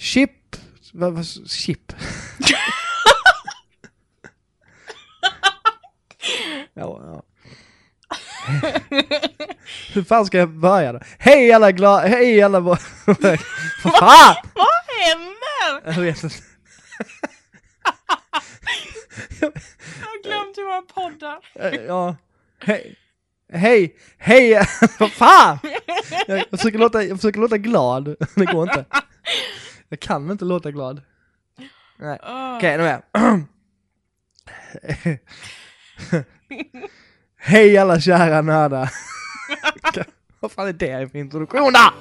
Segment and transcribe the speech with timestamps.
[0.00, 0.56] Chip.
[0.92, 1.92] Vad, vad, chip?
[6.74, 7.22] ja, ja.
[9.92, 11.00] Hur fan ska jag börja då?
[11.18, 14.36] Hej alla glada, hej alla Vad fan!
[14.54, 15.82] Vad händer?
[15.84, 16.36] Jag vet inte.
[19.40, 19.52] Jag
[20.00, 21.38] har glömt hur man poddar.
[21.54, 22.16] Eh, Ja.
[22.64, 22.96] Hej.
[23.52, 24.66] Hej, hej,
[24.98, 25.58] vad fan!
[26.26, 28.84] Jag försöker, låta, jag försöker låta glad, det går inte.
[29.92, 31.02] Jag kan inte låta glad.
[31.98, 32.18] Nej.
[32.22, 32.56] Åh.
[32.56, 33.02] Okej, nu är.
[37.36, 38.90] Hej alla kära nördar.
[40.40, 41.92] Vad fan är det för introduktion då?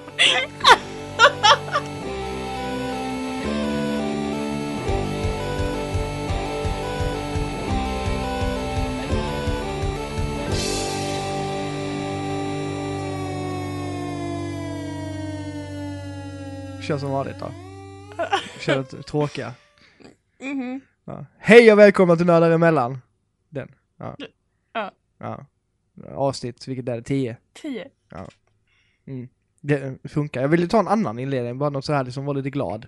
[16.81, 17.68] Kör som vanligt då.
[18.67, 19.53] Ett tråkiga.
[20.39, 20.81] Mhm.
[21.05, 21.25] Ja.
[21.37, 23.01] Hej och välkomna till Nördar emellan.
[23.49, 23.75] Den.
[23.97, 24.15] Ja.
[24.73, 24.91] Ja.
[25.17, 25.45] ja.
[26.15, 27.03] Avsnitt, vilket är det?
[27.03, 27.37] 10?
[27.53, 27.87] Tio.
[29.07, 29.29] Mm.
[29.61, 30.41] Det funkar.
[30.41, 32.87] Jag ville ta en annan inledning, bara något så här liksom var lite glad.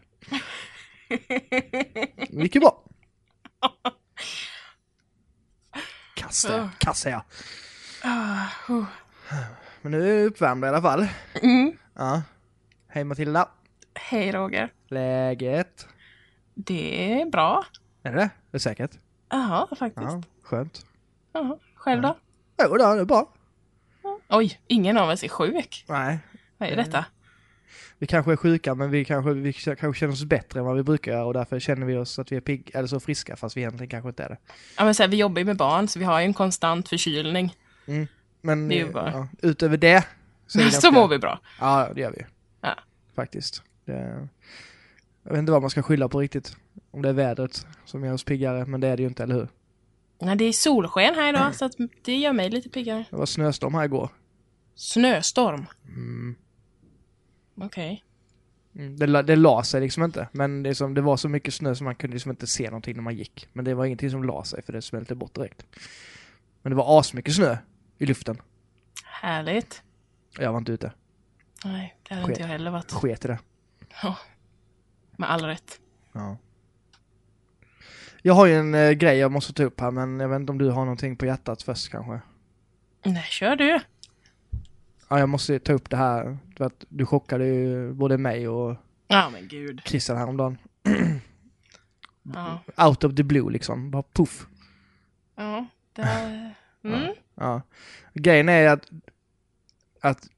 [1.09, 2.83] Det gick ju bra.
[6.15, 6.69] Kassa, Ja.
[6.77, 7.23] kassa ja.
[8.03, 8.85] Ah, oh.
[9.81, 11.07] Men nu är vi uppvärmda i alla fall.
[11.41, 11.77] mm.
[11.95, 12.21] Ja.
[12.87, 13.49] Hej Matilda.
[13.95, 14.73] Hej Roger.
[14.91, 15.87] Läget?
[16.55, 17.65] Det är bra.
[18.03, 18.23] Är det det?
[18.23, 18.91] Är det säkert?
[19.29, 20.05] Jaha, faktiskt.
[20.11, 20.85] Ja, skönt.
[21.33, 21.57] Jaha.
[21.75, 22.17] Själv då?
[22.63, 23.33] Jo då, det är bra.
[24.29, 25.85] Oj, ingen av oss är sjuk.
[25.87, 26.19] Nej,
[26.57, 27.05] Vad är detta?
[27.97, 30.83] vi kanske är sjuka men vi kanske, vi kanske känner oss bättre än vad vi
[30.83, 33.57] brukar göra och därför känner vi oss att vi är pigg, eller så friska fast
[33.57, 34.37] vi egentligen kanske inte är det.
[34.77, 36.89] Ja, men så här, vi jobbar ju med barn så vi har ju en konstant
[36.89, 37.55] förkylning.
[38.41, 40.01] Men Det är ju eh, bara- ja, utöver det
[40.47, 41.39] så, Så ganska- mår vi bra.
[41.59, 42.25] Ja, det gör vi.
[42.61, 42.75] Ja.
[43.15, 43.63] Faktiskt.
[43.85, 44.27] Det,
[45.23, 46.55] jag vet inte vad man ska skylla på riktigt.
[46.91, 49.35] Om det är vädret som gör oss piggare, men det är det ju inte, eller
[49.35, 49.47] hur?
[50.19, 51.73] Nej, det är solsken här idag så att
[52.05, 53.05] det gör mig lite piggare.
[53.09, 54.09] Det var snöstorm här igår.
[54.75, 55.65] Snöstorm.
[55.87, 56.35] Mm.
[57.55, 58.03] Okej.
[58.75, 58.97] Mm.
[58.97, 61.85] Det, det la sig liksom inte, men det, som, det var så mycket snö som
[61.85, 63.47] man kunde liksom inte se någonting när man gick.
[63.53, 65.65] Men det var ingenting som la sig, för det smälte bort direkt.
[66.61, 67.57] Men det var asmycket snö
[67.97, 68.41] i luften.
[69.05, 69.83] Härligt.
[70.39, 70.91] Jag var inte ute.
[71.65, 72.29] Nej, det hade Sket.
[72.29, 72.91] inte jag heller varit.
[72.91, 73.39] Sket i det.
[74.03, 74.17] Ja.
[75.17, 75.79] Med all rätt.
[76.11, 76.37] Ja.
[78.21, 80.51] Jag har ju en eh, grej jag måste ta upp här, men jag vet inte
[80.51, 82.21] om du har någonting på hjärtat först kanske?
[83.05, 83.79] Nej, kör du.
[85.09, 86.37] Ja, jag måste ta upp det här.
[86.57, 88.75] För att du chockade ju både mig och
[89.07, 89.81] Ja, men gud.
[89.85, 90.57] Christian häromdagen.
[92.23, 92.59] Ja.
[92.87, 93.91] Out of the blue liksom.
[93.91, 94.47] Bara puff.
[95.35, 96.53] Ja, det.
[96.83, 97.13] Mm.
[97.35, 97.61] Ja.
[98.13, 98.89] Grejen är att,
[100.01, 100.29] att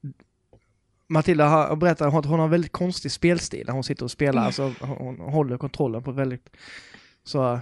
[1.06, 4.32] Matilda har berättat att hon har en väldigt konstig spelstil när hon sitter och spelar.
[4.32, 4.46] Mm.
[4.46, 6.56] Alltså, hon håller kontrollen på ett väldigt
[7.24, 7.60] så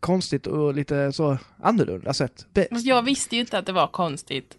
[0.00, 2.46] konstigt och lite så annorlunda sätt.
[2.54, 4.56] Be- jag visste ju inte att det var konstigt.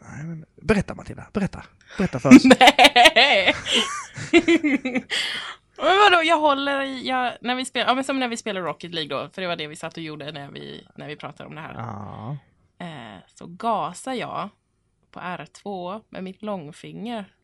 [0.00, 1.64] Nej, men berätta Matilda, berätta.
[1.98, 2.44] Berätta för oss.
[2.60, 3.54] Nej!
[5.76, 8.94] men vadå, jag håller jag, när vi spelar, ja men som när vi spelar Rocket
[8.94, 11.48] League då, för det var det vi satt och gjorde när vi, när vi pratade
[11.48, 11.74] om det här.
[11.74, 12.36] ja.
[12.80, 14.48] Eh, så gasar jag
[15.18, 17.34] på R2 med mitt långfinger.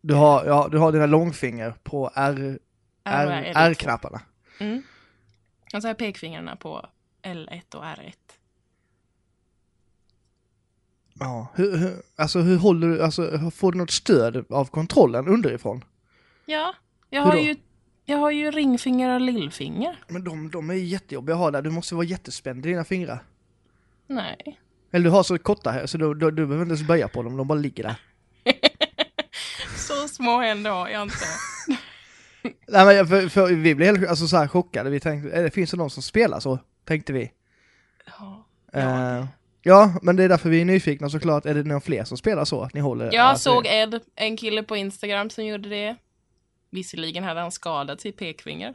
[0.00, 2.58] Du har, ja, du har dina långfinger på R,
[3.04, 3.52] R och R, L2.
[3.54, 4.20] R-knapparna.
[4.60, 4.82] Mm.
[5.74, 6.86] Och så har jag pekfingrarna på
[7.22, 8.14] L1 och R1.
[11.14, 11.48] Ja.
[11.54, 15.84] Hur, hur, alltså hur håller du, alltså får du något stöd av kontrollen underifrån?
[16.46, 16.74] Ja,
[17.10, 17.56] jag har, ju,
[18.04, 20.04] jag har ju ringfinger och lillfinger.
[20.08, 23.24] Men de, de är jättejobbiga att ha där, du måste vara jättespänd i dina fingrar.
[24.06, 24.60] Nej.
[24.94, 27.22] Eller du har så korta här så du, du, du behöver inte ens böja på
[27.22, 27.96] dem, de bara ligger där.
[29.76, 31.24] Så små händer har jag inte.
[32.68, 35.76] Nej men för, för vi blev helt alltså, så här chockade, vi tänkte, finns det
[35.76, 36.58] någon som spelar så?
[36.84, 37.32] Tänkte vi.
[38.18, 39.24] Ja, Eh,
[39.62, 41.46] ja, men det är därför vi är nyfikna såklart.
[41.46, 42.62] Är det någon fler som spelar så?
[42.62, 43.04] Att ni håller?
[43.12, 45.96] Jag alltså, såg Ed, en kille på Instagram som gjorde det.
[46.70, 48.74] Visserligen hade han skadat sitt pekfinger,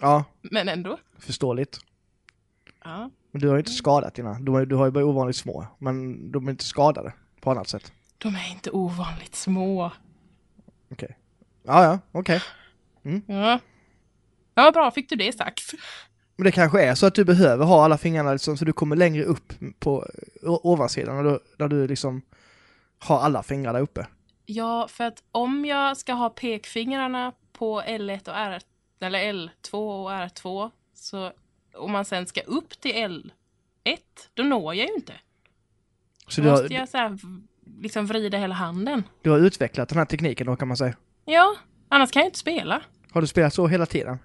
[0.00, 0.98] Ja, men ändå.
[1.18, 1.80] förståeligt.
[2.84, 3.10] Ja.
[3.38, 5.66] Du har ju inte skadat dina, du har, du har ju bara ovanligt små.
[5.78, 7.92] Men de är inte skadade på annat sätt.
[8.18, 9.92] De är inte ovanligt små.
[10.92, 11.18] Okej.
[11.62, 12.42] Ja, ja, okej.
[13.26, 13.58] Ja.
[14.54, 15.74] Ja, bra, fick du det sagt.
[16.36, 18.96] Men det kanske är så att du behöver ha alla fingrarna liksom, så du kommer
[18.96, 20.06] längre upp på
[20.42, 22.22] ovansidan när du, när du liksom
[22.98, 24.06] har alla fingrar där uppe.
[24.46, 28.60] Ja, för att om jag ska ha pekfingrarna på L1 och R,
[29.00, 29.72] eller L2
[30.04, 31.32] och R2, så
[31.78, 33.98] om man sen ska upp till L1,
[34.34, 35.12] då når jag ju inte.
[36.28, 37.18] Så Då måste har, jag så här,
[37.80, 39.02] liksom vrida hela handen.
[39.22, 40.96] du har utvecklat den här tekniken då kan man säga.
[41.24, 41.56] Ja,
[41.88, 42.82] Annars kan jag inte spela.
[43.10, 44.18] Har du spelat så hela tiden?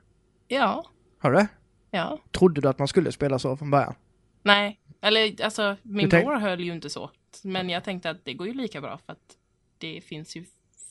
[0.48, 0.86] Ja,
[1.20, 1.48] Har du
[1.92, 2.20] ja.
[2.32, 3.96] Trodde du att man skulle spela så från början?
[4.44, 7.10] Nej, eller alltså min tänk- bror höll ju inte så.
[7.44, 9.38] Men jag tänkte att det går ju lika bra för att
[9.78, 10.46] det finns ju...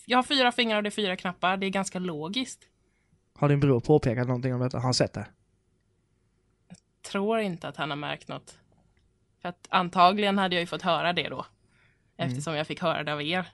[0.07, 1.57] Jag har fyra fingrar och det är fyra knappar.
[1.57, 2.61] Det är ganska logiskt.
[3.39, 4.77] Har din bror påpekat någonting om detta?
[4.77, 5.27] Har han sett det?
[7.03, 8.59] Tror inte att han har märkt något.
[9.43, 11.47] För att antagligen hade jag ju fått höra det då.
[12.17, 13.47] Eftersom jag fick höra det av er.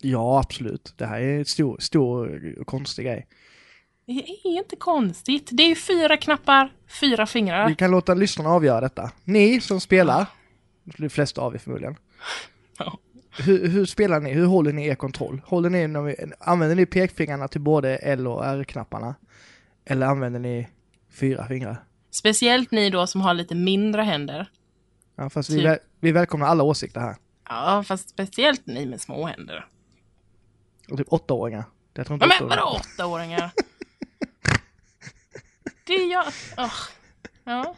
[0.00, 0.94] Ja, absolut.
[0.96, 3.26] Det här är en stor, stor och konstig grej.
[4.06, 4.12] Det
[4.44, 5.48] är inte konstigt.
[5.52, 7.68] Det är fyra knappar, fyra fingrar.
[7.68, 9.10] Vi kan låta lyssnarna avgöra detta.
[9.24, 10.26] Ni som spelar,
[10.84, 11.96] de flesta av er förmodligen.
[12.78, 12.98] Ja.
[13.38, 14.32] Hur, hur spelar ni?
[14.32, 15.40] Hur håller ni er kontroll?
[15.46, 19.14] Håller ni, när vi- använder ni pekfingrarna till både L och R-knapparna?
[19.84, 20.68] Eller använder ni
[21.10, 21.84] fyra fingrar?
[22.10, 24.50] Speciellt ni då som har lite mindre händer.
[25.16, 25.64] Ja, fast vi, Typ.
[25.64, 27.16] väl, vi välkomnar alla åsikter här.
[27.48, 29.66] Ja, fast speciellt ni med små händer.
[30.90, 31.64] Och typ åttaåringar.
[31.94, 33.50] Jag tror inte men vadå åttaåringar?
[35.86, 36.26] Det är jag...
[36.58, 36.72] Åh.
[37.44, 37.74] Ja.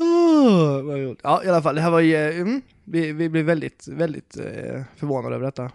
[0.00, 1.20] Åh, vad roligt.
[1.22, 4.36] Ja, i alla fall, det här var ju, eh, mm, vi, vi blev väldigt, väldigt
[4.36, 5.70] eh, förvånade över detta.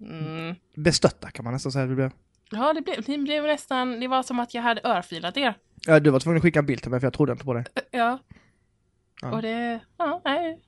[0.00, 0.54] Mm.
[0.74, 2.10] Bestötta kan man nästan säga att vi blev.
[2.50, 4.00] Ja, det blev, det blev nästan...
[4.00, 5.54] Det var som att jag hade örfilat er.
[5.86, 7.54] Ja, du var tvungen att skicka en bild till mig för jag trodde inte på
[7.54, 7.64] det.
[7.90, 8.18] Ja.
[9.22, 9.32] Ja.
[9.32, 9.80] Och det...
[9.98, 10.60] Ja, nej.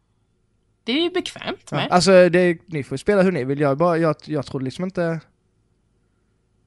[0.85, 1.89] Det är ju bekvämt Ja, med.
[1.91, 3.61] alltså, det, ni får spela hur ni vill.
[3.61, 5.21] Jag, bara, jag, jag trodde liksom inte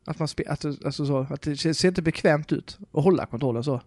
[0.06, 3.64] att man spelar, alltså så, att det ser ser inte bekvämt ut att hålla kontrollen
[3.64, 3.82] så.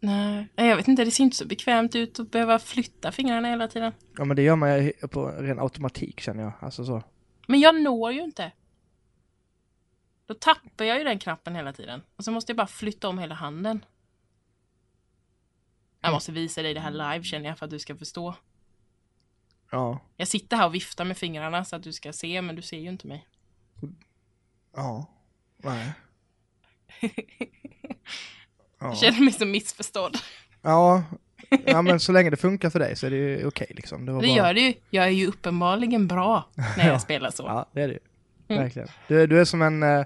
[0.00, 1.04] Nej, jag vet inte.
[1.04, 3.92] Det ser inte så bekvämt ut att behöva flytta fingrarna hela tiden.
[4.18, 6.52] Ja, men det gör man ju på ren automatik känner jag.
[6.60, 7.02] Alltså så.
[7.46, 8.52] Men jag når ju inte.
[10.30, 12.02] Då tappar jag ju den knappen hela tiden.
[12.16, 13.84] Och så måste jag bara flytta om hela handen.
[16.00, 18.34] Jag måste visa dig det här live känner jag för att du ska förstå.
[19.70, 20.00] Ja.
[20.16, 22.78] Jag sitter här och viftar med fingrarna så att du ska se, men du ser
[22.78, 23.26] ju inte mig.
[24.76, 25.06] Ja.
[25.56, 25.92] Nej.
[28.78, 28.86] Ja.
[28.86, 30.16] Jag känner mig så missförstådd.
[30.62, 31.04] Ja.
[31.66, 34.06] ja, men så länge det funkar för dig så är det ju okej liksom.
[34.06, 34.26] Det, Det bara...
[34.26, 34.74] gör det ju.
[34.90, 37.42] Jag är ju uppenbarligen bra när jag spelar så.
[37.42, 38.00] Ja, det är det ju.
[38.50, 38.62] Mm.
[38.62, 38.88] Verkligen.
[39.08, 40.04] Du, du är som en, eh,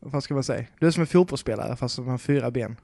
[0.00, 0.66] vad ska man säga?
[0.80, 2.76] Du är som en fotbollsspelare fast som har fyra ben.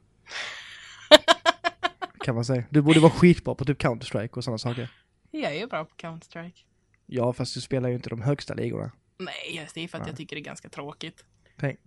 [2.25, 2.65] kan man säga.
[2.71, 4.91] Du borde vara skitbra på typ Counter-Strike och sådana saker.
[5.31, 6.65] Jag är ju bra på Counter-Strike.
[7.07, 8.91] Ja, fast du spelar ju inte de högsta ligorna.
[9.19, 11.25] Nej, just det är för att jag tycker det är ganska tråkigt.
[11.57, 11.79] Tänk,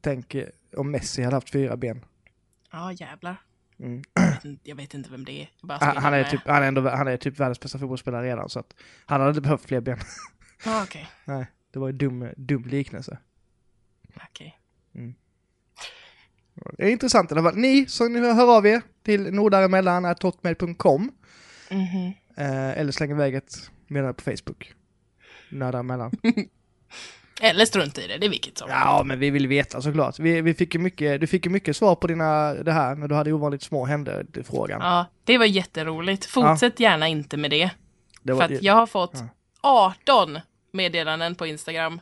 [0.00, 2.04] tänk eh, om Messi hade haft fyra ben.
[2.72, 3.36] Ja, jävlar.
[3.78, 4.02] Mm.
[4.14, 5.50] Jag vet, inte, jag vet inte vem det är.
[5.68, 8.48] Han, spelar han, är typ, han, är ändå, han är typ världens bästa fotbollsspelare redan
[8.48, 8.74] så att
[9.06, 9.98] han hade inte behövt fler ben.
[10.82, 11.08] Okej.
[11.24, 13.18] Nej, det var en dum, dum liknelse.
[14.30, 14.58] Okej.
[16.76, 17.56] Det är intressant i alla fall.
[17.60, 21.12] Ni som hör av er till nordaremellan.hotmail.com
[21.70, 22.12] Mhm.
[22.36, 24.72] eh, eller släng iväg ett meddelande på Facebook.
[25.50, 26.12] Nördaremellan.
[27.40, 28.70] Eller strunt i det, det är vilket som.
[28.70, 30.18] Ja, men vi vill veta såklart.
[30.18, 33.08] Vi, vi fick ju mycket, du fick ju mycket svar på dina, det här när
[33.08, 34.80] du hade ovanligt små händer-frågan.
[34.82, 36.24] Ja, det var jätteroligt.
[36.24, 37.70] Fortsätt gärna inte med det.
[38.22, 39.14] det För att jag har fått
[39.60, 40.38] 18
[40.78, 42.00] meddelanden på Instagram,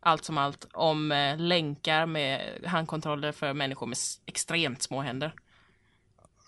[0.00, 5.32] allt som allt, om eh, länkar med handkontroller för människor med extremt små händer.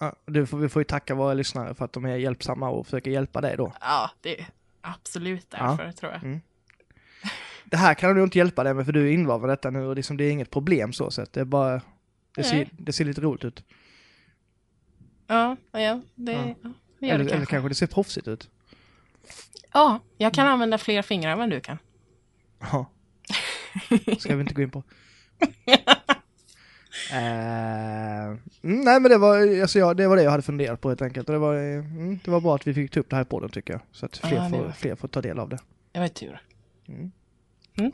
[0.01, 2.87] ja, du får, vi får ju tacka våra lyssnare för att de är hjälpsamma och
[2.87, 3.73] försöker hjälpa dig då.
[3.81, 4.47] Ja, det är
[4.81, 6.25] absolut därför, tror jag.
[6.25, 6.41] Mm.
[7.65, 9.87] Det här kan du inte hjälpa dig med för du är involverad i detta nu
[9.87, 11.33] och liksom, det är inget problem så sett.
[11.33, 11.81] Det är bara,
[12.37, 13.65] det ser, det ser lite roligt ut.
[15.27, 16.55] Ja, ja, det, Ja.
[16.63, 16.73] ja.
[16.99, 17.51] det gör Eller, det eller kanske.
[17.51, 18.51] kanske det ser proffsigt ut.
[19.73, 21.79] Ja, jag kan använda fler fingrar än vad du kan.
[22.61, 22.91] Ja.
[24.19, 24.83] Ska vi inte gå in på.
[27.13, 31.03] Mm, nej men det var, alltså, ja, det var det jag hade funderat på helt
[31.03, 31.29] enkelt.
[31.29, 33.27] Och det, var, mm, det var bra att vi fick ta upp det här i
[33.27, 33.83] podden tycker jag.
[33.93, 35.59] Så att fler, Ja, får, fler får ta del av det.
[35.93, 36.41] Det var tur.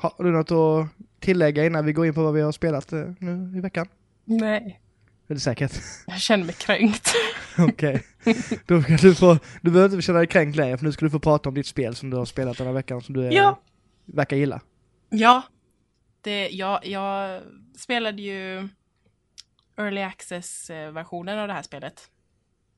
[0.01, 0.89] Har du något att
[1.21, 3.87] tillägga innan vi går in på vad vi har spelat eh, nu i veckan?
[4.25, 4.81] Nej.
[5.29, 5.73] Är det säkert?
[6.07, 7.13] Jag känner mig kränkt.
[7.69, 8.03] Okej.
[8.67, 11.11] Då kan du få, du behöver inte känna dig kränkt längre för nu ska du
[11.11, 13.33] få prata om ditt spel som du har spelat den här veckan som du är,
[13.33, 13.61] Ja.
[14.05, 14.61] verkar gilla.
[15.11, 15.43] Ja.
[16.21, 17.43] Det, jag, jag
[17.79, 18.69] spelade ju
[19.77, 22.11] Early Access-versionen av det här spelet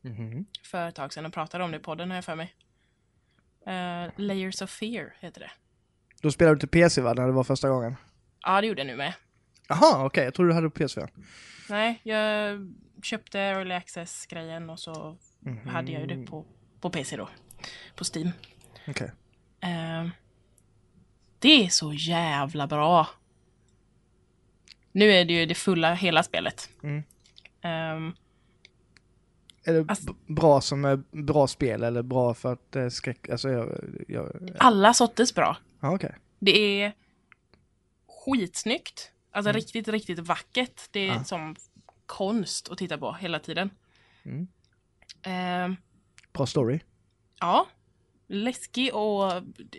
[0.05, 0.45] Mhm.
[0.65, 2.55] för ett tag sedan och pratade om det i podden har jag för mig.
[3.67, 5.51] Eh, Layers of Fear heter det.
[6.23, 7.97] Då spelade du till PC va, när det var första gången?
[8.43, 9.15] Ja, det gjorde jag nu med.
[9.69, 11.09] Jaha, okej, jag trodde du hade på PS4.
[11.73, 12.59] Nej, jag
[13.03, 15.69] köpte Early Access-grejen och så Mhm.
[15.69, 16.45] hade jag ju det på,
[16.81, 17.29] på PC då.
[17.97, 18.31] På Steam.
[18.89, 19.11] Okej.
[19.61, 20.09] Eh,
[21.39, 23.07] det är så jävla bra.
[24.93, 26.69] Nu är det ju det fulla hela spelet.
[26.83, 27.03] Mm.
[27.63, 28.15] Ehm,
[29.65, 33.29] Är det Alltså- bra som är bra spel eller bra för att det är skräck,
[33.29, 35.57] alltså jag, jag, alla sorters bra.
[35.81, 36.15] ja okej.
[36.39, 36.93] Det är
[38.25, 39.12] skitsnyggt.
[39.35, 40.81] Alltså riktigt, riktigt vackert.
[40.91, 41.25] Det är Ja.
[41.25, 41.57] som
[42.07, 43.71] konst att titta på hela tiden.
[44.23, 44.49] Mm.
[45.23, 45.77] Eh,
[46.33, 46.81] Bra story.
[47.41, 47.67] ja,
[48.29, 49.33] läskig och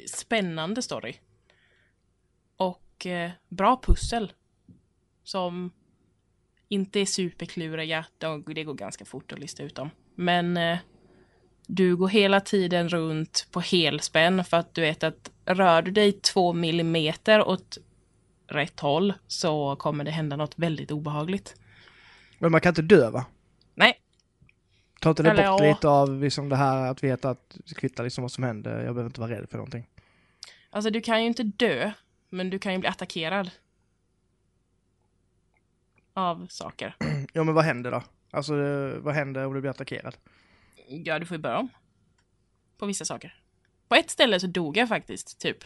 [0.08, 1.16] spännande story.
[2.58, 4.34] Och eh, bra pussel.
[5.24, 5.72] Som
[6.68, 8.06] inte är superkluriga.
[8.18, 9.90] De, det går ganska fort att lista ut dem.
[10.16, 10.78] Men eh,
[11.68, 16.12] du går hela tiden runt på helspänn för att du vet att rör du dig
[16.12, 17.78] två millimeter åt
[18.48, 21.56] rätt håll så kommer det hända något väldigt obehagligt.
[22.40, 23.26] Men man kan inte dö va?
[23.76, 24.00] Nej,
[25.02, 25.68] Tar inte det Eller bort ja.
[25.68, 28.96] lite av liksom det här att veta att det kvittar liksom vad som händer, jag
[28.96, 29.88] behöver inte vara rädd för någonting.
[30.70, 31.92] alltså du kan ju inte dö,
[32.30, 33.52] men du kan ju bli attackerad.
[36.14, 36.96] Av saker.
[37.34, 38.04] Ja men vad händer då?
[38.32, 38.54] Alltså
[39.00, 40.18] vad händer om du blir attackerad?
[40.88, 41.70] Ja, du får ju börja om.
[42.78, 43.36] På vissa saker.
[43.88, 45.64] På ett ställe så dog jag faktiskt, typ.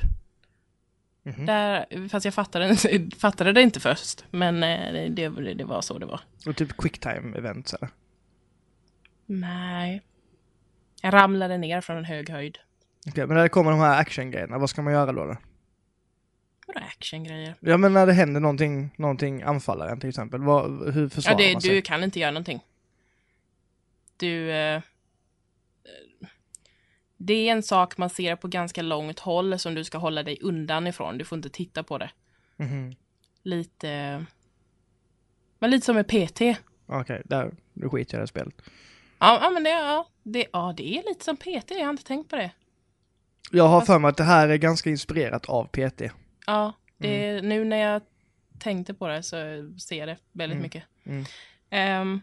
[1.28, 1.46] Mhm.
[1.46, 2.76] Där, fast jag fattade,
[3.18, 4.26] fattade det inte först.
[4.32, 6.22] Men eh, det, det, var så det var.
[6.46, 7.90] Och typ quicktime events eller?
[9.26, 10.02] Nej.
[11.02, 12.58] Jag ramlade ner från en hög höjd.
[13.08, 15.26] Okej, men när det kommer de här actiongrejerna, vad ska man göra då?
[15.26, 15.38] då?
[16.68, 17.56] Vadå actiongrejer?
[17.60, 21.38] Ja men när det händer någonting, någonting anfaller en till exempel, vad, hur Ja, försvarar
[21.38, 21.72] det, man sig?
[21.72, 22.64] du kan inte göra någonting.
[24.18, 24.52] Du...
[24.52, 24.82] Eh,
[27.18, 30.38] det är en sak man ser på ganska långt håll som du ska hålla dig
[30.42, 31.18] undan ifrån.
[31.18, 32.10] Du får inte titta på det.
[32.58, 32.96] Mhm.
[33.44, 34.26] Lite...
[35.60, 36.42] Men lite som med PT.
[36.86, 38.56] Okej, där, nu skiter jag i spelet.
[39.20, 41.72] Ja, ja men det, ja, det, ja, det är lite som PT.
[41.72, 42.52] Jag har inte tänkt på det.
[43.52, 46.02] Jag har Alltså- för mig att det här är ganska inspirerat av PT.
[46.48, 47.50] Ja, det, Mm.
[47.50, 48.02] nu när jag
[48.60, 49.36] tänkte på det så
[49.80, 50.64] ser jag det väldigt Mm.
[50.64, 50.84] mycket.
[51.06, 51.26] Mm.
[51.70, 52.22] Ehm,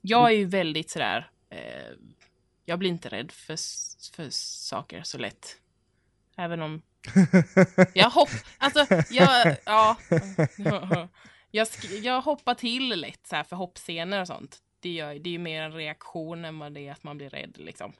[0.00, 1.92] jag är ju väldigt sådär, eh,
[2.70, 3.56] jag blir inte rädd för,
[4.16, 5.56] för saker så lätt.
[6.36, 6.82] Även om
[7.94, 9.96] jag hopp, alltså jag, ja.
[11.52, 11.68] Jag,
[12.02, 14.58] jag hoppar till lätt så här för hoppscener och sånt.
[14.80, 17.30] Det, gör, det är ju mer en reaktion än vad det är att man blir
[17.30, 17.92] rädd liksom.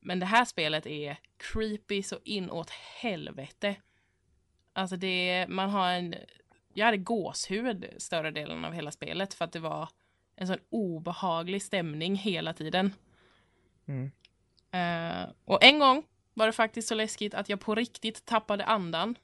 [0.00, 3.76] Men det här spelet är creepy så inåt helvete.
[4.72, 6.14] Alltså det är, man har en,
[6.74, 9.88] jag hade gåshud större delen av hela spelet för att det var
[10.36, 12.92] en sån obehaglig stämning hela tiden.
[13.86, 14.10] Mm.
[14.70, 19.18] Eh, och en gång var det faktiskt så läskigt att jag på riktigt tappade andan.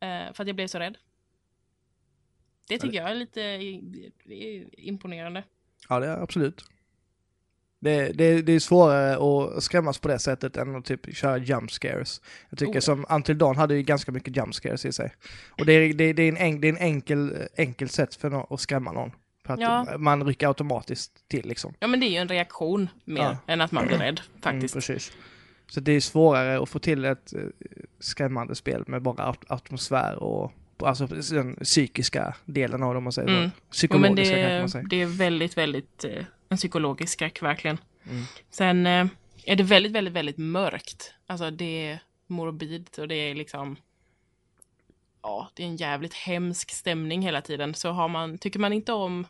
[0.00, 0.98] Eh, för att jag blev så rädd.
[2.68, 3.40] Det tycker jag är lite
[4.72, 5.44] imponerande.
[5.88, 6.64] Ja, det är absolut.
[7.78, 9.16] Det, det, det är svårare
[9.56, 12.20] att skrämmas på det sättet än att typ köra jump scares.
[12.50, 15.14] Jag tycker Oh, som Until Dawn hade ju ganska mycket jump scares i sig.
[15.50, 18.60] Och det är, det, det är en, det är en enkel, enkel sätt för att
[18.60, 19.10] skrämma någon.
[19.46, 19.86] För att Ja.
[19.98, 21.74] man rycker automatiskt till liksom.
[21.78, 23.36] Ja men det är ju en reaktion mer Ja.
[23.46, 24.74] än att man blir rädd Mm, faktiskt.
[24.74, 25.12] precis.
[25.66, 27.40] Så det är svårare att få till ett eh,
[28.00, 33.12] skrämmande spel med bara at- atmosfär och alltså den psykiska delen av det om man
[33.12, 33.42] säger Mm.
[33.44, 34.86] Jo, Psykologiska men det, kanske man säger.
[34.86, 37.78] det är väldigt, väldigt eh, en psykologisk skräck verkligen.
[38.10, 38.22] Mm.
[38.50, 39.06] Sen eh,
[39.46, 41.14] är det väldigt, väldigt, väldigt mörkt.
[41.26, 43.76] Alltså det är morbid och det är liksom
[45.26, 47.74] Ja, det är en jävligt hemsk stämning hela tiden.
[47.74, 49.26] Så har man, tycker man inte om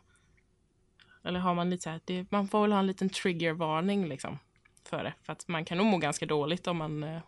[1.23, 4.39] eller har man lite så här, det, man får väl ha en liten triggervarning liksom
[4.83, 5.13] för det.
[5.23, 7.19] För att man kan nog må ganska dåligt om man eh,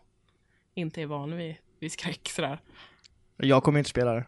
[0.74, 2.58] inte är van vid, vid skräck sådär.
[3.36, 4.24] Jag kommer inte spela det.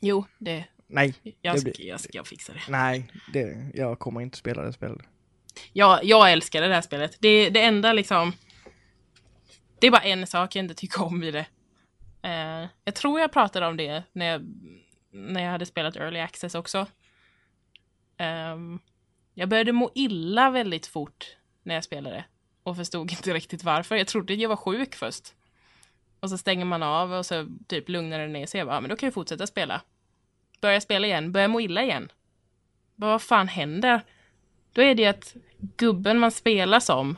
[0.00, 2.60] Jo, det, Nej, jag, Det ska, blir- jag, ska, jag fixar det.
[2.68, 4.98] nej, det, jag kommer inte spela det spelet.
[5.72, 7.16] Jag, jag älskar det här spelet.
[7.20, 8.32] Det, det enda liksom...
[9.80, 11.46] Det är bara en sak jag inte tycker om i det.
[12.26, 14.42] Eh, jag tror jag pratade om det när jag,
[15.10, 16.86] när jag hade spelat Early Access också.
[18.16, 18.78] Ehm,
[19.34, 22.24] jag började må illa väldigt fort när jag spelade.
[22.62, 23.96] Och förstod inte riktigt varför.
[23.96, 25.34] Jag trodde jag var sjuk först.
[26.20, 28.58] Och så stänger man av och så typ lugnar det ner sig.
[28.58, 29.82] Jag bara, "Ja, men då kan jag fortsätta spela.
[30.60, 32.12] Börjar spela igen, börjar må illa igen.
[32.94, 34.00] Bara, vad fan händer?
[34.72, 37.16] Då är det att gubben man spelar som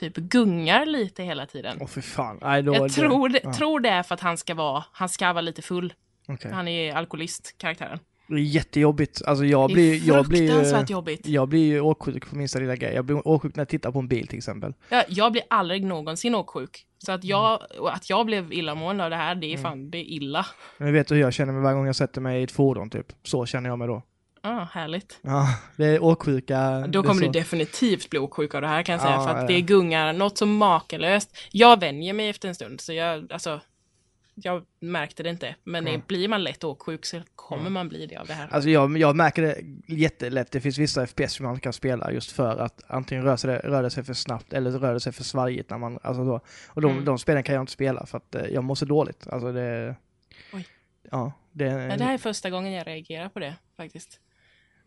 [0.00, 1.78] typ gungar lite hela tiden.
[1.80, 2.38] Åh för fan.
[2.42, 3.52] Nej, då, Jag det, tror det, ja.
[3.54, 5.92] tror det är för att han ska vara, han ska vara lite full.
[6.28, 6.50] Okej.
[6.52, 7.98] Han är alkoholist, karaktären.
[8.28, 9.22] Det är jättejobbigt.
[9.26, 11.26] Alltså jag blir, jag blir, jobbigt.
[11.26, 12.94] jag blir ju åksjuk på minsta lilla grej.
[12.94, 14.74] Jag blir åksjuk när jag tittar på en bil till exempel.
[14.88, 16.86] Jag, jag blir aldrig någonsin åksjuk.
[16.98, 17.86] Så att jag, Mm.
[17.94, 20.46] att jag blev illamående av det här, det är fan, det är illa.
[20.78, 22.90] Men du vet hur jag känner mig varje gång jag sätter mig i ett fordon
[22.90, 23.06] typ.
[23.22, 24.02] Så känner jag mig då.
[24.42, 25.18] Ah, härligt.
[25.22, 26.86] Ja, det är åksjuka.
[26.88, 27.26] Då kommer så.
[27.26, 29.14] du definitivt bli åksjuk av det här kan jag säga.
[29.14, 29.46] Ja, för att ja.
[29.56, 31.36] det gungar något så makalöst.
[31.52, 33.60] Jag vänjer mig efter en stund, så jag, alltså,
[34.34, 35.54] jag märkte det inte.
[35.64, 36.02] Men Mm.
[36.06, 38.48] blir man lätt åksjuk så kommer man bli det av det här.
[38.50, 39.56] Alltså jag, jag märker det
[39.94, 40.50] jättelätt.
[40.50, 43.56] Det finns vissa FPS som man inte kan spela just för att antingen rör, sig
[43.58, 46.40] rör det sig för snabbt eller rör det sig för svajigt när man, alltså så.
[46.68, 47.04] Och de, Mm.
[47.04, 49.26] de spelen kan jag inte spela för att eh, jag mår så dåligt.
[49.26, 49.96] Alltså det...
[50.52, 50.66] Oj.
[51.10, 51.98] ja, det är...
[51.98, 54.20] Det här är första gången jag reagerar på det faktiskt.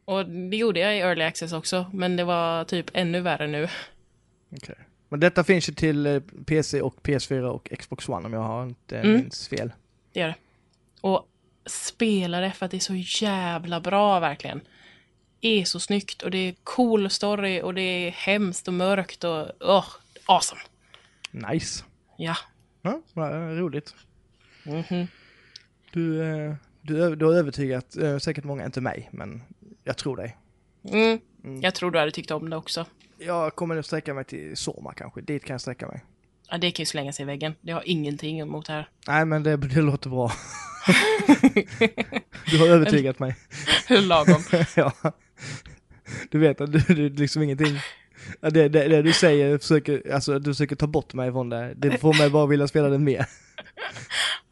[0.05, 3.67] Och det gjorde jag i Early Access också, men det var typ ännu värre nu.
[4.57, 4.75] okej.
[5.09, 8.63] Men detta finns ju till eh, PC och PS4 och Xbox One om jag har
[8.63, 9.13] inte Mm.
[9.17, 9.71] minns fel.
[10.13, 10.35] Det gör det.
[11.01, 11.27] Och
[11.65, 14.61] spela det för att det är så jävla bra verkligen.
[15.41, 19.47] är så snyggt och det är cool story och det är hemskt och mörkt och
[19.59, 19.85] oh,
[20.25, 20.61] awesome.
[21.31, 21.83] Nice.
[22.17, 22.35] Ja.
[22.81, 23.95] Ja, vad roligt.
[24.63, 25.07] Mhm.
[25.91, 29.41] Du, eh, du, du har övertygat eh, säkert många, inte mig, men
[29.83, 30.37] jag tror dig.
[30.91, 31.19] Mm.
[31.61, 32.85] Jag tror du hade tyckt om det också.
[33.17, 36.03] Jag kommer nog sträcka mig till Soma kanske, dit kan jag sträcka mig.
[36.49, 37.55] Ja, det kan ju slänga sig i väggen.
[37.61, 38.89] Det har ingenting emot här.
[39.07, 40.31] Nej men det, det låter bra.
[42.51, 43.35] du har övertygat mig.
[43.89, 44.43] Lagom.
[44.75, 44.93] ja.
[46.31, 47.79] Du vet att du, du liksom ingenting.
[48.41, 51.73] Det, det, det du säger försöker, alltså du försöker ta bort mig från det.
[51.73, 53.25] Det får mig bara vilja spela det mer.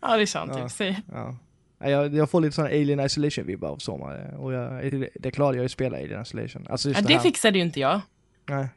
[0.03, 0.63] Ja, det är sant i Ja.
[0.63, 1.01] och för sig.
[1.11, 1.35] Ja.
[1.81, 5.57] Ja, Jag, jag får lite sån Alien Isolation-vibbar av Sommar och jag, det, det klarade
[5.57, 6.67] jag ju att spela Alien Isolation.
[6.69, 8.01] Alltså just Ja, det, det fixade ju inte jag.
[8.45, 8.67] Nej.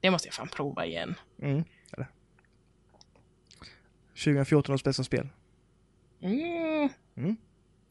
[0.00, 1.14] Det måste jag fan prova igen.
[1.42, 1.64] Mm.
[1.92, 2.06] Eller.
[4.24, 5.28] 2014 års bästa spel.
[6.20, 6.88] Mm.
[7.16, 7.36] Mm.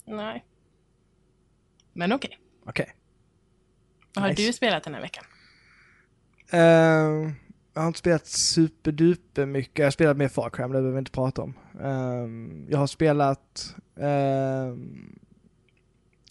[0.05, 0.45] Nej.
[1.93, 2.39] Men okej.
[2.65, 2.95] Okej.
[4.13, 4.41] Vad har Nice.
[4.47, 5.23] du spelat den här veckan?
[6.51, 7.33] Ehm,
[7.79, 9.77] jag har inte spelat superduper mycket.
[9.79, 11.53] Jag har spelat mer Far Cry, men det behöver vi inte prata om.
[11.81, 13.75] Ehm, jag har spelat...
[13.95, 15.19] ehm,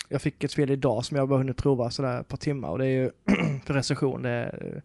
[0.08, 2.78] jag fick ett spel idag som jag bara hunnit prova sådär ett par timmar och
[2.78, 3.10] det är ju
[3.64, 4.22] för recension.
[4.22, 4.82] Det är eh,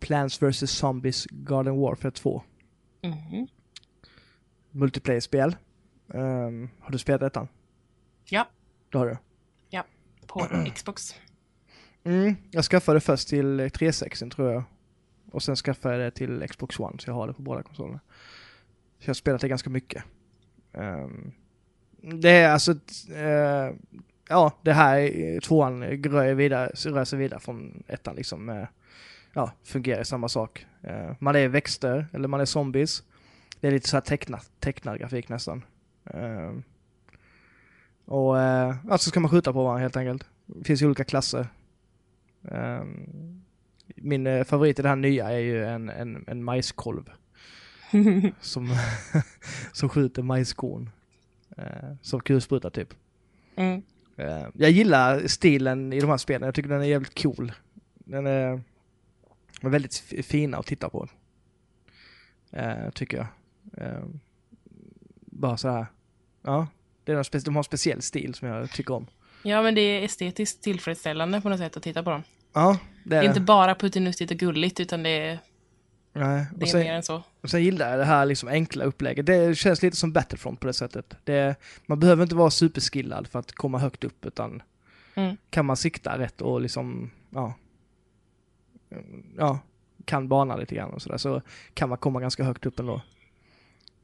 [0.00, 2.42] Plants vs Zombies Garden Warfare 2.
[3.02, 3.46] Mhm.
[4.70, 5.56] Multiplayer-spel.
[6.14, 7.48] Ehm, har du spelat detta?
[8.28, 8.48] Ja,
[8.92, 9.16] Det har du.
[10.26, 11.14] på Xbox.
[12.04, 14.62] Mm, jag skaffade först till eh, 360 tror jag.
[15.32, 18.00] Och sen skaffade jag det till Xbox One, så jag har det på båda konsolerna.
[18.98, 20.04] Så jag har spelat det ganska mycket.
[20.72, 21.32] Um,
[22.00, 22.72] det är alltså,
[23.10, 23.74] Uh,
[24.28, 28.48] ja, det här tvåan rör, vidare, rör sig vidare från ettan liksom.
[28.48, 28.66] Uh,
[29.32, 30.66] ja, fungerar i samma sak.
[30.84, 33.02] Uh, man är växter, eller man är zombies.
[33.60, 35.64] Det är lite så här tecknad, tecknad grafik nästan.
[36.04, 36.62] Ehm,
[38.04, 40.26] och så alltså ska man skjuta på varandra helt enkelt.
[40.46, 41.48] Det finns ju olika klasser.
[42.42, 43.41] Um,
[43.86, 47.10] min eh, favorit i det här nya är ju en, en, en majskolv
[48.40, 48.76] som,
[49.72, 50.90] som skjuter majskorn.
[51.58, 52.94] Uh, som kulsprutar typ.
[53.56, 53.82] Mm.
[54.16, 57.52] Eh, jag gillar stilen i de här spelen, jag tycker den är jävligt cool.
[57.94, 58.62] Den är,
[59.62, 61.08] är väldigt fina att titta på.
[62.50, 63.26] Eh, tycker jag.
[63.86, 64.04] Eh,
[65.14, 65.86] bara så här.
[66.42, 66.66] ja.
[67.04, 69.06] Det är spec- de har en speciell stil som jag tycker om.
[69.42, 72.22] Ja, men det är estetiskt tillfredsställande på något sätt att titta på dem.
[72.52, 75.38] Ja, det Det är är inte bara puttinuttigt och gulligt, utan det är,
[76.12, 76.46] Nej.
[76.56, 77.22] det är sen, mer än så.
[77.40, 79.26] Och sen gillar jag det här liksom enkla upplägget.
[79.26, 81.16] Det känns lite som Battlefront på det sättet.
[81.24, 84.62] Det, man behöver inte vara superskillad för att komma högt upp utan
[85.14, 85.36] Mm.
[85.50, 87.54] kan man sikta rätt och liksom, ja,
[89.38, 89.58] ja,
[90.04, 91.42] kan bana lite grann och sådär så
[91.74, 93.00] kan man komma ganska högt upp ändå.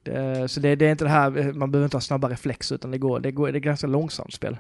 [0.02, 2.90] Det, så det, det är inte det här, man behöver inte ha snabba reflexer utan
[2.90, 4.58] det går, det går, det är ganska långsamt spel.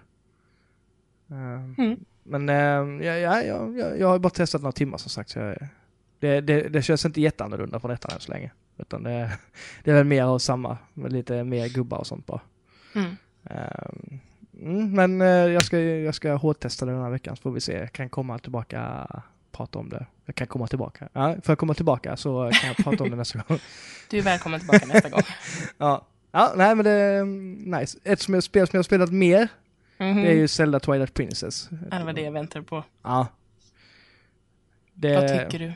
[1.30, 2.00] Eh, Mm.
[2.28, 5.30] Men eh, ja, ja, ja, ja, jag har bara testat några timmar som sagt.
[5.30, 5.68] Så jag,
[6.18, 8.50] det, det, det känns inte jätteannorlunda från ettan än så länge.
[8.78, 9.38] Utan det,
[9.84, 12.40] det är väl mer av samma, med lite mer gubbar och sånt bara.
[12.94, 13.16] Mm.
[13.44, 14.20] Ehm,
[14.62, 17.60] mm, men eh, jag ska, jag ska hårdtesta det den här veckan så får vi
[17.60, 17.72] se.
[17.72, 19.06] Jag kan komma tillbaka
[19.52, 20.06] prata om det.
[20.26, 21.08] Jag kan komma tillbaka.
[21.12, 23.58] Ja, får jag komma tillbaka så kan jag prata om det nästa gång.
[24.10, 25.22] Du är välkommen tillbaka nästa gång.
[25.78, 27.98] Ja, ja nej men det är mm, nice.
[28.04, 29.48] Ett som jag, spel som jag har spelat mer,
[29.98, 30.22] Mhm.
[30.22, 31.68] det är ju Zelda Twilight Princess.
[31.90, 32.84] Ja, det var det jag väntade på.
[33.02, 33.26] Ja.
[34.94, 35.72] Det, Vad tycker du?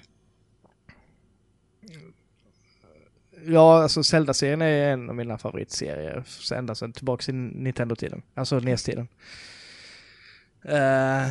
[3.46, 6.24] Ja, alltså Zelda-serien är en av mina favoritserier.
[6.54, 8.22] Ända sedan tillbaka till Nintendo-tiden.
[8.34, 9.08] Alltså NES-tiden.
[10.64, 11.28] Eh,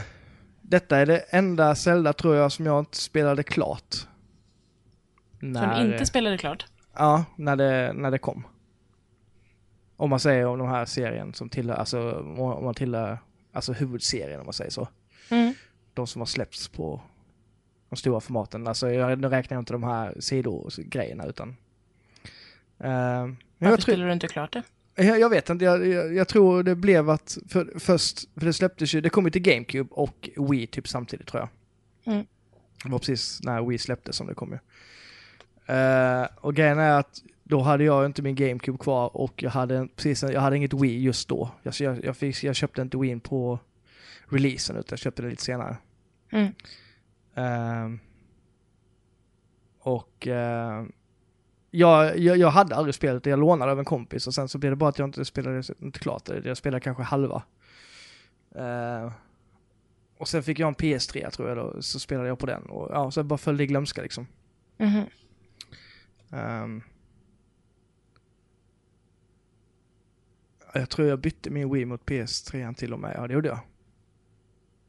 [0.61, 3.95] detta är det enda Zelda tror jag som jag inte spelade klart.
[5.39, 6.65] Som inte spelade klart?
[6.93, 8.43] Ja, när det, när det kom.
[10.01, 13.17] Om man säger om de här serien som tillhör, alltså om man tillhör,
[13.51, 14.87] alltså huvudserien om man säger så.
[15.29, 15.53] Mm.
[15.93, 17.01] De som har släppts på
[17.89, 18.67] de stora formaten.
[18.67, 21.49] Alltså jag, nu räknar jag inte de här sidogrejerna utan.
[21.49, 21.55] Uh,
[22.77, 24.63] Varför jag, tror, du inte klart det?
[24.95, 28.53] jag, jag vet inte, jag, jag, jag tror det blev att för, först, för det
[28.53, 31.49] släpptes ju, det kom ju till GameCube och Wii typ samtidigt tror jag.
[32.13, 32.25] Mm.
[32.83, 34.59] Det var precis när Wii släpptes som det kom ju.
[35.75, 39.87] Eh, och grejen är att då hade jag inte min GameCube kvar och jag hade,
[39.95, 41.51] precis, jag hade inget Wii just då.
[41.63, 43.59] Jag, jag, jag, fick, jag köpte inte Wii på
[44.25, 45.77] releasen utan jag köpte det lite senare.
[46.29, 46.53] Mm.
[47.35, 47.99] Ehm,
[49.79, 50.91] och ehm,
[51.71, 54.57] jag, jag, jag hade aldrig spelat det, jag lånade av en kompis och sen så
[54.57, 56.45] blev det bara att jag inte spelade inte klart det.
[56.45, 57.43] Jag spelade kanske halva.
[58.55, 59.11] Eh,
[60.17, 62.89] och sen fick jag en PS3 tror jag då, så spelade jag på den och
[62.91, 64.27] ja, så bara föll det i glömska liksom.
[64.77, 65.03] Mhm.
[66.31, 66.83] Ehm.
[70.73, 73.59] Jag tror jag bytte min Wii mot PS3 till och med, ja det gjorde jag.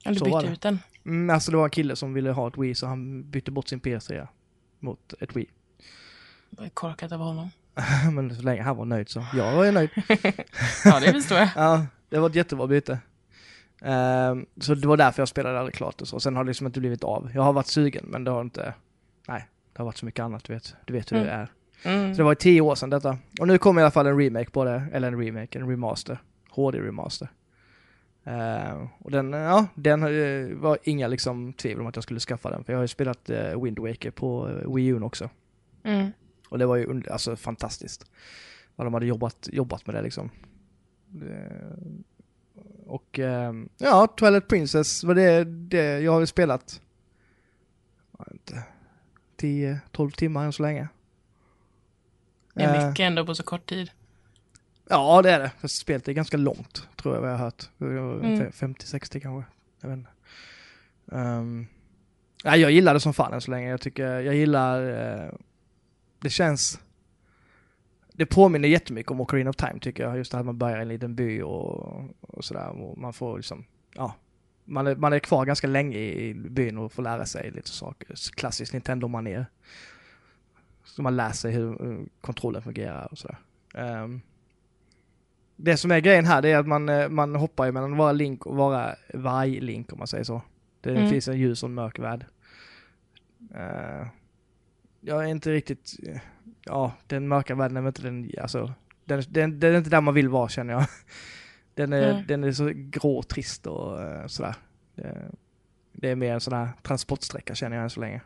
[0.05, 0.53] Ja, du Så bytte det.
[0.53, 0.79] ut den.
[1.07, 3.69] Mm, alltså det var en kille som ville ha ett Wii så han bytte bort
[3.69, 4.27] sin PS3
[4.79, 5.47] mot ett Wii.
[6.51, 7.51] Det var korkat av honom.
[8.13, 9.91] Men så länge han var nöjd så jag var ju nöjd.
[10.85, 11.49] Ja, det förstår jag.
[11.57, 12.99] Ja, det var ett jättebra byte.
[13.83, 16.21] Ehm, så det var därför jag spelade aldrig klart och så.
[16.21, 17.31] Sen har det liksom inte blivit av.
[17.35, 18.75] Jag har varit sugen men det har inte,
[19.29, 20.75] nej, det har varit så mycket annat du vet.
[20.85, 21.41] Du vet hur det Mm.
[21.41, 21.49] är.
[21.85, 22.15] Mm.
[22.15, 23.19] Så det var tio år sedan detta.
[23.41, 26.19] Och nu kommer i alla fall en remake på det, eller en remake, en remaster.
[26.51, 27.29] HD remaster.
[28.25, 32.51] Ehm, och den, ja, den eh, var inga liksom tvivel om att jag skulle skaffa
[32.51, 32.65] den.
[32.65, 35.31] För jag har ju spelat uh, Wind Waker på uh, Wii U också.
[35.83, 36.11] Mm.
[36.49, 38.11] Och det var ju alltså fantastiskt.
[38.77, 40.31] Vad de hade jobbat, jobbat med det liksom.
[42.87, 46.81] Och ehm, ja, Twilight Princess var det, det jag har ju spelat.
[48.33, 48.63] Inte,
[49.41, 50.89] 10-12 timmar än så länge.
[52.53, 53.91] Det är Eh, mycket ändå på så kort tid.
[54.89, 55.69] Ja, det är det.
[55.69, 57.69] Spelet är ganska långt, tror jag vad jag har hört.
[57.81, 58.51] Mm.
[58.51, 59.51] 50-60 kanske.
[59.81, 60.11] Jag vet inte.
[61.07, 61.67] Um,
[62.45, 63.71] ja, jag gillar det som fan än så länge.
[63.71, 65.33] Jag tycker, jag gillar, eh,
[66.21, 66.81] det känns,
[68.13, 70.17] det påminner jättemycket om Ocarina of Time tycker jag.
[70.17, 72.69] Just det här man börjar i en liten by och, och sådär.
[72.69, 74.15] Och man får liksom, ja.
[74.65, 78.15] Man är, man är kvar ganska länge i byn och får lära sig lite saker.
[78.35, 79.47] Klassiskt Nintendo-manér.
[80.85, 83.39] Så man lär sig hur kontrollen fungerar och sådär.
[83.75, 84.21] Ehm,
[85.57, 87.99] det som är grejen här det är att man, eh, man hoppar ju mellan att
[87.99, 90.43] vara Link och vara varg-Link om man säger så.
[90.81, 91.09] Det Mm.
[91.11, 92.27] finns en ljus och en mörk värld.
[93.55, 94.07] Eh,
[95.01, 95.93] jag är inte riktigt,
[96.65, 98.73] ja den mörka världen är inte den, alltså,
[99.05, 100.87] den, den, den är inte där man vill vara känner jag.
[101.75, 102.25] Den är, Nej.
[102.29, 104.55] den är så grå och trist och eh, sådär.
[104.95, 105.31] Det,
[105.93, 108.21] det är mer en sån här transportsträcka känner jag än så länge.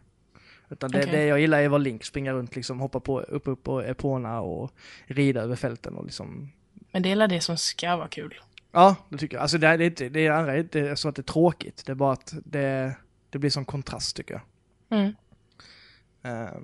[0.68, 1.12] Utan det, Okej.
[1.12, 3.83] det jag gillar är att vara Link, springa runt liksom, hoppa på, upp, upp på
[3.83, 4.72] Epona och
[5.07, 6.52] rida över fälten och liksom
[6.92, 8.35] Men det är det som ska vara kul.
[8.72, 9.42] Ja, det tycker jag.
[9.42, 11.83] Alltså det är, inte, det är andra inte så att det är tråkigt.
[11.87, 12.96] Det är bara att det,
[13.31, 14.42] det blir som kontrast tycker jag.
[14.98, 15.14] Mm.
[16.22, 16.59] Eh,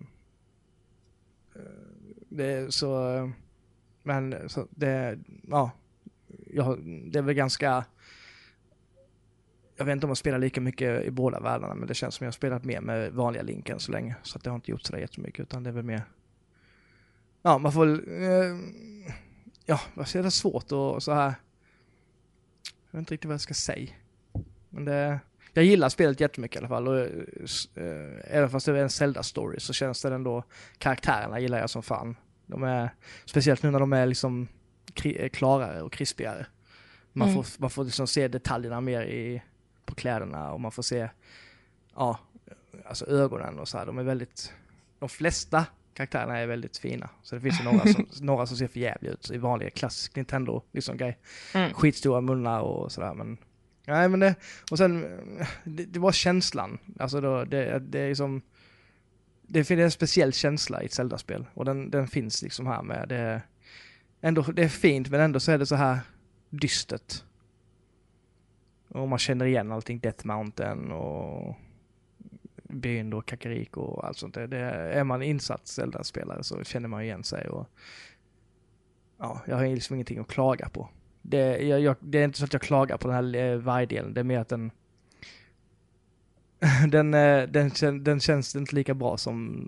[2.29, 3.29] det är så, eh,
[4.03, 5.71] men så det, ja,
[6.47, 6.79] jag,
[7.13, 7.85] det är väl ganska,
[9.83, 12.25] jag vet inte om jag spelar lika mycket i båda världarna, men det känns som
[12.25, 14.17] jag har spelat mer med vanliga Link än så länge.
[14.23, 16.03] Så att det har inte gjort sådär jättemycket, utan det är väl mer,
[17.43, 17.87] ja, man får
[18.23, 18.57] eh,
[19.67, 21.35] ja, vad säger det svårt och så här,
[22.91, 23.91] jag vet inte riktigt vad jag ska säga.
[24.69, 25.21] Men det,
[25.53, 26.89] jag gillar spelet jättemycket i alla fall.
[26.89, 30.45] Och, eh, även fast det är en Zelda-story så känns det ändå,
[30.79, 32.17] karaktärerna gillar jag som fan.
[32.47, 32.91] De är,
[33.25, 34.49] speciellt nu när de är liksom
[35.33, 36.47] klarare och krispigare.
[37.13, 37.43] Man Mm.
[37.45, 39.43] får, man får liksom se detaljerna mer i,
[39.87, 41.09] på kläderna och man får se,
[41.95, 42.19] ja,
[42.85, 43.87] alltså ögonen och så här.
[43.87, 44.53] De är väldigt,
[44.99, 47.11] de flesta karaktärerna är väldigt fina.
[47.23, 50.17] Så det finns ju några som, några som ser för jävliga ut i vanliga klassisk
[50.17, 51.19] Nintendo liksom grej
[51.55, 51.75] Mm.
[51.75, 53.39] skitstora munnar och sådär men
[53.87, 54.35] Nej men det,
[54.71, 55.03] och sen,
[55.65, 56.79] det, det var känslan.
[56.99, 58.43] Alltså då, det, det är som
[59.43, 63.09] Det finns en speciell känsla i ett Zelda-spel och den, den finns liksom här med
[63.09, 63.43] det
[64.21, 66.01] Ändå, det är fint men ändå så är det så här
[66.51, 67.23] dystert.
[68.95, 71.55] Och man känner igen allting, Death Mountain och
[72.63, 74.47] byn då, Kakariko och allt sånt där.
[74.47, 77.69] Det, är man insatt Zelda-spelare så känner man igen sig och
[79.19, 80.89] Ja, jag har liksom ingenting att klaga på.
[81.23, 84.15] Det, jag, jag, det är inte så att jag klagar på den här eh, vargdelen,
[84.15, 84.71] det är mer att den
[86.89, 89.65] den, eh, den, den, den känns inte lika bra som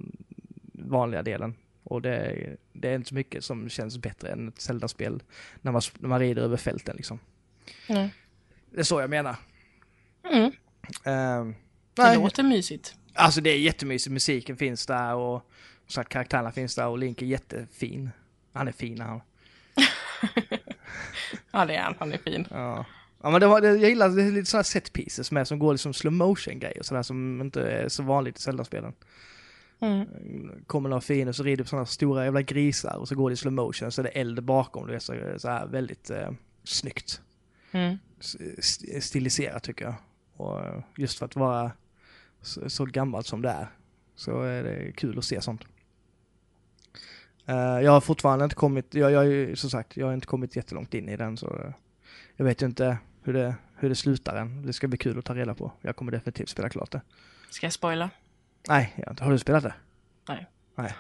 [0.73, 1.55] vanliga delen.
[1.83, 5.23] Och det, är- det är inte så mycket som känns bättre än ett Zelda-spel
[5.63, 7.19] när man, när man rider över fälten liksom.
[7.89, 8.15] Nej.
[8.75, 9.37] Det är så jag menar.
[10.33, 10.53] Mm.
[11.05, 11.55] Ehm,
[11.95, 12.95] Det låter mysigt.
[13.15, 15.51] alltså det är jättemysigt, musiken finns där och
[15.87, 18.11] så att karaktärerna finns där och Link är jättefin.
[18.53, 19.21] Han är fin han.
[21.51, 21.95] Ja, det är han.
[21.99, 22.47] Han är fin.
[22.51, 22.85] Ja.
[23.23, 25.59] Ja men det var, det, jag gillar det är lite sådana set pieces med som
[25.59, 28.93] går liksom slow motion grejer sådär som inte är så vanligt i Zelda-spelen.
[29.81, 30.07] Mm.
[30.67, 33.37] Kommer några fiender så rider på sådana stora jävla grisar och så går det i
[33.37, 34.87] slow motion så är det eld bakom.
[34.87, 36.31] Det är så, så här väldigt eh,
[36.65, 37.21] snyggt.
[37.73, 37.99] Mm.
[39.01, 39.95] Stiliserat tycker jag.
[40.37, 41.73] Och eh, just för att vara
[42.43, 43.67] så, så gammalt som det är
[44.17, 45.65] så är det kul att se sånt.
[47.47, 50.95] Eh, jag har fortfarande inte kommit, jag, jag, som sagt, jag har inte kommit jättelångt
[50.95, 51.73] in i den så eh,
[52.37, 54.67] jag vet ju inte hur det, hur det slutar än.
[54.67, 55.73] Det ska bli kul att ta reda på.
[55.81, 57.01] Jag kommer definitivt spela klart det.
[57.51, 58.11] Ska jag spoila?
[58.69, 59.75] Nej, har du spelat det?
[60.29, 60.47] Nej.
[60.75, 60.93] Nej.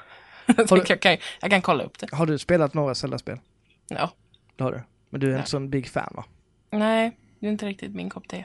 [0.46, 2.12] Har du- jag, kan, jag kan kolla upp det.
[2.12, 3.38] Har du spelat några Zelda-spel?
[3.88, 4.12] Ja.
[4.56, 4.82] Det har du.
[5.10, 5.38] Men du är Ja.
[5.38, 6.24] inte sån big fan va?
[6.78, 8.44] Nej, det är inte riktigt min kopp te.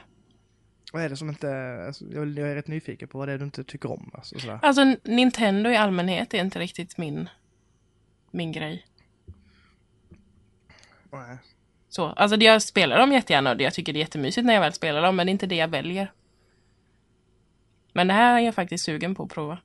[0.93, 3.37] Vad är det som inte, alltså, jag, jag är rätt nyfiken på vad det är
[3.37, 4.11] du inte tycker om.
[4.13, 4.59] Alltså, sådär.
[4.61, 7.29] Alltså Nintendo i allmänhet är inte riktigt min,
[8.31, 8.85] min grej.
[11.11, 11.37] Nej.
[11.89, 14.73] Så, alltså jag spelar dem jättegärna och jag tycker det är jättemysigt när jag väl
[14.73, 16.11] spelar dem, men det är inte det jag väljer.
[17.93, 19.59] Men det här är jag faktiskt sugen på att prova.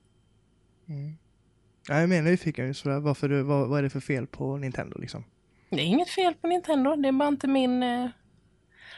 [1.89, 4.57] Jag är mer nyfiken just sådär, varför du, vad, vad är det för fel på
[4.57, 5.25] Nintendo liksom?
[5.71, 7.83] Det är inget fel på Nintendo, det är bara inte min...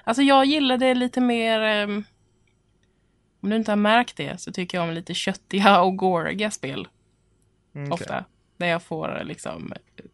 [0.04, 1.60] Alltså jag gillar det lite mer...
[1.60, 2.04] ehm,
[3.40, 6.88] Om du inte har märkt det så tycker jag om lite köttiga och goriga spel.
[7.74, 8.04] Mm, okej.
[8.04, 8.24] Ofta.
[8.56, 9.72] Där jag får liksom...
[9.72, 10.04] eh,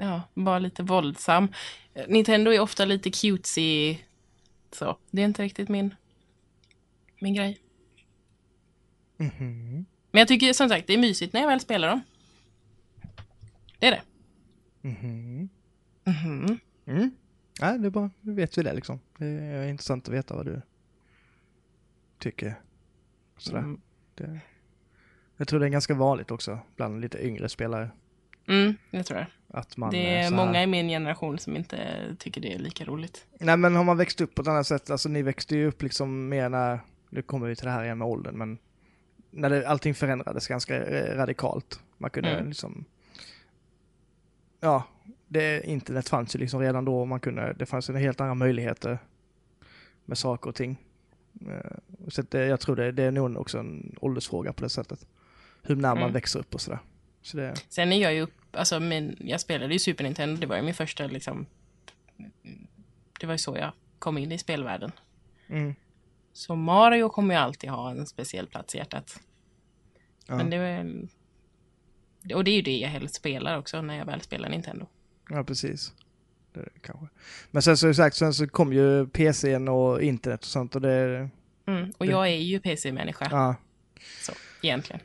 [0.00, 1.48] Ja, vara lite våldsam.
[1.94, 3.96] Eh, Nintendo är ofta lite cutesy.
[4.72, 5.94] Så, det är inte riktigt min...
[7.20, 7.58] Min grej.
[9.16, 9.86] Mhm.
[10.10, 12.00] Men jag tycker som sagt det är mysigt när jag väl spelar dem.
[13.78, 14.02] Det är det.
[14.88, 15.48] Mhm.
[16.04, 16.58] Mhm.
[16.86, 17.10] Mm.
[17.60, 19.00] Nej, det är bara, nu vet vi det liksom.
[19.18, 20.60] Det är intressant att veta vad du
[22.18, 22.54] tycker.
[23.36, 23.58] Sådär.
[23.58, 23.80] Mm.
[24.14, 24.40] Det,
[25.36, 27.90] jag tror det är ganska vanligt också bland lite yngre spelare.
[28.48, 29.26] Mm, det tror jag.
[29.58, 31.76] Att man Det är här- många i min generation som inte
[32.18, 33.26] tycker det är lika roligt.
[33.40, 35.82] Nej men har man växt upp på ett annat sätt, alltså ni växte ju upp
[35.82, 38.58] liksom mer när, nu kommer vi till det här igen med åldern, men
[39.30, 41.80] när det, allting förändrades ganska eh, radikalt.
[41.98, 42.48] Man kunde Mm.
[42.48, 42.84] liksom,
[44.60, 44.84] ja,
[45.28, 48.34] det, internet fanns ju liksom redan då och man kunde, det fanns ju helt andra
[48.34, 48.98] möjligheter
[50.04, 50.76] med saker och ting.
[51.48, 51.76] Eh,
[52.08, 55.06] Så det, jag tror det, det är nog också en åldersfråga på det sättet.
[55.62, 56.12] Hur när man Mm.
[56.12, 56.78] växer upp och sådär.
[57.22, 60.46] Så det, Sen är jag ju upp, alltså min, jag spelade ju Super Nintendo, det
[60.46, 61.46] var ju min första liksom,
[63.20, 64.92] det var ju så jag kom in i spelvärlden.
[65.48, 65.74] mm,
[66.32, 69.20] Så Mario kommer ju alltid ha en speciell plats i hjärtat.
[70.26, 70.36] ja.
[70.36, 74.48] Men det och det är ju det jag helst spelar också när jag väl spelar
[74.48, 74.86] Nintendo.
[75.28, 75.92] Ja, precis.
[76.52, 77.06] Det det kanske.
[77.50, 81.28] Men sen så sagt, sen så kom ju PCn och internet och sånt och det,
[81.66, 81.92] Mm.
[81.98, 83.54] Och Det- jag är ju PC-människa, ja.
[84.22, 85.00] så egentligen.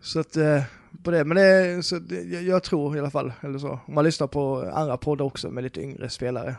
[0.00, 0.62] Så att, eh,
[1.04, 4.04] på det, men det, så jag, jag tror i alla fall, eller så, om man
[4.04, 6.56] lyssnar på andra poddar också med lite yngre spelare,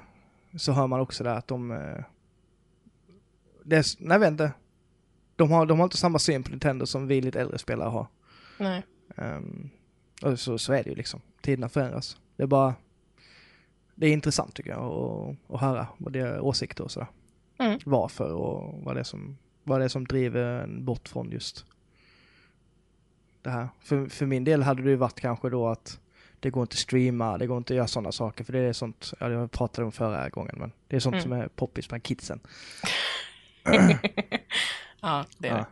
[0.57, 2.03] så hör man också där att de, eh,
[3.63, 4.51] det är, nej jag vet inte,
[5.35, 8.07] de har, de har inte samma syn på Nintendo som vi lite äldre spelare har.
[8.57, 8.83] Nej.
[9.15, 9.69] Ehm,
[10.21, 12.17] och så, så är det ju liksom, tiderna förändras.
[12.39, 12.75] Det är bara,
[13.95, 17.07] det är intressant tycker jag att, att höra vad det är åsikter och sådär.
[17.57, 17.79] Mm.
[17.85, 21.65] Varför och vad det är som, vad det är som driver en bort från just
[23.41, 23.67] det här.
[23.79, 25.99] För, för min del hade det ju varit kanske då att
[26.39, 28.73] det går inte att streama, det går inte att göra sådana saker för det är
[28.73, 31.23] sånt, ja det pratade om förra gången men det är sånt Mm.
[31.23, 32.39] som är poppis bland kidsen.
[35.01, 35.57] Ja, det är Ja.
[35.57, 35.65] det.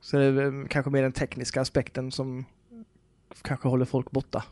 [0.00, 2.44] Så det är kanske mer den tekniska aspekten som
[3.42, 4.44] kanske håller folk borta.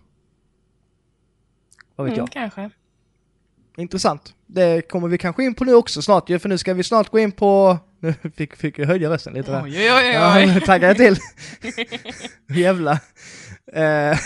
[1.97, 2.33] Vad vet Mm, jag?
[2.33, 2.71] kanske.
[3.77, 4.35] Intressant.
[4.47, 7.09] Det kommer vi kanske in på nu också snart ju, för nu ska vi snart
[7.09, 7.79] gå in på...
[8.01, 9.63] Nu fick, fick jag höja rösten lite där.
[9.65, 10.47] Oj, oj, oj, Ja, oj.
[10.55, 11.17] nu taggar jag till.
[12.57, 12.99] Jävlar.
[13.73, 14.19] Eh,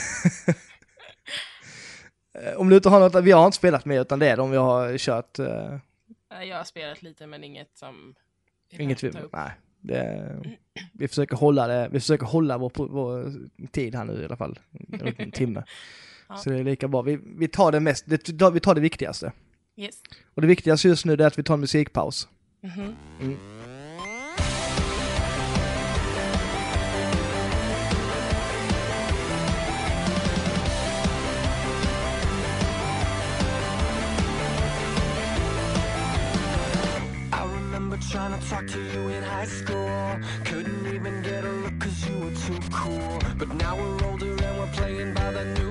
[2.57, 4.57] Om du inte har något, vi har inte spelat med utan det är de vi
[4.57, 5.39] har kört.
[5.39, 5.47] eh,
[6.49, 8.15] Jag har spelat lite men inget som...
[8.71, 9.51] inget vi, nej.
[9.81, 10.29] Det,
[10.93, 13.33] vi försöker hålla det, vi försöker hålla vår, vår
[13.73, 14.59] tid här nu i alla fall.
[15.19, 15.65] En timme.
[16.29, 16.37] Ja.
[16.37, 17.03] Så det är lika bra.
[17.03, 19.33] Vi, vi tar det mest, det, vi tar det viktigaste.
[19.77, 19.95] Yes.
[20.35, 22.29] Och det viktigaste just nu är att vi tar en musikpaus.
[22.63, 22.95] Mhm.
[37.33, 40.19] I remember trying to talk to you in high school.
[40.45, 43.19] Couldn't even get a look cause you were too cool.
[43.39, 45.68] But now we're older and we're playing by the new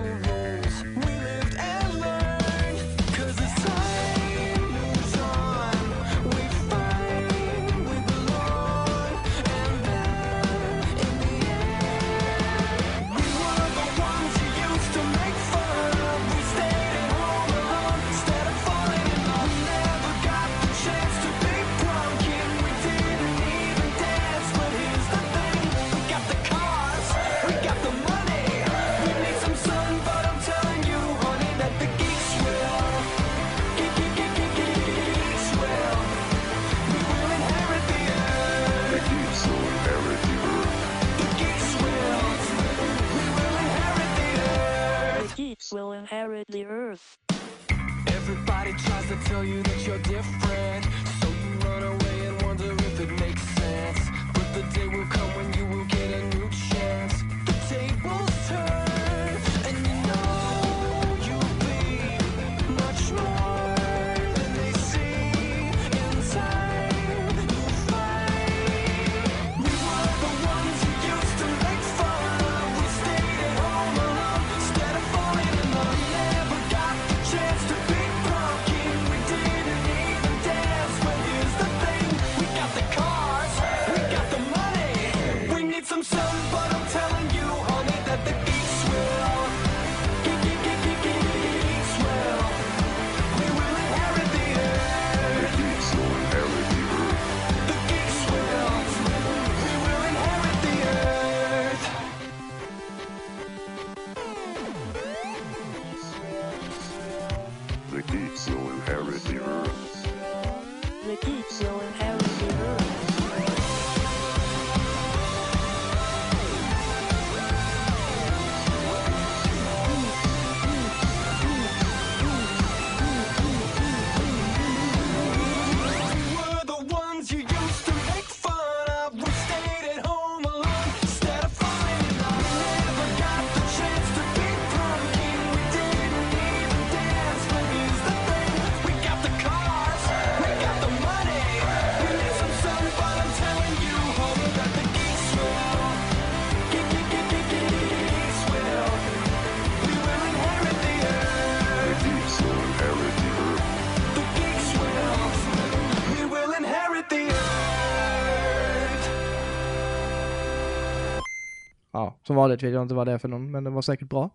[162.24, 164.30] Som vanligt vet jag inte vad det är för någon, men den var säkert bra.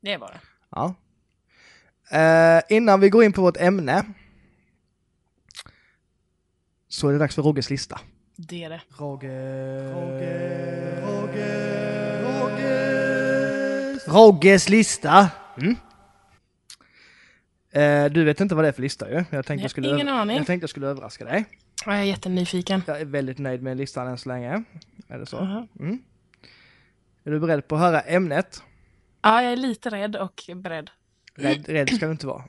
[0.00, 0.40] Det var det.
[0.70, 0.94] Ja.
[2.10, 4.04] Eh, innan vi går in på vårt ämne
[6.88, 8.00] så är det dags för Rogges lista.
[8.36, 8.80] Det är det.
[8.98, 14.08] Rogge, Rogge, Rogge, Rogges...
[14.08, 15.30] Rogges lista!
[15.58, 15.76] Mm.
[17.70, 19.14] Eh, du vet inte vad det är för lista ju.
[19.14, 20.36] Jag tänkte Jag har jag skulle, ingen aning.
[20.36, 21.44] jag tänkte jag skulle överraska dig.
[21.86, 22.82] Ja, Jag är jättenyfiken.
[22.86, 24.62] Jag är väldigt nöjd med listan än så länge.
[25.08, 25.36] Är det så?
[25.38, 25.66] Aha.
[25.80, 25.98] Mm.
[27.26, 28.62] Är du beredd på att höra ämnet?
[29.22, 30.90] Ja, jag är lite rädd och beredd.
[31.34, 32.44] Rädd, rädd ska du inte vara.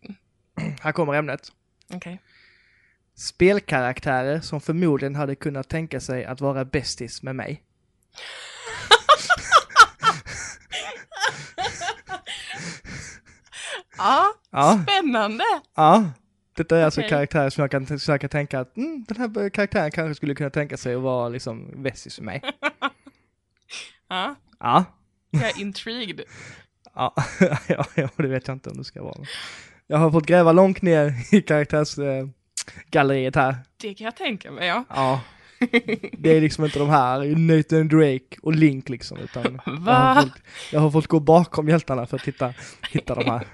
[0.80, 1.52] Här kommer ämnet.
[1.94, 2.20] Okej.
[3.14, 7.62] Spelkaraktärer som förmodligen hade kunnat tänka sig att vara bästis med mig.
[13.98, 15.44] Ja, Ja, spännande!
[15.74, 16.04] ja.
[16.56, 17.08] Detta är alltså Okej.
[17.10, 20.76] karaktärer som jag kan försöka tänka att mm, den här karaktären kanske skulle kunna tänka
[20.76, 22.42] sig att vara liksom bästis med mig.
[24.12, 24.84] Ja, Ja.
[25.30, 26.20] jag är intrigued.
[26.94, 27.14] Ja,
[27.94, 29.24] ja, det vet jag inte om det ska vara.
[29.86, 33.56] Jag har fått gräva långt ner i karaktärsgalleriet här.
[33.76, 34.84] Det kan jag tänka mig, ja.
[34.88, 35.20] Ja.
[36.18, 39.92] Det är liksom inte de här Nathan Drake och Link liksom, utan jag Va?
[39.92, 40.32] har, fått,
[40.72, 42.54] jag har fått gå bakom hjältarna för att hitta,
[42.90, 43.46] hitta de här.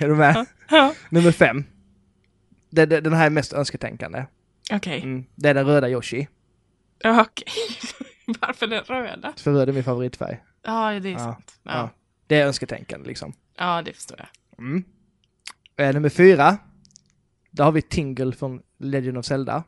[0.00, 0.46] är du med?
[0.70, 0.94] Ja.
[1.10, 1.64] Nummer fem.
[2.70, 4.24] Det, det, den här är mest önsketänkande.
[4.72, 5.02] Okej.
[5.02, 5.24] Mm.
[5.34, 6.26] Det är den röda Yoshi.
[7.04, 7.46] Ja, Okej.
[8.40, 9.32] Varför den röda?
[9.36, 10.42] För röd är min favoritfärg.
[10.62, 11.58] Ja, det är Ja, sant.
[11.62, 11.70] Ja.
[11.72, 11.90] Ja.
[12.26, 13.32] Det är önsketänkande liksom.
[13.56, 14.28] ja, det förstår jag.
[14.58, 14.84] Mm.
[15.76, 16.58] Eh, nummer fyra.
[17.50, 19.64] Där har vi Tingle från Legend of Zelda.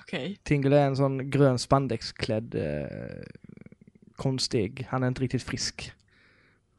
[0.00, 0.38] Okej.
[0.42, 3.22] Tingle är en sån grön spandexklädd eh,
[4.16, 4.86] konstig.
[4.90, 5.92] Han är inte riktigt frisk.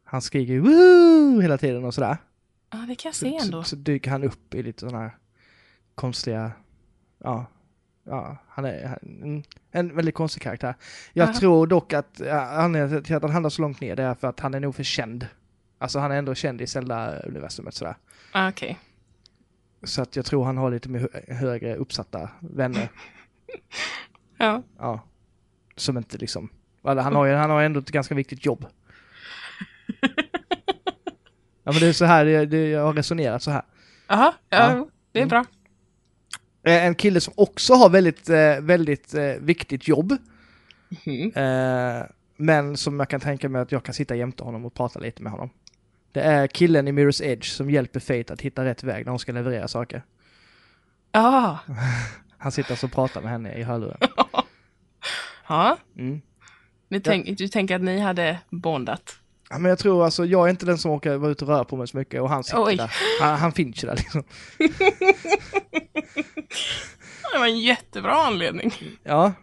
[0.04, 1.42] Han skriker Woo!
[1.42, 2.18] hela tiden och sådär.
[2.72, 3.64] Ja, det kan jag Så, se så, ändå.
[3.64, 5.18] så dyker han upp i lite sådana här
[5.96, 6.52] konstiga,
[7.24, 7.46] ja,
[8.04, 10.76] ja, han är han, mm, en väldigt konstig karaktär.
[11.14, 11.40] Jag Aha.
[11.40, 14.28] tror dock att ja, anledningen till att han hamnar så långt ner det är för
[14.28, 15.28] att han är nog för känd.
[15.78, 17.96] Alltså han är ändå känd i Zelda-universumet sådär.
[18.32, 18.80] Ah, Okej.
[19.84, 22.90] Så att jag tror han har lite mer hö- högre uppsatta vänner.
[24.38, 24.64] Ja.
[24.78, 25.00] Ja.
[25.76, 26.50] Som inte liksom,
[26.88, 28.66] eller han har ju, han har ändå ett ganska viktigt jobb.
[31.66, 33.62] Ja men det är så här, det, det, jag har resonerat så här.
[34.08, 34.88] Jaha, ja, Ja.
[35.12, 35.46] det är bra.
[36.64, 40.12] Eh, En kille som också har väldigt, eh, väldigt eh, viktigt jobb.
[41.36, 42.06] Eh,
[42.38, 45.24] men som jag kan tänka mig att jag kan sitta jämte honom och prata lite
[45.24, 45.50] med honom.
[46.12, 49.20] Det är killen i Mirror's Edge som hjälper Fate att hitta rätt väg när hon
[49.20, 50.04] ska leverera saker.
[51.12, 51.60] Ja.
[52.38, 53.98] Han sitter alltså och pratar med henne i hörluren.
[55.48, 55.78] Ja.
[55.98, 56.22] Mm.
[57.04, 59.16] Tänk, du tänker att ni hade bondat?
[59.50, 61.64] Ja, men jag tror alltså, jag är inte den som åker vara ute och röra
[61.64, 62.76] på mig så mycket och han sitter Oj.
[62.78, 62.92] där.
[63.22, 64.24] Han, han finns ju där liksom.
[67.34, 68.72] Det var en jättebra anledning.
[69.04, 69.34] Ja.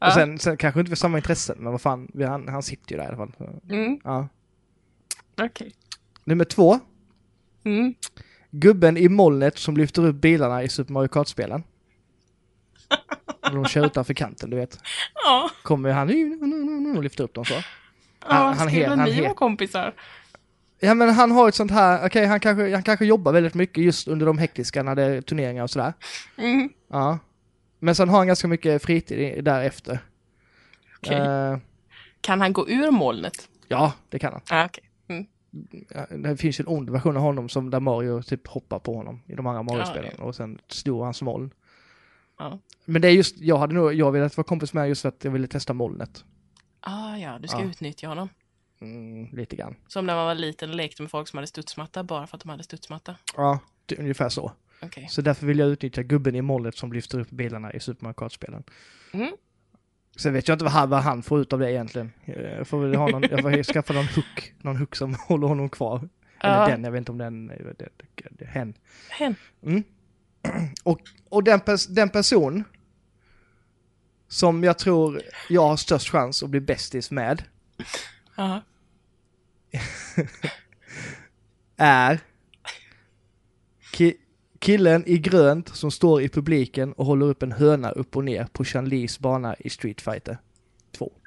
[0.00, 0.06] Ja.
[0.06, 2.96] Och sen, sen kanske inte har samma intressen, men vad fan, han, han sitter ju
[2.98, 3.32] där i alla fall.
[3.70, 4.28] Mm, Ja.
[5.42, 5.72] Okej.
[6.24, 6.80] Nummer två.
[7.64, 7.94] Mm.
[8.50, 11.62] Gubben i molnet som lyfter upp bilarna i Super Mario Kart-spelen.
[13.42, 14.78] När de kör utanför kanten, du vet.
[15.24, 17.54] Ja, Kommer han och lyfter upp dem så.
[17.54, 17.62] ja
[18.28, 19.94] han skulle het- han ni vara kompisar?
[20.80, 23.84] Ja men han har ett sånt här, okej han, kanske, han kanske jobbar väldigt mycket
[23.84, 25.92] just under de hektiska när det är turneringar och sådär.
[26.36, 26.68] Mm.
[26.88, 27.18] Ja.
[27.78, 29.98] Men sen har han ganska mycket fritid därefter.
[30.98, 31.16] Okej.
[31.18, 31.58] Eh,
[32.20, 33.48] Kan han gå ur molnet?
[33.68, 34.42] ja, det kan han.
[34.50, 34.84] Ja, okej.
[35.08, 35.26] Mm.
[36.22, 39.20] Det finns ju en ond version av honom som där Mario typ hoppar på honom
[39.26, 41.50] i de andra Mario-spelen Ja, och sen snor hans moln.
[42.38, 42.58] Ja.
[42.84, 45.24] Men det är just, jag hade nog, jag velat vara kompis med just för att
[45.24, 46.24] jag ville testa molnet.
[46.80, 47.64] Ah, ja, du ska Ja.
[47.64, 48.28] utnyttja honom.
[48.80, 49.76] Mm, lite grann.
[49.88, 52.42] Som när man var liten och lekte med folk som hade studsmatta bara för att
[52.42, 53.16] de hade studsmatta.
[53.36, 54.52] Ja, det är ungefär så.
[54.82, 55.06] Okej.
[55.10, 58.14] Så därför vill jag utnyttja gubben i molnet som lyfter upp bilarna i Super Mario
[58.14, 58.62] Kart-spelen.
[59.12, 59.32] Mm.
[60.16, 62.12] Sen vet jag inte vad han, vad han får ut av det egentligen.
[62.24, 65.68] Jag får väl ha någon, jag får skaffa någon hook, någon hook som håller honom
[65.68, 66.08] kvar.
[66.40, 66.68] Eller Ja.
[66.68, 67.88] den, jag vet inte om den, det, det,
[68.30, 68.74] det, hen.
[69.10, 69.34] Hen.
[69.62, 69.82] Mm.
[70.84, 72.64] Och, och den, pers den person
[74.28, 77.42] som jag tror jag har störst chans att bli bästis med
[78.38, 78.62] Ja.
[81.76, 82.20] är
[83.92, 84.16] ki
[84.58, 88.44] killen i grönt som står i publiken och håller upp en höna upp och ner
[88.44, 90.38] på Chan-Lis bana i Street Fighter
[90.92, 91.12] 2.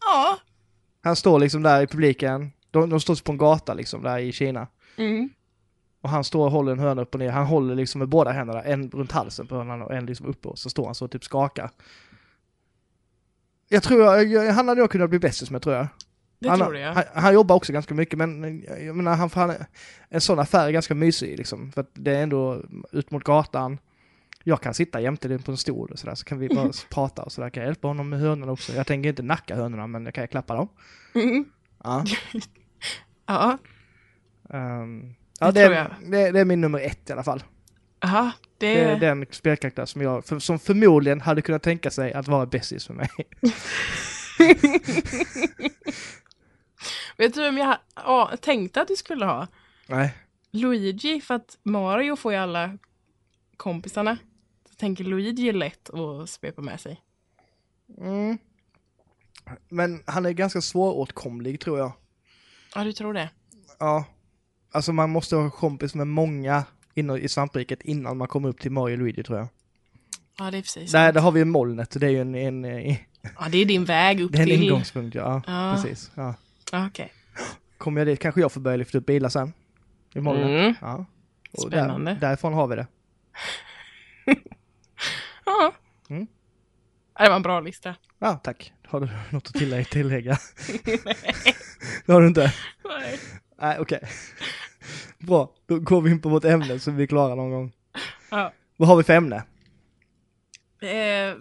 [0.00, 0.38] Ja.
[1.02, 4.32] Han står liksom där i publiken, de, de står på en gata liksom där i
[4.32, 4.66] Kina.
[4.96, 5.30] Mm.
[6.00, 7.30] Och han står och håller en höna upp och ner.
[7.30, 10.48] Han håller liksom med båda händerna, en runt halsen på hönan och en liksom uppe
[10.48, 11.70] och så står han så och typ skakar.
[13.68, 15.86] Jag tror jag, jag, han hade jag kunnat bli bästis med tror jag.
[16.38, 16.94] Det han, tror jag.
[16.94, 19.54] Han, han jobbar också ganska mycket men jag menar han, han
[20.08, 21.72] en sån affär är ganska mysig liksom.
[21.72, 23.78] För att det är ändå ut mot gatan.
[24.44, 27.22] Jag kan sitta jämte dig på en stol och sådär, så kan vi bara prata
[27.22, 27.50] och sådär.
[27.50, 28.72] Kan jag hjälpa honom med hönorna också?
[28.72, 30.68] Jag tänker inte nacka hönorna, men jag kan jag klappa dem?
[31.14, 31.44] Mm.
[31.84, 32.04] Ja.
[33.26, 33.58] Ja,
[34.50, 37.42] Ehm, ja, Det är, det, det är min nummer ett i alla fall.
[38.00, 38.74] Aha, det...
[38.74, 42.46] Det är den spelkaraktär som jag, för, som förmodligen hade kunnat tänka sig att vara
[42.46, 43.08] bästis för mig.
[47.16, 49.46] Vet du vem jag ja, tänkte att du skulle ha?
[49.86, 50.14] Nej.
[50.50, 52.78] Luigi, för att Mario får ju alla
[53.56, 54.18] kompisarna.
[54.68, 57.00] Så tänker Luigi är lätt att svepa med sig.
[57.98, 58.38] Mm.
[59.68, 61.92] Men han är ganska svåråtkomlig tror jag.
[62.74, 63.30] Ja, du tror det?
[63.78, 64.04] Ja.
[64.72, 66.64] Alltså man måste ha kompis med många
[66.94, 69.48] inom, i svampriket innan man kommer upp till Mario Luigi tror jag.
[70.38, 70.92] Ja, det är precis.
[70.92, 72.96] Där, där har vi molnet, det är ju en, en, en,
[73.38, 74.62] Ja, det är din väg upp det är en till...
[74.62, 75.14] ingångspunkt.
[75.14, 75.72] Ja, Ja.
[75.76, 76.10] precis.
[76.14, 76.34] Ja.
[76.72, 77.12] Okej.
[77.78, 79.52] Kommer jag dit kanske jag får börja lyfta upp bilar sen.
[80.14, 80.46] I molnet.
[80.46, 80.74] Mm.
[80.80, 81.04] Ja.
[81.52, 82.10] Och Spännande.
[82.14, 82.86] Där, därifrån har vi det.
[85.44, 85.72] Ja.
[86.10, 86.26] Mm.
[87.18, 87.94] Det var en bra lista.
[88.18, 88.72] Ja, tack.
[88.86, 89.84] Har du något att tillägga?
[89.84, 90.38] tillägga?
[92.06, 92.54] det har du inte?
[92.84, 93.18] Nej.
[93.60, 94.00] Nej, okej.
[95.18, 97.72] Bra, då går vi in på vårt ämne så vi klara någon gång.
[98.30, 98.52] Ja.
[98.76, 99.36] Vad har vi för ämne?
[100.82, 101.36] Eh,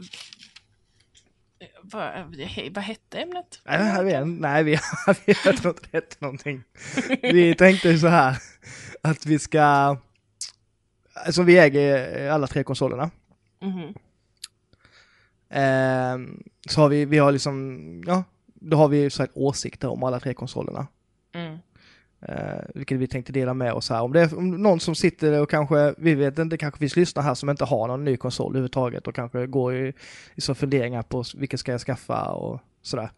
[1.81, 2.35] vad,
[2.71, 3.61] vad hette ämnet?
[3.65, 4.71] Nej, vet, nej vi,
[5.25, 6.63] vi jag tror inte det hette någonting.
[7.21, 8.37] Vi tänkte så här,
[9.01, 9.97] att vi ska,
[11.29, 13.11] som vi äger alla tre konsolerna,
[13.61, 13.93] Mhm.
[15.49, 20.03] ehm, så har vi, vi har liksom, ja, då har vi så här åsikter om
[20.03, 20.87] alla tre konsolerna.
[21.33, 21.57] Mm.
[22.21, 24.01] Eh, vilket vi tänkte dela med oss här.
[24.01, 27.23] Om det är om någon som sitter och kanske, vi vet inte, kanske finns lyssnare
[27.23, 29.93] här som inte har någon ny konsol överhuvudtaget och kanske går i,
[30.35, 33.09] i så funderingar på vilken ska jag skaffa och sådär.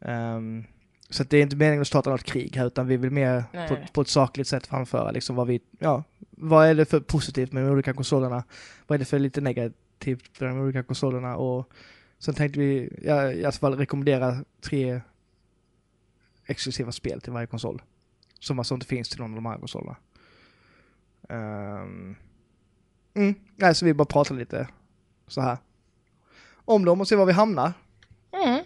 [0.00, 0.64] Ehm,
[1.10, 3.76] så det är inte meningen att starta något krig här utan vi vill mer på,
[3.92, 7.64] på ett sakligt sätt framföra liksom vad vi, ja, vad är det för positivt med
[7.64, 8.44] de olika konsolerna?
[8.86, 11.36] Vad är det för lite negativt med de olika konsolerna?
[11.36, 11.72] Och
[12.18, 15.00] sen tänkte vi, ja, i alla fall rekommendera tre
[16.46, 17.82] exklusiva spel till varje konsol.
[18.42, 19.96] Som alltså inte finns till någon av de andra konsolerna.
[21.28, 22.16] Um,
[23.14, 24.68] mm, nej, så vi bara pratar lite
[25.26, 25.56] så här.
[26.52, 27.72] Om dem och se var vi hamnar.
[28.44, 28.64] Mm.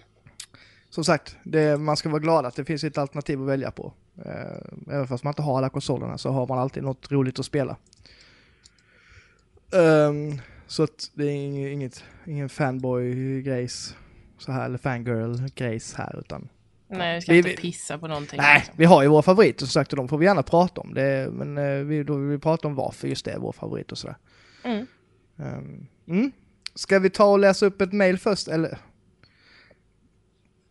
[0.91, 3.93] Som sagt, det, man ska vara glad att det finns ett alternativ att välja på.
[4.19, 7.47] Uh, även fast man inte har alla konsolerna så har man alltid något roligt att
[7.47, 7.77] spela.
[9.73, 13.95] Ehm, så att det är ing- inget, ingen fanboy-grejs
[14.39, 16.49] så här, eller fangirl-grejs här, utan
[16.89, 18.41] Nej, vi ska Vi- inte pissa på någonting.
[18.41, 18.75] Nej, liksom.
[18.79, 20.95] vi har ju våra favoriter som sagt och de får vi gärna prata om.
[20.95, 23.93] Det, men eh, vi, då vill vi prata om varför just det är vår favorit
[23.93, 24.17] och sådär.
[24.63, 24.87] Mm.
[25.37, 26.33] Um, mm.
[26.75, 28.79] Ska vi ta och läsa upp ett mail först eller?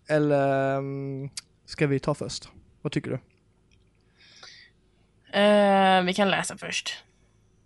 [0.08, 1.30] Eller um,
[1.66, 2.50] ska vi ta först?
[2.82, 3.20] Vad tycker du?
[5.40, 7.04] Eh, vi kan läsa först.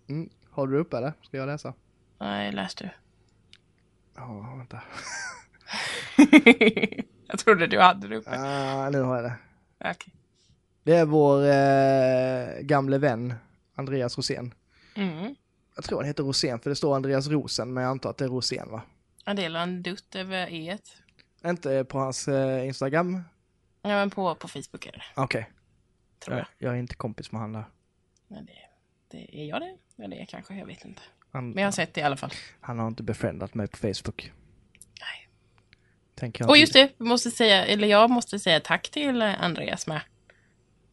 [0.08, 0.30] Mm.
[0.50, 1.12] Har du upp eller?
[1.22, 1.74] Ska jag läsa?
[2.20, 2.88] Nej, läs du.
[4.16, 4.80] Ja, vänta.
[7.30, 8.30] jag trodde du hade det uppe.
[8.30, 9.36] Ah, nu har jag det.
[9.90, 10.14] Okej.
[10.82, 13.34] Det är vår eh, gamle vän
[13.74, 14.54] Andreas Rosén.
[14.94, 15.34] Mm.
[15.76, 18.24] Jag tror han heter Rosén för det står Andreas Rosen men jag antar att det
[18.24, 18.82] är Rosén va?
[19.24, 20.78] Jag delar en dutt över e
[21.44, 23.22] Inte på hans eh, Instagram?
[23.82, 25.50] Ja, men på, på Facebook är det, Okej.
[26.18, 26.46] tror jag.
[26.58, 27.64] Jag, jag är inte kompis med han där.
[28.28, 28.52] Men det,
[29.10, 29.76] det är jag det?
[29.96, 31.02] Ja, det är kanske, jag vet inte.
[31.32, 32.30] Han, Men jag har sett det i alla fall.
[32.60, 34.32] han har inte befriendat mig på Facebook.
[36.20, 39.86] Tänker jag Och just det, vi måste säga, eller jag måste säga tack till Andreas
[39.86, 40.00] med.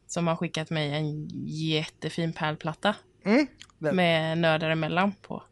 [0.07, 2.95] Som har skickat mig en jättefin pärlplatta.
[3.25, 3.47] Mm.
[3.77, 5.43] Med nördar emellan på.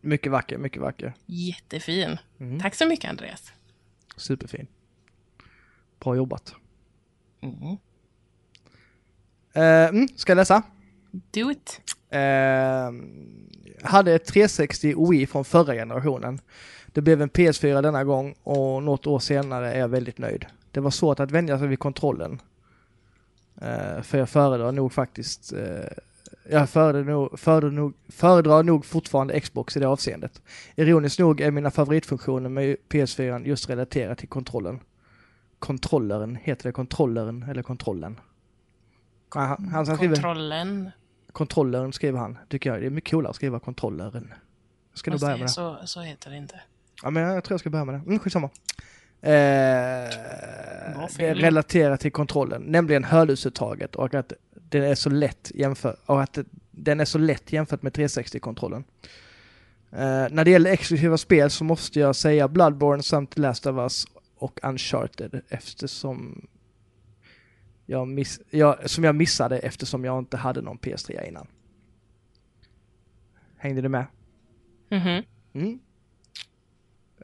[0.00, 1.14] Mycket vacker, mycket vacker.
[1.26, 2.18] Jättefin.
[2.40, 2.60] Mm.
[2.60, 3.52] Tack så mycket Andreas.
[4.16, 4.66] Superfin.
[6.00, 6.54] Bra jobbat.
[7.42, 7.76] Mm.
[9.54, 10.62] Mm, ska jag läsa?
[11.10, 11.80] Do it.
[12.10, 12.92] Eh,
[13.82, 16.40] hade ett 360 Wii från förra generationen.
[16.94, 20.46] Det blev en PS4 denna gång och något år senare är jag väldigt nöjd.
[20.70, 22.40] Det var svårt att vänja sig vid kontrollen.
[23.60, 25.84] Eh, för jag föredrar nog faktiskt eh,
[26.50, 30.42] jag föredrar nog, föredrar, nog, föredrar nog fortfarande Xbox i det avseendet.
[30.76, 34.80] Ironiskt nog är mina favoritfunktioner med PS4 just relaterat till kontrollen.
[35.58, 38.20] Kontrolleren, heter det kontrolleren eller kontrollen?
[39.34, 40.90] Ja, Han, han skriver Kontrollen.
[41.32, 42.80] kontrollern skriver han, tycker jag.
[42.80, 44.34] Det är mycket coolare att skriva kontrolleren.
[44.90, 45.48] Jag ska nog börja med det.
[45.48, 46.60] så, så heter det inte.
[47.02, 48.02] Ja, men jag tror jag ska börja med det.
[48.06, 48.50] Mm, skitsamma.
[49.20, 49.30] Eh,
[51.16, 56.38] det relaterat till kontrollen, nämligen hörlursuttaget och att den är så lätt jämför och att
[56.70, 58.84] den är så lätt jämfört med 360-kontrollen.
[59.90, 64.04] Eh, när det gäller exklusiva spel så måste jag säga Bloodborne samt Last of Us
[64.36, 66.46] och Uncharted eftersom
[67.86, 71.46] jag, miss, jag, som jag missade eftersom jag inte hade någon PS3 innan.
[73.56, 74.06] Hängde du med?
[74.90, 75.22] Mhm.
[75.52, 75.78] Mm.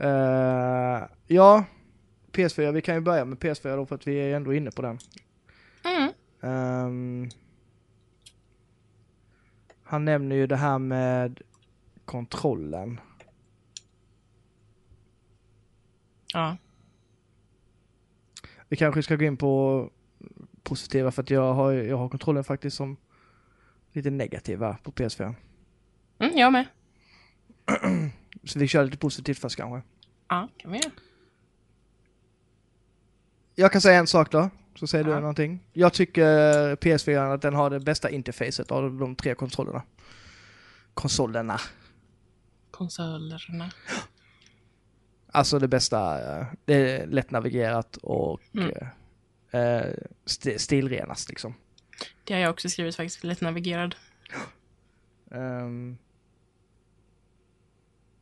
[0.00, 1.64] Eh, ja,
[2.32, 4.82] PS4, vi kan ju börja med PS4 då för att vi är ändå inne på
[4.82, 4.98] den.
[5.84, 6.12] Mm.
[6.40, 7.28] Ehm,
[9.82, 11.40] han nämner ju det här med
[12.04, 13.00] kontrollen.
[16.32, 16.56] Ja.
[18.68, 19.90] Vi kanske ska gå in på
[20.62, 22.96] positiva för att jag har, jag har kontrollen faktiskt som
[23.92, 25.34] lite negativa på PS4.
[26.18, 26.66] Mm, jag med.
[28.44, 29.88] Så vi kör lite positivt först kanske.
[30.28, 30.90] Ja, kan vi göra.
[33.54, 35.14] Jag kan säga en sak då, så säger Ja.
[35.14, 35.60] du någonting.
[35.72, 39.82] Jag tycker PS4 att den har det bästa interfacet av de tre kontrollerna.
[40.94, 41.60] Konsolerna.
[42.70, 43.70] Konsolerna.
[45.32, 45.98] Alltså det bästa,
[46.40, 48.70] eh, det är lättnavigerat och Mm.
[49.50, 49.86] eh, eh,
[50.26, 51.54] st- stilrenast liksom.
[52.24, 53.94] Det har jag också skrivit faktiskt, lätt navigerad.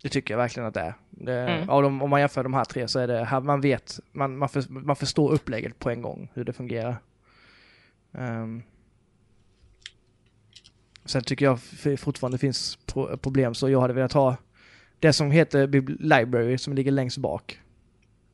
[0.02, 0.94] Det tycker jag verkligen att det är.
[1.10, 1.66] Det, Mm.
[1.66, 4.48] de, om man jämför de här tre så är det här man vet, man, man,
[4.48, 6.96] för, man förstår upplägget på en gång, hur det fungerar.
[8.12, 8.62] Ehm,
[11.04, 11.60] sen tycker jag
[12.00, 14.36] fortfarande finns pro, problem så jag hade velat ha
[14.98, 15.66] det som heter
[16.02, 17.60] library som ligger längst bak.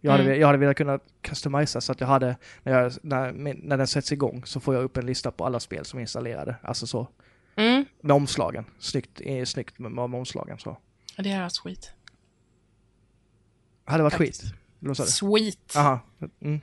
[0.00, 0.40] Jag hade, Mm.
[0.40, 4.12] jag hade velat kunna customisa så att jag hade, när, jag, när, när den sätts
[4.12, 6.56] igång så får jag upp en lista på alla spel som är installerade.
[6.62, 7.08] Alltså så.
[7.56, 7.84] Mm.
[8.00, 8.64] Med omslagen.
[8.78, 10.76] Snyggt, eh, snyggt med, med omslagen så.
[11.16, 11.90] Det här är sweet.
[13.84, 14.42] Hade varit Faktiskt.
[14.42, 14.54] skit.
[14.82, 15.10] Eller sa du?
[15.10, 15.76] Sweet.
[15.76, 16.00] Aha.
[16.40, 16.60] Mm.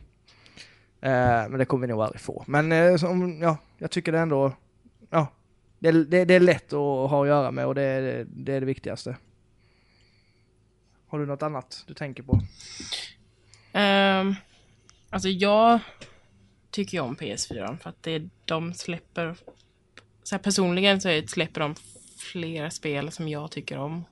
[1.01, 2.43] Eh, men det kommer vi nog aldrig få.
[2.47, 4.53] Men eh, som, ja, jag tycker det ändå,
[5.09, 5.27] ja,
[5.79, 6.79] det, det, det är lätt att
[7.09, 9.17] ha att göra med och det, är- det är det viktigaste.
[11.07, 12.33] Har du något annat du tänker på?
[13.73, 14.35] Um,
[15.09, 15.79] alltså jag
[16.71, 19.35] tycker ju om PS4 för att det är, de släpper...
[20.23, 21.75] Så här personligen så är- släpper de
[22.17, 24.03] flera spel som jag tycker om.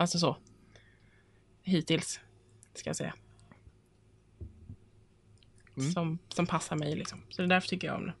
[0.00, 0.36] Alltså så.
[1.62, 2.20] Hittills,
[2.74, 3.14] ska jag säga.
[5.76, 5.92] Mm.
[5.92, 7.22] Som, som passar mig liksom.
[7.28, 8.14] Så det är därför tycker jag om det.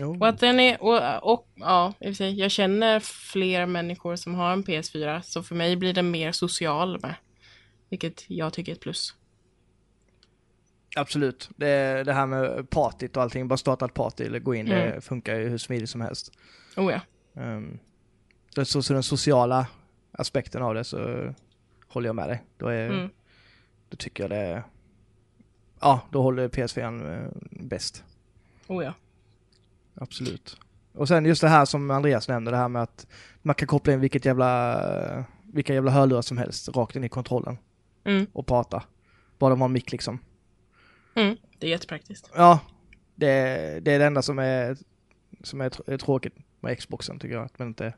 [0.00, 0.16] Jo.
[0.20, 4.16] Och att den är, och, och ja, i och för sig, jag känner fler människor
[4.16, 7.14] som har en PS4, så för mig blir den mer social med.
[7.88, 9.14] Vilket jag tycker är ett plus.
[10.96, 11.50] Absolut.
[11.56, 14.82] Det, det här med partyt och allting, bara starta ett party eller gå in, det
[14.82, 15.00] Mm.
[15.00, 16.32] funkar ju hur smidigt som helst.
[16.76, 17.00] Oh ja.
[17.42, 17.78] Um,
[18.64, 19.66] så, så, den sociala
[20.12, 21.32] aspekten av det så
[21.88, 22.42] håller jag med dig.
[22.56, 23.10] Då, är, Mm.
[23.88, 24.62] då tycker jag det
[25.80, 28.04] ja, då håller PS4 eh, bäst.
[28.66, 28.94] Oh ja.
[29.94, 30.56] Absolut.
[30.92, 33.06] Och sen just det här som Andreas nämnde, det här med att
[33.42, 37.58] man kan koppla in vilket jävla, vilka jävla hörlurar som helst rakt in i kontrollen
[38.04, 38.26] Mm.
[38.32, 38.82] och prata.
[39.38, 40.18] Bara de har en mick liksom.
[41.14, 41.36] Mm.
[41.58, 42.30] Det är jättepraktiskt.
[42.34, 42.60] Ja,
[43.14, 43.26] det,
[43.84, 44.76] det är det enda som är,
[45.42, 47.44] som är, tr- är tråkigt med Xboxen tycker jag.
[47.44, 47.94] Att, man inte,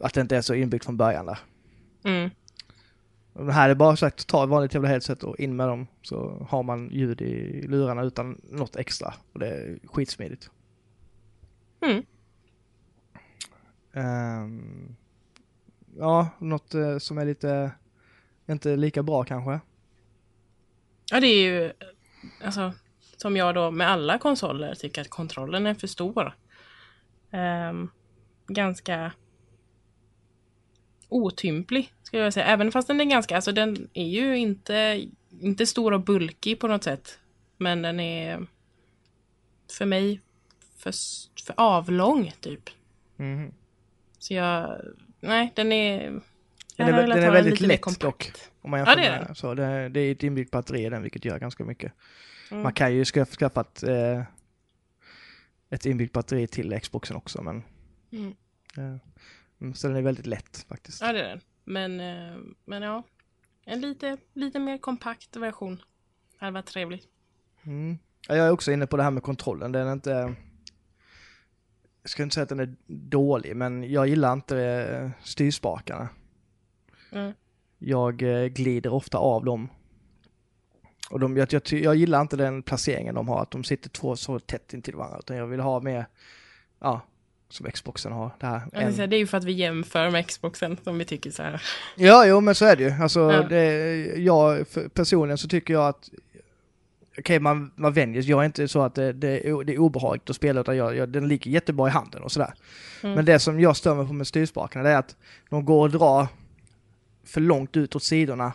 [0.00, 1.38] att det inte är så inbyggt från början där.
[2.04, 2.30] Mm.
[3.32, 6.46] Det här är bara sagt, ta ett vanligt jävla headset och in med dem så
[6.50, 9.14] har man ljud i lurarna utan något extra.
[9.32, 10.50] Och det är skitsmidigt.
[11.80, 12.02] Mm.
[13.92, 14.96] Ehm,
[15.96, 17.70] ja, något eh, som är lite,
[18.48, 19.60] inte lika bra kanske.
[21.10, 21.72] Ja, det är ju,
[22.44, 22.72] alltså,
[23.16, 26.34] som jag då med alla konsoler tycker att kontrollen är för stor.
[27.30, 27.90] Ehm,
[28.46, 29.12] ganska
[31.14, 32.46] otymplig, skulle jag säga.
[32.46, 35.06] Även fast den är ganska, alltså den är ju inte,
[35.40, 37.18] inte stor och bulkig på något sätt.
[37.56, 38.46] Men den är
[39.70, 40.20] för mig
[40.76, 40.92] för,
[41.46, 42.70] för avlång, typ.
[43.16, 43.52] Mhm.
[44.18, 44.80] Så jag,
[45.20, 46.20] nej, den är...
[46.76, 48.32] Den är, den är väldigt lätt dock.
[48.60, 51.02] Om man Ja, det är med, så det, det är ett inbyggt batteri i den
[51.02, 51.92] vilket gör ganska mycket.
[52.50, 52.62] Mm.
[52.62, 54.22] Man kan ju skaffa, skaffa ett, eh,
[55.70, 57.62] ett inbyggt batteri till Xboxen också men
[58.12, 58.34] Mm.
[58.76, 59.00] eh, mm,
[59.74, 61.00] så den är väldigt lätt faktiskt.
[61.02, 61.40] Ja, det är den.
[61.64, 63.02] Men, eh, men ja,
[63.64, 65.82] en lite, lite mer kompakt version
[66.38, 67.08] hade varit trevligt.
[67.62, 67.98] Mm.
[68.28, 69.72] Ja, jag är också inne på det här med kontrollen.
[69.72, 70.34] Den är inte...
[72.02, 76.08] Jag ska inte säga att den är dålig, men jag gillar inte eh, styrspakarna.
[77.12, 77.32] Mm.
[77.78, 79.68] Jag eh, glider ofta av dem.
[81.10, 84.16] Och de, jag, jag, jag gillar inte den placeringen de har, att de sitter två
[84.16, 85.18] så tätt intill varandra.
[85.18, 86.06] Utan jag vill ha mer,
[86.78, 87.00] ja,
[87.52, 88.30] som Xboxen har.
[88.40, 88.62] Det här.
[88.72, 91.42] En, säga, det är ju för att vi jämför med Xboxen som vi tycker så
[91.42, 91.62] här.
[91.96, 92.90] Ja, jo, men så är det ju.
[93.02, 93.42] Alltså, Ja.
[93.42, 93.64] det,
[94.16, 96.10] jag, personligen så tycker jag att
[97.18, 98.30] Okej, man, man vänjer sig.
[98.30, 100.96] Jag är inte så att det, det, är, det är obehagligt att spela, utan jag,
[100.96, 102.54] jag, den ligger jättebra i handen och sådär.
[103.02, 103.14] Mm.
[103.14, 105.16] Men det som jag stör mig på med styrspakarna, det är att
[105.50, 106.26] de går och drar
[107.24, 108.52] för långt ut åt sidorna.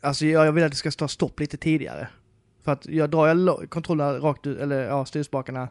[0.00, 2.08] Alltså jag, jag vill att det ska ta stopp lite tidigare.
[2.64, 5.68] För att jag drar jag kontrollerna rakt ut, eller ja, styrspakarna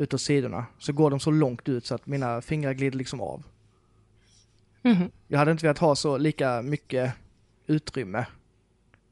[0.00, 3.20] ut åt sidorna, så går de så långt ut så att mina fingrar glider liksom
[3.20, 3.42] av.
[4.82, 5.10] Mhm.
[5.28, 7.14] Jag hade inte velat ha så lika mycket
[7.66, 8.26] utrymme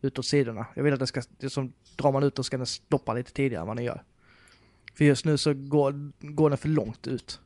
[0.01, 0.67] utåt sidorna.
[0.75, 3.33] Jag vill att det ska, det som drar man ut då ska den stoppa lite
[3.33, 4.03] tidigare än vad den gör.
[4.95, 7.41] För just nu så går, går den för långt ut.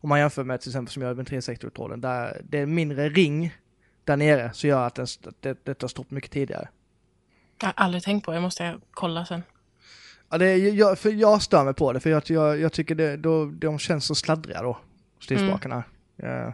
[0.00, 3.08] Om man jämför med till exempel som jag gör med 360-kontrollen, där det är mindre
[3.08, 3.54] ring
[4.04, 5.06] där nere så gör att den,
[5.40, 6.68] det, det tar stopp mycket tidigare.
[7.60, 9.42] Jag har aldrig tänkt på det, jag måste kolla sen.
[10.32, 13.16] Ja, det jag, för jag stör mig på det, för jag, jag, jag tycker det,
[13.16, 14.78] då, de känns så sladdriga då,
[15.20, 15.84] styrspakarna.
[16.16, 16.52] Ja.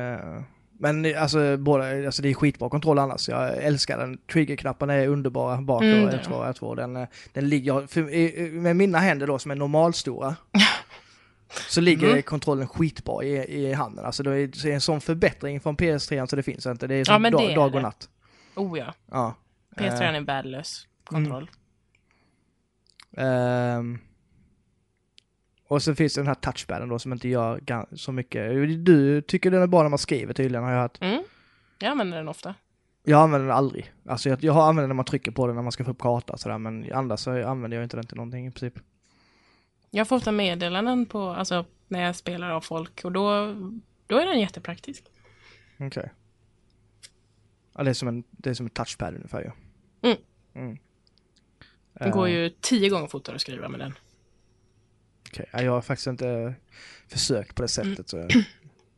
[0.00, 0.42] Eh,
[0.78, 3.28] men alltså, båda, alltså det är skitbra kontroll annars.
[3.28, 4.18] Jag älskar den.
[4.32, 6.76] Triggerknapparna är underbara bak Mm, och det L2 och R2.
[6.76, 10.36] Den, eh, den ligger, för, med mina händer då som är normalstora,
[11.68, 12.22] så ligger Mm.
[12.22, 14.04] kontrollen skitbra i, i handen.
[14.04, 16.86] Alltså det är, en sån förbättring från PS3 så det finns inte.
[16.86, 18.08] Det är som Ja, dag, dag och natt.
[18.54, 19.34] Oh ja, Ja.
[19.76, 21.50] PS3 Eh, är värdelös kontroll.
[23.16, 23.98] Ehm,
[25.68, 28.52] och så finns det den här touchpaden då som inte gör så mycket.
[28.84, 30.98] Du tycker den är bra när man skriver tydligen har jag hört.
[31.00, 31.22] Mm.
[31.78, 32.54] Jag använder den ofta.
[33.02, 33.92] Jag använder den aldrig.
[34.06, 35.98] Alltså jag, jag använder den när man trycker på den när man ska få upp
[35.98, 38.82] karta sådär men annars så använder jag inte den till någonting i princip.
[39.90, 43.54] Jag får ofta meddelanden på, alltså när jag spelar av folk och då,
[44.06, 45.04] då är den jättepraktisk.
[45.78, 46.10] Okej.
[47.76, 49.50] Ja det är som en, det är som en touchpad ungefär ju.
[50.10, 50.18] Mm.
[50.54, 50.78] Mm.
[51.98, 53.94] Det går ju tio gånger fortare att skriva med den.
[55.28, 55.46] okej.
[55.52, 56.54] Ja, jag har faktiskt inte
[57.08, 58.30] försökt på det sättet så jag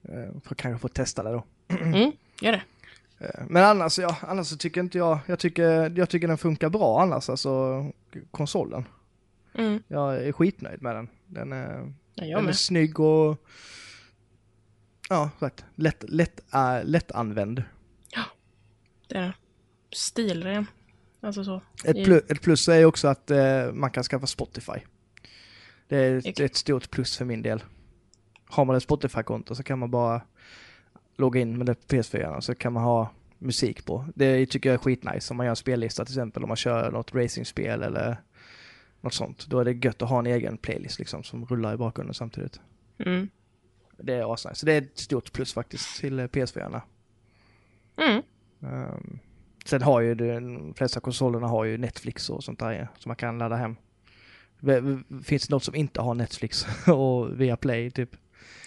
[0.03, 1.44] eh, får kanske få testa det då.
[1.68, 2.62] Mm, gör det.
[3.26, 6.68] Eh, Men annars, ja, annars så tycker inte jag, jag tycker, jag tycker den funkar
[6.68, 7.84] bra annars, alltså
[8.30, 8.84] konsolen.
[9.55, 9.82] Mm.
[9.88, 11.09] Jag är skitnöjd med den.
[11.26, 12.57] Den är, Ja, den är med.
[12.59, 13.44] snygg och
[15.09, 17.62] ja, sagt, lätt, lätt, äh, lättanvänd.
[19.09, 19.32] Det är den.
[19.92, 20.66] Stilren.
[21.21, 21.62] Alltså så.
[21.85, 24.79] Ett, plus, ett plus är också att eh, man kan skaffa Spotify.
[25.89, 27.62] Det är, ett- ett stort plus för min del.
[28.45, 30.23] Har man ett Spotify-konto så kan man bara
[31.16, 34.07] logga in med det på PS4 och så kan man ha musik på.
[34.14, 36.91] Det tycker jag är skitnice om man gör en spellista till exempel om man kör
[36.91, 38.16] något racingspel eller
[39.01, 39.47] något sånt.
[39.47, 42.61] Då är det gött att ha en egen playlist liksom som rullar i bakgrunden samtidigt.
[42.99, 43.29] Mm.
[43.97, 44.55] Det är asnice.
[44.55, 46.81] Så det är ett stort plus faktiskt till eh, PS4.
[47.97, 48.23] Mm.
[48.61, 49.19] Um,
[49.69, 53.39] sen har ju de flesta konsolerna har ju Netflix och sånt där som man kan
[53.39, 53.77] ladda hem.
[55.25, 58.11] Finns det något som inte har Netflix och via Play typ?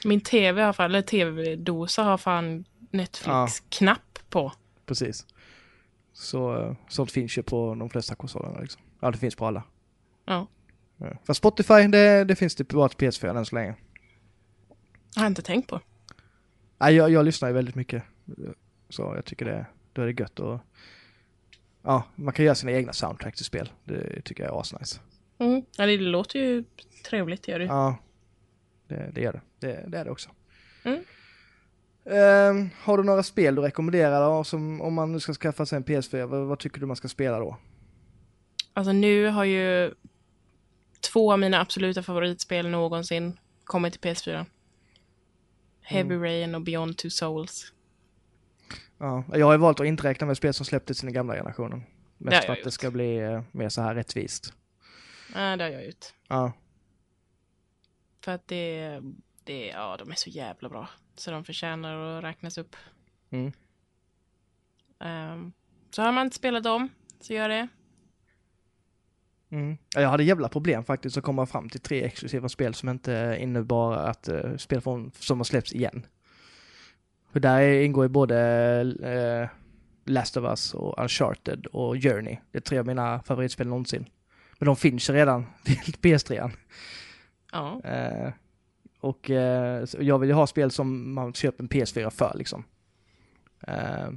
[0.05, 4.51] Min tv har fan, eller tv-dosa har fan Netflix-knapp på.
[4.85, 5.25] Precis.
[6.13, 8.81] Så eh, sånt finns ju på de flesta konsolerna liksom.
[8.99, 9.63] Ja, det finns på alla.
[10.25, 10.47] Ja.
[10.97, 11.07] Ja.
[11.25, 13.75] Fast Spotify, det, det finns det bara till PS4 än så länge.
[15.15, 15.81] Har jag inte tänkt på.
[16.77, 18.03] Nej, jag, jag lyssnar ju väldigt mycket.
[18.89, 20.59] Så jag tycker det, då är det gött och
[21.83, 23.71] Ja, man kan göra sina egna soundtrack till spel.
[23.83, 24.99] Det tycker jag är asnice.
[25.37, 25.61] Mm.
[25.77, 26.63] Ja, det låter ju
[27.05, 27.65] trevligt, gör det.
[27.65, 27.97] Ja,
[28.87, 29.67] det, det gör det.
[29.67, 29.83] det.
[29.87, 30.29] Det är det också.
[30.83, 31.03] Mm.
[32.05, 35.77] Ehm, har du några spel du rekommenderar då, som, om man nu ska skaffa sig
[35.77, 36.25] en PS4?
[36.25, 37.57] Vad, vad tycker du man ska spela då?
[38.73, 39.93] Alltså nu har ju
[41.11, 44.45] två av mina absoluta favoritspel någonsin kommit till PS4.
[45.81, 47.73] Heavy Rain och Beyond Two Souls.
[49.01, 51.33] Ja, jag har ju valt att inte räkna med spel som släpptes i den gamla
[51.35, 51.83] generationen.
[52.17, 52.73] Det Mest för att det gjort.
[52.73, 54.53] ska bli eh, mer så här rättvist.
[55.35, 56.05] Ja, det har jag gjort.
[56.27, 56.51] Ja,
[58.23, 58.99] För att det,
[59.43, 60.89] det, ja, de är så jävla bra.
[61.15, 62.75] Så de förtjänar att räknas upp.
[63.29, 63.51] Mm.
[64.99, 65.51] Ehm,
[65.91, 66.89] så har man inte spelat dem,
[67.19, 67.67] så gör det.
[69.49, 69.77] Mm.
[69.95, 73.37] Ja, Jag hade jävla problem faktiskt att komma fram till tre exklusiva spel som inte
[73.39, 76.05] innebar att uh, spel från, som har släppts igen.
[77.31, 78.39] För där ingår ju både
[79.03, 79.57] eh,
[80.11, 82.37] Last of Us och Uncharted och Journey.
[82.51, 84.05] Det är tre av mina favoritspel någonsin.
[84.59, 86.51] Men de finns ju redan till PS3.
[87.51, 87.81] Ja.
[87.83, 88.29] Eh,
[88.99, 92.63] och eh, jag vill ju ha spel som man köper en PS4 för liksom.
[93.67, 94.09] Eh,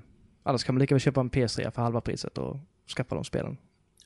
[0.42, 2.56] annars kan man lika väl köpa en PS3 för halva priset och
[2.96, 3.56] skaffa de spelen.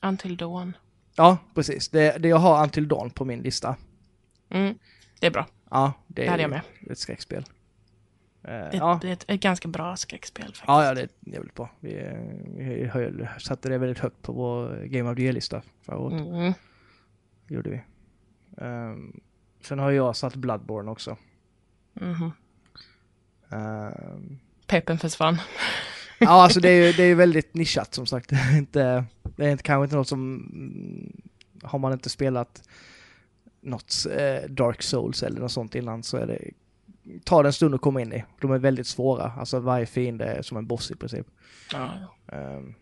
[0.01, 0.77] Until Dawn.
[1.15, 1.89] Ja, precis.
[1.89, 3.75] Det, det jag har Until Dawn på min lista.
[4.49, 4.75] Mm.
[5.19, 5.47] Det är bra.
[5.69, 6.61] Ja, det Det är jag med.
[6.89, 7.45] ett skräckspel.
[8.43, 8.99] Eh, Det, ja.
[9.03, 10.63] ett, ett ganska bra skräckspel faktiskt.
[10.67, 11.69] Ja, ja, det är jävligt bra.
[11.79, 12.11] Vi,
[12.57, 16.21] vi höll, satte det väldigt högt på vår Game of the Year-lista förra året.
[16.21, 16.53] Mm.
[17.47, 17.81] gjorde vi.
[18.57, 19.19] Ehm,
[19.61, 21.17] sen har jag satt Bloodborne också.
[21.93, 22.31] Mhm.
[23.49, 25.37] Ehm, Peppen försvann.
[26.19, 28.29] ja, alltså det är ju det är väldigt nischat som sagt.
[28.29, 30.35] Det är, inte, det är inte, kanske inte något som...
[30.53, 31.21] mm,
[31.63, 32.63] Har man inte spelat
[33.61, 36.39] något eh, Dark Souls eller något sånt innan så är det...
[37.23, 38.23] Tar det en stund att komma in i.
[38.41, 39.31] De är väldigt svåra.
[39.37, 41.27] Alltså varje fiende är som en boss i princip.
[41.73, 41.89] Ja.
[42.27, 42.73] Ehm,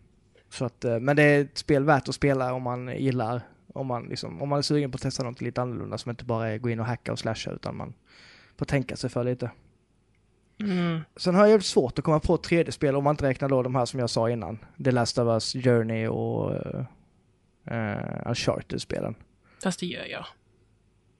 [0.50, 3.40] så att, eh, men det är ett spel värt att spela om man gillar,
[3.74, 6.24] om man, liksom, om man är sugen på att testa något lite annorlunda som inte
[6.24, 7.94] bara är gå in och hacka och slasha utan man
[8.58, 9.50] får tänka sig för lite.
[10.60, 11.00] Mm.
[11.16, 13.74] Sen har jag jävligt svårt att komma på 3D-spel om man inte räknar då de
[13.74, 14.58] här som jag sa innan.
[14.84, 16.50] The Last of Us, Journey och
[17.70, 19.14] uh, Uncharted-spelen.
[19.62, 20.26] Fast det gör jag.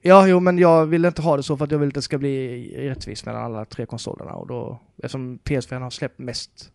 [0.01, 2.01] Ja, jo, men jag vill inte ha det så för att jag vill att det
[2.01, 6.71] ska bli rättvist mellan alla tre konsolerna och då, eftersom PS4 har släppt mest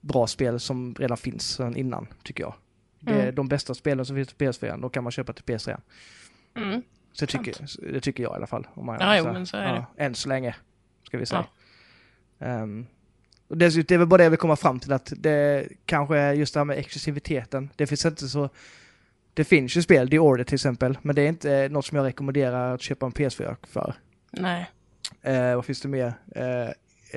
[0.00, 2.54] bra spel som redan finns sedan innan, tycker jag.
[3.00, 3.34] Det är Mm.
[3.34, 5.76] de bästa spelen som finns till PS4, då kan man köpa till PS3.
[6.56, 6.82] Mm.
[7.12, 7.54] Så tycker,
[7.92, 8.66] det tycker jag i alla fall.
[8.74, 10.04] Om man, Ja, jo, men så är det.
[10.04, 10.54] Än så länge,
[11.06, 11.44] ska vi säga.
[12.38, 12.86] Ehm,
[13.48, 16.18] och dessutom, det är väl bara det jag vill komma fram till, att det kanske
[16.18, 17.70] är just det här med exklusiviteten.
[17.76, 18.48] Det finns inte så...
[19.34, 22.04] Det finns ju spel, The Order till exempel, men det är inte något som jag
[22.04, 23.94] rekommenderar att köpa en PS4 för.
[24.30, 24.70] Nej.
[25.22, 26.14] Eh, vad finns det mer?
[26.34, 26.68] Eh,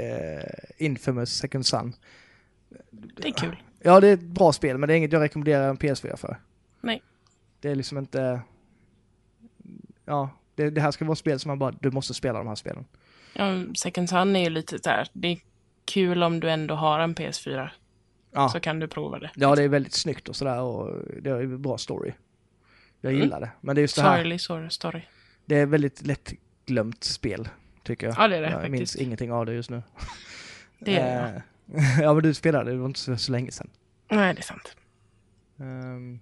[0.04, 0.44] eh,
[0.78, 1.94] Infamous Second Son.
[2.92, 3.56] Det är kul.
[3.80, 6.38] Ja, det är ett bra spel, men det är inget jag rekommenderar en PS4 för.
[6.82, 7.02] Nej.
[7.60, 8.42] Det är liksom inte...
[10.06, 12.56] Ja, det, det här ska vara spel som man bara, du måste spela de här
[12.56, 12.86] spelen.
[13.34, 15.08] Ja, Second Sun är ju lite här.
[15.14, 15.40] Det är
[15.86, 17.70] kul om du ändå har en PS4.
[18.36, 19.32] Ja, Så kan du prova det.
[19.36, 22.14] ja det är väldigt snyggt och sådär och det är ju bra story.
[23.02, 23.24] Jag Mm.
[23.24, 23.52] gillar det.
[23.62, 25.02] Men det är just det här, Sorglig sorry, story.
[25.46, 27.50] det är väldigt lättglömt spel,
[27.84, 28.16] tycker jag.
[28.20, 28.96] Ja, det är det jag minns faktiskt.
[29.08, 29.84] ingenting av det just nu.
[30.80, 31.44] Det är det.
[31.80, 33.70] Eh, ja, men du spelade, det var inte så, så länge sedan.
[34.12, 34.76] Nej, det är sant.
[35.58, 36.20] Um,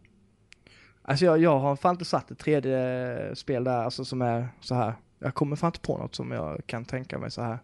[1.01, 4.75] alltså jag, jag har fan inte satt ett tredje spel där, alltså som är så
[4.75, 4.93] här.
[5.19, 7.59] Jag kommer fan inte på något som jag kan tänka mig så här.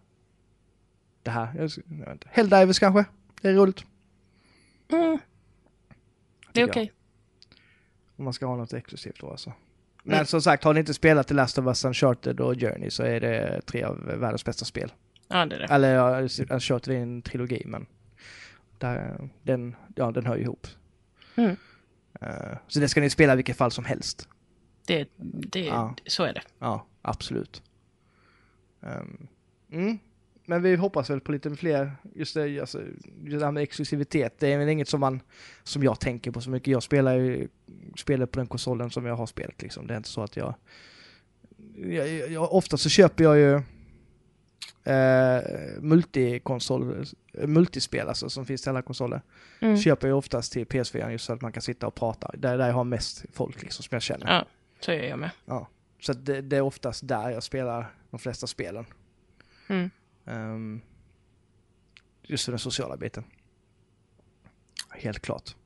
[1.22, 2.28] Det här, jag, jag vet inte.
[2.32, 3.04] Helldivers kanske?
[3.40, 3.84] Det är roligt.
[4.92, 5.18] Mm.
[6.52, 6.92] Det är okej.
[8.16, 9.52] Om man ska ha något exklusivt då alltså.
[10.02, 10.26] Men Mm.
[10.26, 13.20] som sagt, har ni inte spelat The Last of Us, Uncharted och Journey så är
[13.20, 14.92] det tre av världens bästa spel.
[15.28, 15.66] Ja, det är det.
[15.66, 16.20] Eller ja,
[16.50, 17.86] Uncharted är en trilogi men
[18.78, 20.66] där, den, ja, den hör ju ihop.
[21.36, 21.56] Mm.
[22.20, 24.28] Eh, så det ska ni spela i vilket fall som helst.
[24.86, 25.94] det, det Ja.
[26.06, 26.42] Så är det.
[26.58, 27.62] Ja, absolut.
[28.82, 29.26] Ehm,
[29.72, 29.98] mm.
[30.50, 32.82] Men vi hoppas väl på lite fler, just det, alltså,
[33.24, 34.34] just det här med exklusivitet.
[34.38, 35.22] Det är väl inget som man,
[35.62, 36.72] som jag tänker på så mycket.
[36.72, 37.48] Jag spelar ju,
[37.96, 39.86] spelar på den konsolen som jag har spelat liksom.
[39.86, 40.54] Det är inte så att jag,
[41.76, 43.54] jag, jag, ofta så köper jag ju
[44.94, 45.42] eh,
[45.80, 49.22] multikonsol, multispel alltså som finns till alla konsoler.
[49.60, 49.76] Mm.
[49.76, 52.30] Köper jag oftast till PS4 just så att man kan sitta och prata.
[52.38, 54.26] Där, där jag har mest folk liksom som jag känner.
[54.26, 54.46] Ja,
[54.80, 55.30] så gör jag med.
[56.00, 58.86] Så att det, det är oftast där jag spelar de flesta spelen.
[59.68, 59.90] Mm.
[60.24, 60.80] Ehm,
[62.22, 63.24] just för den sociala biten.
[64.90, 65.56] Helt klart.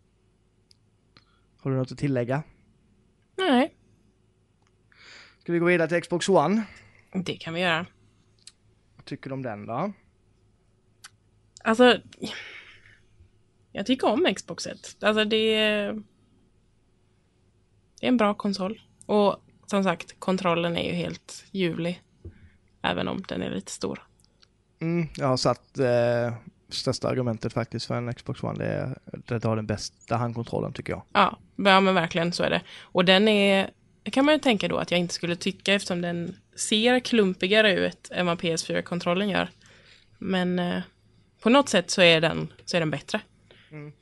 [1.59, 2.43] Har du något att tillägga?
[3.37, 3.75] Nej,
[5.45, 6.63] Ska vi gå vidare till Xbox One?
[7.13, 7.87] det kan vi göra.
[8.97, 9.93] Vad tycker du om den då?
[11.65, 12.01] Alltså,
[13.73, 14.97] jag tycker om Xbox 1.
[15.01, 15.93] Alltså det är,
[18.01, 18.81] det är en bra konsol.
[19.07, 22.03] Och som sagt, kontrollen är ju helt ljuvlig.
[22.83, 24.03] Även om den är lite stor.
[24.81, 26.35] Mm, jag har satt eh,
[26.69, 28.59] största argumentet faktiskt för en Xbox One.
[28.59, 28.67] Det
[29.27, 31.03] är att har den bästa handkontrollen tycker jag.
[31.13, 32.63] Ja, ja men verkligen så är det.
[32.81, 33.71] Och den är,
[34.05, 38.09] kan man ju tänka då att jag inte skulle tycka eftersom den ser klumpigare ut
[38.11, 39.49] än vad PS4-kontrollen gör.
[40.19, 40.83] Men eh,
[41.43, 43.21] på något sätt så är den, så är den bättre.
[43.71, 43.93] Mm.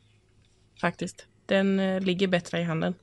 [0.80, 1.26] Faktiskt.
[1.46, 2.94] Den eh, ligger bättre i handen.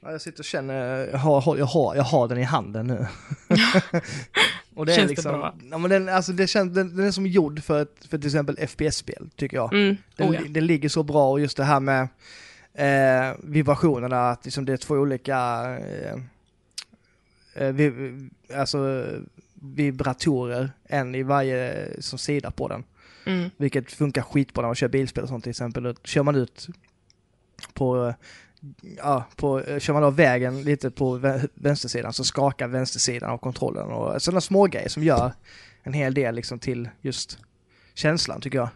[0.00, 3.06] Ja, jag sitter och känner, jag har, jag har, jag har den i handen nu.
[4.74, 5.54] och det är Känns det liksom, bra?
[5.70, 8.26] Ja, men den, alltså det känns, den, den är som gjord för, ett, för till
[8.26, 9.72] exempel FPS-spel, tycker jag.
[9.72, 9.96] Mm.
[10.16, 10.40] Den, Oh, ja.
[10.48, 12.08] den ligger så bra och just det här med
[12.74, 15.38] eh, vibrationerna, att liksom det är två olika
[15.80, 16.14] eh,
[17.54, 18.14] eh, vi,
[18.54, 19.06] alltså,
[19.54, 22.84] vibratorer, en i varje som sida på den.
[23.24, 23.50] Mm.
[23.56, 25.82] Vilket funkar skitbra när man kör bilspel och sånt till exempel.
[25.82, 26.68] Då kör man ut
[27.72, 28.14] på,
[28.96, 33.86] ja, på, kör man av vägen lite på vä- vänstersidan så skakar vänstersidan av kontrollen
[33.86, 35.32] och sådana små grejer som gör
[35.82, 37.38] en hel del liksom till just
[37.94, 38.68] känslan tycker jag.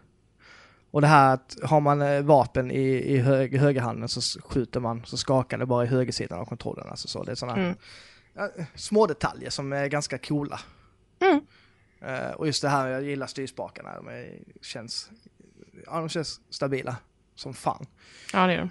[0.90, 5.02] Och det här att har man eh, vapen i, i hög, högerhanden så skjuter man
[5.06, 6.86] så skakar det bara i högersidan av kontrollen.
[6.88, 7.22] Alltså så.
[7.22, 7.76] Det är sådana Mm.
[8.74, 10.60] små detaljer som är ganska coola.
[11.20, 11.40] Mm.
[12.00, 13.94] Eh, och just det här, jag gillar styrspakarna.
[13.96, 15.10] De är, känns,
[15.86, 16.96] ja, de känns stabila
[17.34, 17.86] som fan.
[18.32, 18.70] Ja, det är de.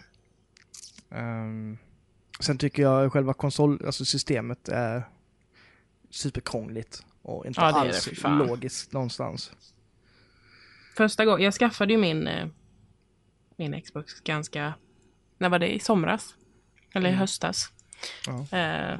[1.11, 1.77] Ehm,
[2.39, 5.03] sen tycker jag själva konsol, alltså systemet är
[6.09, 8.37] superkrångligt och inte Ja, det det, alls fan.
[8.37, 9.51] logiskt någonstans.
[10.97, 12.47] Första gången, jag skaffade ju min, eh,
[13.55, 14.73] min Xbox ganska,
[15.37, 15.75] när var det?
[15.75, 16.35] I somras?
[16.93, 17.19] Eller i Mm.
[17.19, 17.71] höstas.
[18.27, 18.57] Ja.
[18.57, 18.99] Eh,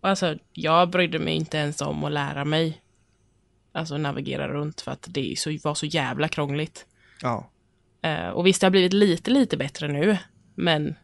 [0.00, 2.80] och alltså, jag brydde mig inte ens om att lära mig.
[3.72, 6.86] Alltså navigera runt för att det så, var så jävla krångligt.
[7.20, 7.50] Ja.
[8.02, 10.18] Eh, och visst, det har blivit lite, lite bättre nu.
[10.54, 10.94] Men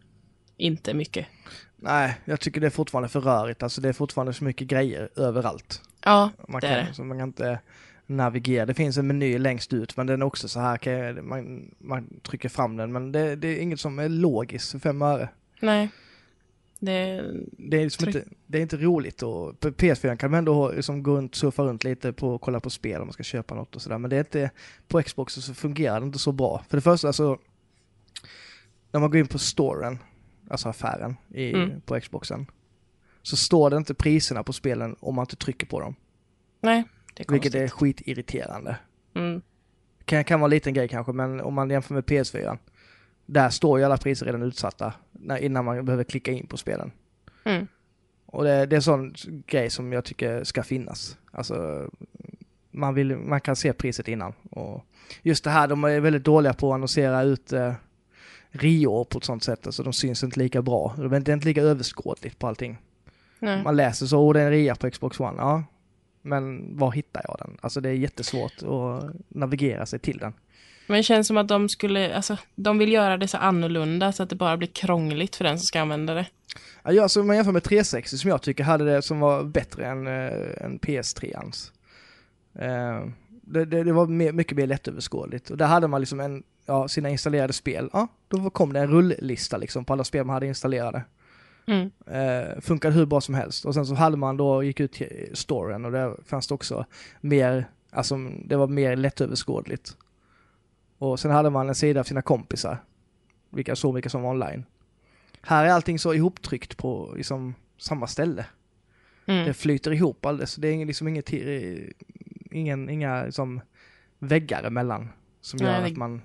[0.61, 1.27] inte mycket.
[1.77, 3.63] Nej, jag tycker det är fortfarande för rörigt.
[3.63, 5.83] Alltså det är fortfarande så mycket grejer överallt.
[6.05, 6.95] Ja, Man det kan, är det.
[6.95, 7.59] Så man kan inte
[8.07, 8.67] navigera.
[8.67, 12.49] Det finns en meny längst ut men den är också så här, man, man trycker
[12.49, 15.29] fram den men det, det är inget som är logiskt för fem öre.
[15.61, 15.89] Nej.
[16.79, 20.73] Det, Det är, liksom inte, det är inte roligt och på PS4 kan man ändå
[20.73, 23.77] liksom gå runt, surfa runt lite på kolla på spel om man ska köpa något
[23.77, 23.99] och sådär.
[23.99, 24.51] Men det är inte,
[24.89, 26.65] på Xbox så fungerar det inte så bra.
[26.69, 27.39] För det första så,
[28.93, 29.99] när man går in på storen,
[30.51, 31.81] alltså affären i, Mm.
[31.81, 32.47] på Xboxen,
[33.23, 35.95] så står det inte priserna på spelen om man inte trycker på dem.
[36.61, 36.85] nej,
[37.15, 37.55] det är Vilket konstigt.
[37.55, 38.77] är skitirriterande.
[39.15, 39.43] Mm.
[40.05, 42.59] Kan, kan vara en liten grej kanske, men om man jämför med PS4,
[43.27, 46.93] där står ju alla priser redan utsatta när, innan man behöver klicka in på spelen.
[47.45, 47.67] Mm.
[48.27, 49.15] Och det, det är en sån
[49.47, 51.19] grej som jag tycker ska finnas.
[51.33, 51.89] Alltså,
[52.71, 54.33] man, vill, man kan se priset innan.
[54.51, 54.85] Och
[55.23, 57.73] just det här, de är väldigt dåliga på att annonsera ut eh,
[58.51, 60.95] Rio på ett sånt sätt, alltså de syns inte lika bra.
[60.97, 62.79] Det är inte inte lika överskådligt på allting.
[63.39, 63.63] Nej.
[63.63, 65.65] Man läser så, oh, det är en rea på Xbox One, ja.
[66.23, 67.57] Men var hittar jag den?
[67.61, 70.33] Alltså det är jättesvårt att navigera sig till den.
[70.87, 74.23] Men det känns som att de skulle, alltså, de vill göra det så annorlunda så
[74.23, 76.27] att det bara blir krångligt för den som ska använda det.
[76.83, 79.87] Ja, alltså, om man jämför med 360 som jag tycker hade det som var bättre
[79.87, 81.71] än, äh, än PS3ans.
[82.55, 83.07] Eh,
[83.51, 85.51] det, det, det var mer, mycket mer lättöverskådligt.
[85.51, 87.91] Och där hade man liksom en, ja, sina installerade spel.
[87.93, 91.05] Ja, då kom det en rulllista liksom på alla spel man hade installerade.
[91.67, 91.91] Mm.
[92.07, 93.65] Eh, funkade hur bra som helst.
[93.65, 96.87] Och sen så hade man då, gick ut till storen och där fanns det också
[97.21, 99.97] mer, alltså det var mer lättöverskådligt.
[100.99, 102.79] Och sen hade man en sida av sina kompisar.
[103.51, 104.65] Vilka såg vilka som var online.
[105.43, 108.47] Här är allting så ihoptryckt på liksom samma ställe.
[109.27, 109.47] Mm.
[109.47, 110.55] Det flyter ihop alldeles.
[110.55, 111.33] Det är liksom inget,
[112.51, 113.61] ingen, inga liksom
[114.19, 115.09] väggar emellan.
[115.41, 116.23] Som Nej, gör det- att man...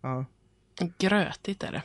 [0.00, 0.24] Ja.
[0.98, 1.82] Grötigt är det.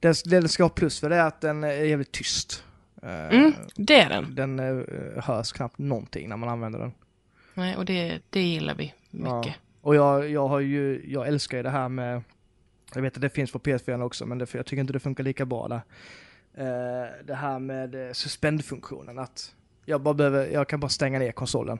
[0.00, 2.64] Det, det ska ha plus för det är att den är jävligt tyst.
[3.02, 4.34] Eh, Mm, det är den.
[4.34, 6.92] Den eh, hörs knappt någonting när man använder den.
[7.54, 9.28] Nej, och det, det gillar vi mycket.
[9.46, 9.52] Ja.
[9.80, 12.22] Och jag, jag har ju, jag älskar ju det här med,
[12.94, 15.24] jag vet att det finns på PS4 också, men det, jag tycker inte det funkar
[15.24, 15.80] lika bra där.
[16.54, 21.78] Eh, det här med suspendfunktionen, att jag bara behöver, jag kan bara stänga ner konsolen.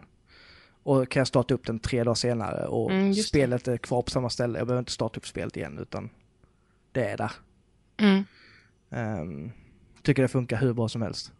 [0.83, 4.11] Och kan jag starta upp den tre dagar senare och Mm, spelet är kvar på
[4.11, 4.59] samma ställe.
[4.59, 6.11] Jag behöver inte starta upp spelet igen utan
[6.93, 7.33] det är där.
[7.97, 8.25] Mm.
[9.21, 9.53] Um,
[10.03, 11.33] tycker det funkar hur bra som helst.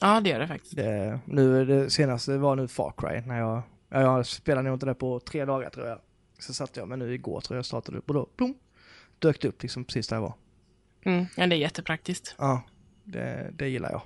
[0.00, 0.76] Ja, det gör det faktiskt.
[0.76, 4.86] Det, nu, det senaste var nu Far Cry när jag, ja, jag spelade nog inte
[4.86, 5.98] det på tre dagar tror jag.
[6.38, 8.54] Så satt jag, men nu igår tror jag startade upp och då, plom,
[9.18, 10.34] dök det upp liksom precis där jag var.
[11.02, 11.26] Mm.
[11.36, 12.34] Ja, det är jättepraktiskt.
[12.38, 12.62] Ja,
[13.04, 14.02] det, det gillar jag.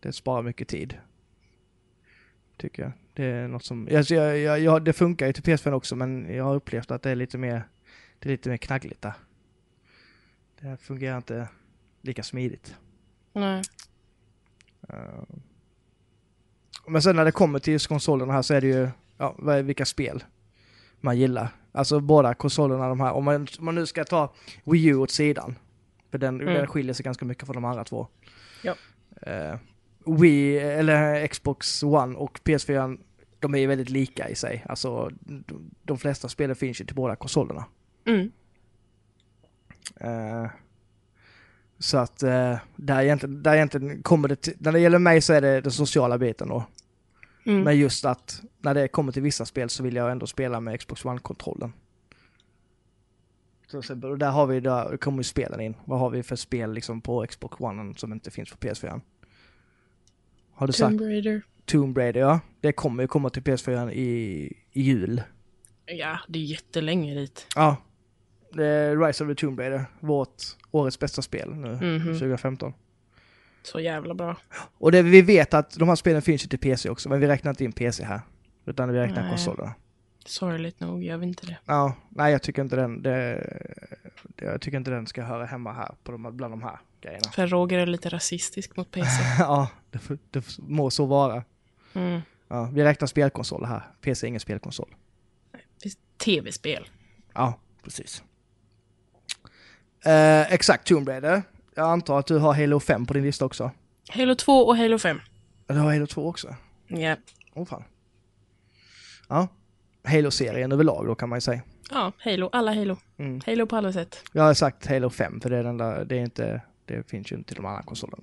[0.00, 0.98] Det sparar mycket tid.
[2.56, 2.92] Tycker jag.
[3.14, 6.34] Det är något som, alltså jag, jag, jag, det funkar ju till PS5 också men
[6.34, 7.62] jag har upplevt att det är lite mer,
[8.18, 9.12] det är lite mer knaggligt där.
[10.60, 11.48] Det fungerar inte
[12.02, 12.74] lika smidigt.
[13.32, 13.62] Nej.
[14.88, 15.22] Eh,
[16.86, 18.88] Men sen när det kommer till just konsolerna här så är det ju,
[19.18, 20.24] ja, vilka spel
[21.00, 21.48] man gillar.
[21.72, 24.34] Alltså båda konsolerna de här, om man, om man nu ska ta
[24.64, 25.54] Wii U åt sidan.
[26.10, 26.54] För den, Mm.
[26.54, 28.08] den skiljer sig ganska mycket från de andra två.
[28.62, 28.74] Ja.
[29.22, 29.54] Eh,
[30.06, 32.98] Wii, eller Xbox One och PS4,
[33.40, 34.64] de är ju väldigt lika i sig.
[34.68, 37.64] Alltså de, de flesta spelen finns ju till båda konsolerna.
[38.04, 38.30] Mm.
[39.96, 40.50] Eh,
[41.78, 45.32] så att eh, där, egentligen, där egentligen kommer det till, när det gäller mig så
[45.32, 46.64] är det den sociala biten då.
[47.46, 47.62] Mm.
[47.62, 50.80] Men just att när det kommer till vissa spel så vill jag ändå spela med
[50.80, 51.72] Xbox One-kontrollen.
[53.70, 55.74] Till exempel, och där har vi, där kommer ju spelen in.
[55.84, 59.00] Vad har vi för spel liksom på Xbox One som inte finns på PS4?
[60.54, 61.42] Har du sagt Tomb Raider.
[61.66, 62.20] Tomb Raider?
[62.20, 64.02] Ja, det kommer ju komma till PS4 i,
[64.72, 65.22] i jul.
[65.86, 67.46] Ja, det är jättelänge dit.
[67.56, 67.76] Ja.
[68.52, 72.04] Det är Rise of the Tomb Raider, vårt årets bästa spel nu, Mhm.
[72.18, 72.72] 2015.
[73.62, 74.36] Så jävla bra.
[74.78, 77.26] Och det, vi vet att de här spelen finns ju till PC också, men vi
[77.26, 78.20] räknar inte in PC här.
[78.66, 79.30] Utan vi räknar Nej.
[79.30, 79.74] konsolerna.
[80.24, 81.58] Sorgligt nog gör vi inte det.
[81.64, 83.46] Ja, nej jag tycker inte den, det,
[84.36, 87.30] jag tycker inte den ska höra hemma här, på de, bland de här grejerna.
[87.32, 89.22] För Roger är lite rasistisk mot PC.
[89.38, 90.00] ja, det,
[90.30, 91.44] det må så vara.
[91.94, 92.20] Mm.
[92.48, 94.94] Ja, vi räknar spelkonsoler här, PC är ingen spelkonsol.
[96.16, 96.88] Tv-spel.
[97.32, 98.22] Ja, precis.
[100.04, 101.42] Eh, exakt, Tomb Raider.
[101.74, 103.70] Jag antar att du har Halo 5 på din lista också.
[104.08, 105.20] Halo 2 och Halo 5.
[105.66, 106.56] Du har Halo 2 också?
[106.86, 107.16] Ja.
[107.54, 107.84] Åh oh, fan.
[109.28, 109.48] Ja.
[110.04, 111.60] Halo-serien överlag då kan man ju säga.
[111.90, 112.48] Ja, Halo.
[112.52, 112.96] Alla Halo.
[113.16, 113.40] Mm.
[113.46, 114.24] Halo på alla sätt.
[114.32, 117.32] Jag har sagt Halo 5 för det är den där, det är inte, det finns
[117.32, 118.22] ju inte till de andra konsolerna.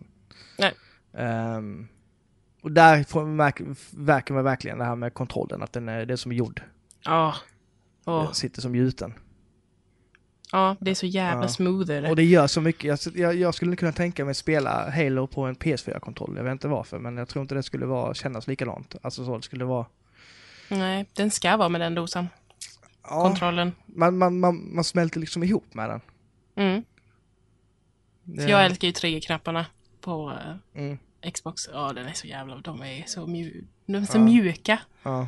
[0.59, 0.73] Nej.
[1.13, 1.87] Ehm,
[2.61, 3.61] och där får man verk,
[3.91, 6.61] verkar man verkligen det här med kontrollen, att den är, det är som gjord.
[7.05, 7.35] Ja.
[8.05, 8.23] Åh.
[8.25, 9.13] Den sitter som gjuten.
[10.51, 11.47] Ja, det är så jävla Ja.
[11.49, 12.09] smooth är det.
[12.09, 12.83] Och det gör så mycket.
[13.05, 16.33] Jag, jag, jag skulle kunna tänka mig spela Halo på en PS4-kontroll.
[16.37, 18.95] Jag vet inte varför, men jag tror inte det skulle vara, kännas likadant.
[19.01, 19.85] Alltså så det skulle vara
[20.79, 22.27] Nej, den ska vara med den dosan.
[23.03, 23.71] Ja, Kontrollen.
[23.85, 26.01] man, man, man, man smälter liksom ihop med den.
[26.55, 26.83] Mm.
[28.23, 29.65] Det, jag älskar ju triggerknapparna
[30.01, 30.97] på eh, Mm,
[31.33, 31.69] Xbox.
[31.73, 32.57] Ja, den är så jävla...
[32.57, 34.21] De är så, mju de är så Ja.
[34.21, 34.79] mjuka.
[35.03, 35.27] ja.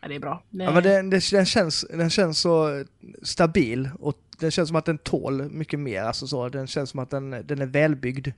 [0.00, 0.42] Ja, det är bra.
[0.50, 2.84] Det, ja men det, den, känns, den känns så
[3.22, 6.02] stabil och den känns som att den tål mycket mer.
[6.02, 8.28] Alltså så, den känns som att den, den är välbyggd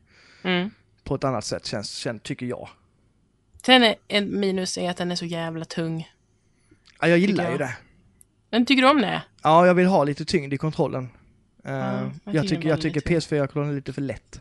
[0.42, 0.70] mm.
[1.04, 2.68] på ett annat sätt, känns, känns, tycker jag.
[3.66, 6.08] Sen är en minus är att den är så jävla tung.
[7.00, 7.68] Ja, jag gillar Tycker ju jag.
[7.70, 7.76] det.
[8.50, 9.22] Men tycker du om det?
[9.42, 11.08] Ja, jag vill ha lite tyngd i kontrollen.
[11.64, 11.72] Eh,
[12.24, 14.40] jag jag, tycker jag tycker lite- PS4-kontrollen är lite för lätt.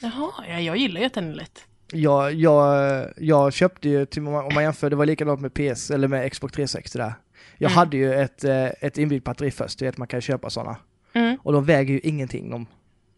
[0.00, 1.64] Jaha, ja, jag gillar ju att den är lätt.
[1.92, 5.54] Jag, jag, jag köpte ju, till, om man om man jämför, det var likadant med
[5.54, 7.14] PS, eller med Xbox 360 där.
[7.58, 7.78] Jag Mm.
[7.78, 10.76] hade ju ett, eh, ett inbyggt batteri först, du vet man kan köpa sådana.
[11.12, 11.36] Mm.
[11.42, 12.50] Och de väger ju ingenting.
[12.50, 12.66] De,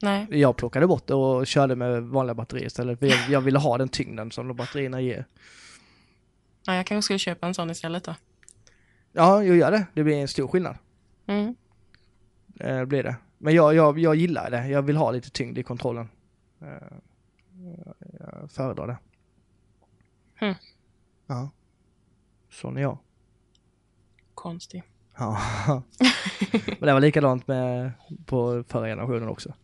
[0.03, 0.27] Nej.
[0.31, 2.99] jag plockade bort det och körde med vanliga batterier istället.
[2.99, 5.27] För jag, jag ville ha den tyngden som de batterierna ger.
[6.67, 8.15] Ja, jag kanske skulle köpa en sån istället då.
[9.13, 9.87] Ja, jag gör det.
[9.95, 10.77] Det blir en stor skillnad.
[11.27, 11.55] Mm.
[12.61, 13.17] Eh, blir det.
[13.39, 14.69] Men jag, jag, jag gillar det.
[14.69, 16.09] Jag vill ha lite tyngd i kontrollen.
[16.61, 16.69] Eh,
[18.19, 18.99] jag föredrar det.
[20.35, 20.55] Hmm.
[21.27, 21.51] Ja.
[22.51, 22.99] Sån är jag.
[24.35, 24.83] Konstig.
[25.17, 25.39] Ja.
[26.53, 27.93] Men det var likadant med
[28.27, 29.55] på förra generationen också.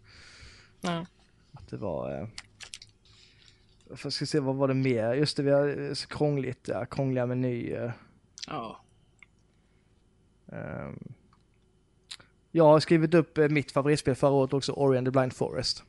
[0.84, 1.06] Ja.
[1.52, 2.20] Att det var...
[2.20, 2.26] Eh,
[3.96, 5.14] för jag ska se, vad var det mer?
[5.14, 7.92] Just det, vi har eh, så krångligt, ja, krångliga menyer.
[8.46, 8.80] Ja.
[10.52, 11.12] Ehm.
[12.50, 15.84] jag har skrivit upp eh, mitt favoritspel förra året också, Ori and the Blind Forest.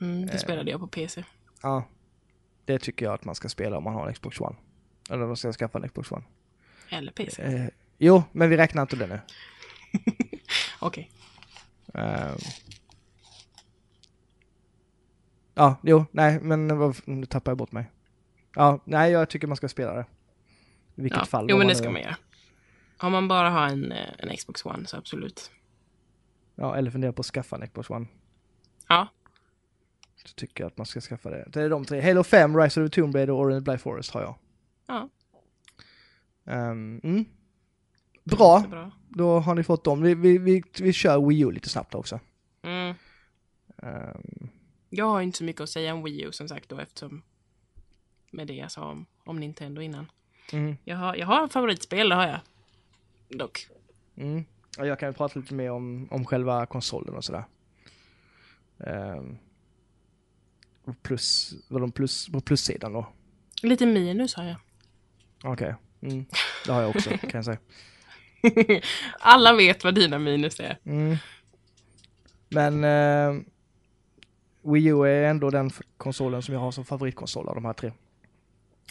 [0.00, 0.30] Mm, Eh.
[0.32, 1.24] det spelade jag på PC.
[1.62, 1.84] Ja.
[2.64, 4.56] Det tycker jag att man ska spela om man har en Xbox One.
[5.10, 6.24] Eller om man ska skaffa en Xbox One.
[6.88, 7.42] Eller PC.
[7.42, 9.20] Eh, jo, men vi räknar inte det nu.
[10.80, 11.10] Okej.
[11.94, 12.36] Ehm.
[15.58, 17.90] Ja, jo, nej, men vad- nu tappar jag bort mig.
[18.54, 20.06] Ja, nej, jag tycker man ska spela det.
[20.94, 21.24] I vilket Ja.
[21.24, 21.46] fall.
[21.50, 21.92] Jo, men det ska gör.
[21.92, 22.16] man göra.
[23.02, 25.50] Om man bara har en, eh, en Xbox One så absolut.
[26.54, 28.06] Ja, eller funderar på att skaffa en Xbox One.
[28.88, 29.08] Ja.
[30.16, 31.44] Så tycker jag att man ska skaffa det.
[31.52, 32.00] Det är de tre.
[32.00, 34.34] Halo 5, Rise of the Tomb Raider och the Blind Forest har jag.
[34.86, 35.08] Ja.
[36.46, 37.24] Ehm, mm.
[38.24, 38.90] Bra, Bra.
[39.08, 40.02] då har ni fått dem.
[40.02, 42.20] Vi, vi, vi, vi kör Wii U lite snabbt också.
[42.62, 42.94] Mm.
[43.82, 44.48] Ehm,
[44.90, 47.22] Jag har ju inte så mycket att säga om Wii U som sagt då eftersom
[48.30, 50.10] med det jag sa om, om Nintendo innan.
[50.52, 52.40] mm, Jag har, jag har favoritspel, det har jag.
[53.28, 53.68] Dock.
[54.16, 54.44] mm.
[54.76, 57.44] Ja, jag kan prata lite mer om, om själva konsolen och sådär.
[60.84, 63.06] Och plus, vad de plus, på plussidan då?
[63.62, 64.56] Lite minus har jag.
[65.44, 66.24] Okej, mm.
[66.66, 67.58] det har jag också kan jag säga.
[69.18, 70.78] Alla vet vad dina minus är.
[70.84, 71.16] Mm.
[72.48, 73.42] Men eh,
[74.62, 77.92] Wii U är ändå den konsolen som jag har som favoritkonsol av de här tre.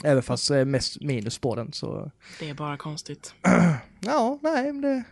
[0.03, 3.35] Även fast det är mest minus på den så, Det är bara konstigt.
[4.01, 5.03] ja, nej, men det,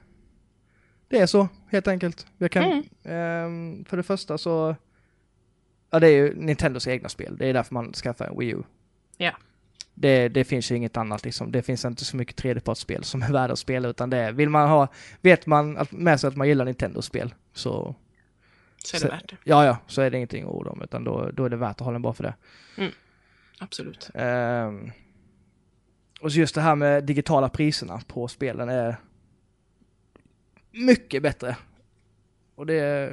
[1.07, 2.25] det är så helt enkelt.
[2.37, 2.83] Jag kan, Mm.
[3.03, 4.75] ehm, för det första så,
[5.91, 7.37] ja det är ju Nintendos egna spel.
[7.37, 8.63] Det är därför man skaffar en Wii U.
[9.17, 9.31] Ja.
[9.93, 11.51] Det, det finns ju inget annat liksom.
[11.51, 14.49] Det finns inte så mycket tredjepartsspel som är värda att spela utan det är, vill
[14.49, 14.87] man ha,
[15.21, 17.95] vet man att, med sig att man gillar Nintendo-spel så
[18.85, 19.37] Så är Så- det värt det.
[19.43, 21.71] Ja, ja, så är det ingenting att orda om, utan då, då är det värt
[21.71, 22.33] att hålla den bara för det.
[23.59, 24.09] Absolut.
[24.13, 24.91] Ehm,
[26.21, 28.95] och så just det här med digitala priserna på spelen är
[30.71, 31.57] mycket bättre.
[32.55, 33.11] Och det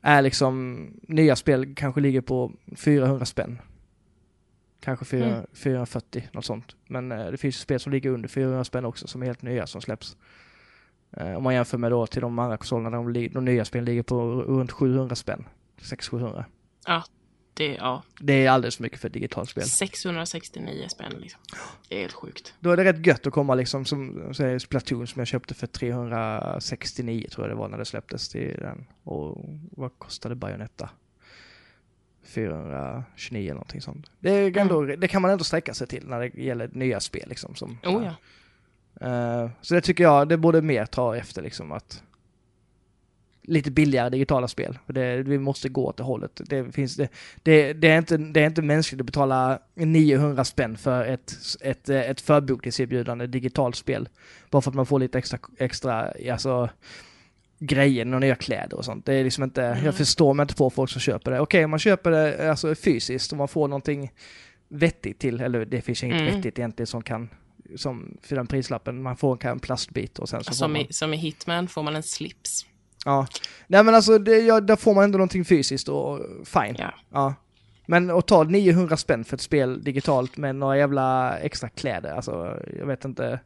[0.00, 3.58] är liksom, nya spel kanske ligger på 400 spänn.
[4.80, 5.46] Kanske 400, Mm.
[5.54, 6.76] 440, något sånt.
[6.86, 9.66] Men eh, det finns spel som ligger under 400 spänn också, som är helt nya
[9.66, 10.16] som släpps.
[11.16, 14.02] Eh, om man jämför med då till de andra konsolerna, de, de nya spelen ligger
[14.02, 15.44] på runt 700 spänn.
[15.80, 16.44] 600-700.
[17.54, 19.64] Det, ja, Det är alldeles för mycket för ett digitalt spel.
[19.64, 21.40] 669 spänn liksom.
[21.88, 22.54] Det är helt sjukt.
[22.60, 25.66] Då är det rätt gött att komma liksom som säger Splatoon som jag köpte för
[25.66, 28.86] 369 tror jag det var när det släpptes till den.
[29.02, 30.90] Och vad kostade Bayonetta?
[32.24, 34.10] 429 eller någonting sånt.
[34.18, 37.54] Det, ändå, det kan man ändå sträcka sig till när det gäller nya spel liksom.
[37.54, 38.14] Som, Oh ja.
[39.00, 42.02] Eh, så det tycker jag, det borde mer ta efter liksom att
[43.44, 44.78] lite billigare digitala spel.
[44.86, 46.40] För det, vi måste gå åt det hållet.
[46.44, 47.08] Det, finns, det,
[47.42, 51.88] det, det, är inte, det är inte mänskligt att betala 900 spänn för ett, ett,
[51.88, 54.08] ett förbokningserbjudande digitalt spel.
[54.50, 56.68] Bara för att man får lite extra, extra alltså,
[57.58, 59.06] grejer och nya kläder och sånt.
[59.06, 59.84] Det är liksom inte, Mm.
[59.84, 61.40] jag förstår mig inte på folk som köper det.
[61.40, 64.12] Okej, man köper det alltså, fysiskt och man får någonting
[64.68, 66.34] vettigt till, eller det finns inget Mm.
[66.36, 67.28] vettigt egentligen som kan
[67.76, 69.02] som för den prislappen.
[69.02, 70.80] Man får en plastbit och sen så Som man...
[70.80, 72.66] i, som i Hitman får man en slips.
[73.04, 73.26] Ja.
[73.66, 76.76] Nej men alltså, det, ja, där får man ändå någonting fysiskt och fine.
[76.78, 76.94] Ja.
[77.10, 77.34] Ja.
[77.86, 82.60] Men att ta 900 spänn för ett spel digitalt med några jävla extra kläder, alltså
[82.78, 83.40] jag vet inte.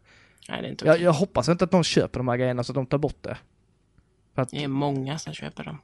[0.48, 1.04] Nej, det är inte Jag, okej.
[1.04, 3.36] jag hoppas inte att de köper de här grejerna så att de tar bort det.
[4.34, 5.78] För att, Det är många som köper dem.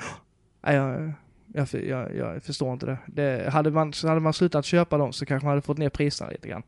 [0.62, 1.12] nej, jag,
[1.54, 2.98] jag, jag, jag förstår inte det.
[3.06, 6.30] det hade, man, hade man slutat köpa dem så kanske man hade fått ner priserna
[6.30, 6.62] lite grann.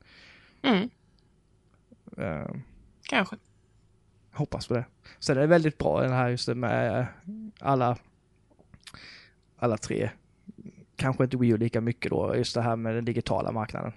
[0.63, 0.91] Mm,
[2.17, 2.47] Eh,
[3.03, 3.37] kanske.
[4.33, 4.85] hoppas på det.
[5.19, 7.07] Sen är det väldigt bra den här just med
[7.61, 7.97] alla,
[9.59, 10.11] alla tre.
[10.97, 13.93] Kanske inte Wii U lika mycket då, just det här med den digitala marknaden.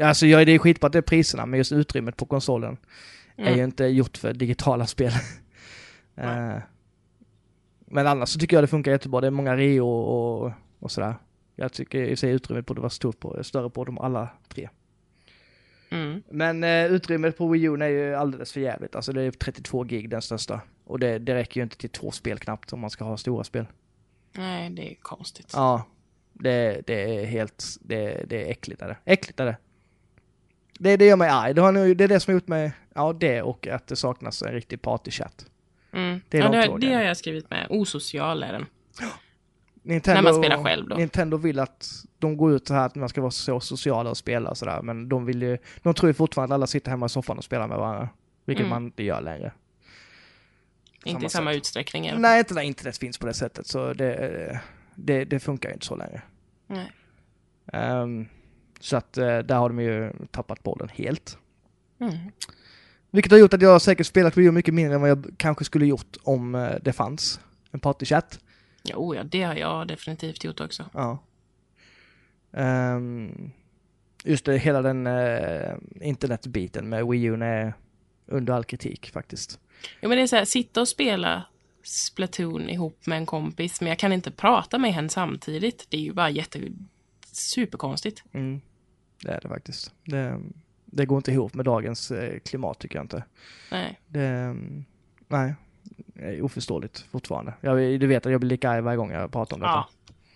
[0.00, 2.76] Alltså jag, det är skitbra att det är priserna, men just utrymmet på konsolen
[3.36, 3.64] är ju Mm.
[3.64, 5.12] inte gjort för digitala spel.
[6.14, 6.50] Nej.
[6.56, 6.62] Eh,
[7.86, 9.20] men annars så tycker jag det funkar jättebra.
[9.20, 11.14] Det är många reo och, och sådär.
[11.54, 14.68] Jag tycker i sig utrymmet borde vara stort på, större på de alla tre.
[15.90, 16.22] Mm.
[16.30, 18.96] Men eh, utrymmet på Wii U är ju alldeles för jävligt.
[18.96, 20.60] Alltså det är 32 gig den största.
[20.84, 23.44] Och det, det räcker ju inte till två spel knappt om man ska ha stora
[23.44, 23.66] spel.
[24.32, 25.50] Nej, det är konstigt.
[25.52, 25.84] Ja,
[26.32, 28.96] det, det är helt, det, det är äckligt är det.
[29.04, 29.56] Äckligt är det.
[30.78, 31.54] Det, det gör mig arg.
[31.54, 33.96] Det, har nog, det är det som har gjort mig, ja det och att det
[33.96, 35.46] saknas en riktig partychatt.
[35.92, 36.20] Mm.
[36.28, 37.66] Det är ja, de det, det har jag skrivit med.
[37.70, 38.66] Osocial är den.
[39.86, 40.96] Nintendo, När man spelar själv då.
[40.96, 44.16] Nintendo vill att de går ut så här att man ska vara så sociala och
[44.16, 44.82] spela och sådär.
[44.82, 47.44] Men de vill ju, de tror ju fortfarande att alla sitter hemma i soffan och
[47.44, 48.08] spelar med varandra.
[48.44, 48.70] Vilket Mm.
[48.70, 49.52] man inte gör längre.
[51.04, 52.04] Inte i samma utsträckning.
[52.04, 52.22] i alla fall.
[52.22, 53.66] Nej, inte när internet finns på det sättet.
[53.66, 54.60] Så det,
[54.94, 56.22] det, det funkar ju inte så längre.
[56.66, 56.92] Nej.
[57.72, 58.26] Ehm,
[58.80, 61.38] så att eh, där har de ju tappat bollen helt.
[62.00, 62.16] Mm.
[63.10, 65.86] Vilket har gjort att jag säkert spelat Wii mycket mindre än vad jag kanske skulle
[65.86, 68.40] gjort om eh, det fanns en partychatt.
[68.88, 70.84] Jo, ja, det har jag definitivt gjort också.
[70.92, 71.18] Ja.
[72.52, 73.50] Ehm,
[74.24, 77.74] just det, hela den uh, internetbiten med Wii U är
[78.26, 79.60] under all kritik faktiskt.
[80.00, 81.44] Jo, men det är så här, sitta och spela
[81.82, 85.86] Splatoon ihop med en kompis, men jag kan inte prata med henne samtidigt.
[85.88, 86.60] Det är ju bara jätte...
[87.32, 88.24] Superkonstigt.
[88.32, 88.60] Mm.
[89.22, 89.94] Det är det faktiskt.
[90.04, 90.40] Det,
[90.84, 93.24] det går inte ihop med dagens eh, klimat tycker jag inte.
[93.70, 94.00] Nej.
[94.06, 94.56] Det,
[95.28, 95.54] nej,
[96.42, 97.54] oförståeligt fortfarande.
[97.60, 99.72] Jag, du vet att jag blir lika arg varje gång jag pratar om detta.
[99.72, 99.88] Ja.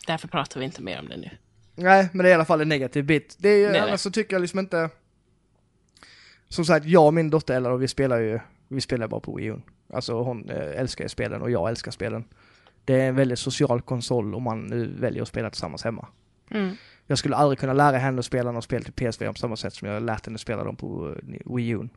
[0.07, 1.31] Därför pratar vi inte mer om det nu.
[1.74, 3.37] Nej, men det är i alla fall en negativ bit.
[3.39, 4.91] Det är ju, annars så tycker jag liksom inte...
[6.49, 9.37] Som sagt, jag och min dotter Ella, och vi spelar ju, vi spelar bara på
[9.37, 9.57] Wii U.
[9.93, 12.24] Alltså hon eh, älskar ju spelen och jag älskar spelen.
[12.85, 16.07] Det är en väldigt social konsol om man nu väljer att spela tillsammans hemma.
[16.51, 16.77] Mm.
[17.07, 19.74] Jag skulle aldrig kunna lära henne att spela något spel till PS4 på samma sätt
[19.74, 21.89] som jag lärt henne spela dem på eh, Wii U.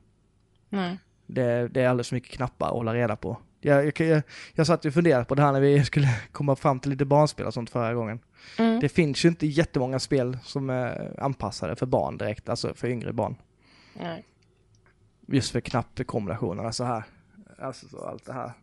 [0.69, 0.97] Nej.
[1.25, 3.37] Det, det är alldeles för mycket knappar att hålla reda på.
[3.65, 4.21] Jag, jag, jag,
[4.53, 7.45] jag satt och funderade på det här när vi skulle komma fram till lite barnspel
[7.45, 8.19] och sånt förra gången.
[8.59, 8.79] Mm.
[8.79, 13.13] Det finns ju inte jättemånga spel som är anpassade för barn direkt, alltså för yngre
[13.13, 13.35] barn.
[13.93, 14.25] Nej.
[15.27, 17.03] Just för knappkombinationerna så här.
[17.59, 18.53] Alltså så allt det här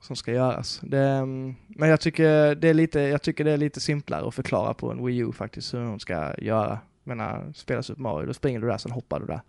[0.00, 0.80] som ska göras.
[0.82, 4.34] Det, mm, men jag tycker, det är lite, jag tycker det är lite simplare att
[4.34, 6.34] förklara på en Wii U faktiskt hur hon ska göra.
[6.38, 9.40] Jag menar, spela Super Mario, då springer du där, sen hoppar du där.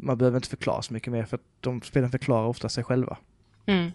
[0.00, 3.18] Man behöver inte förklara så mycket mer för att de spelen förklarar ofta sig själva.
[3.66, 3.90] Mm.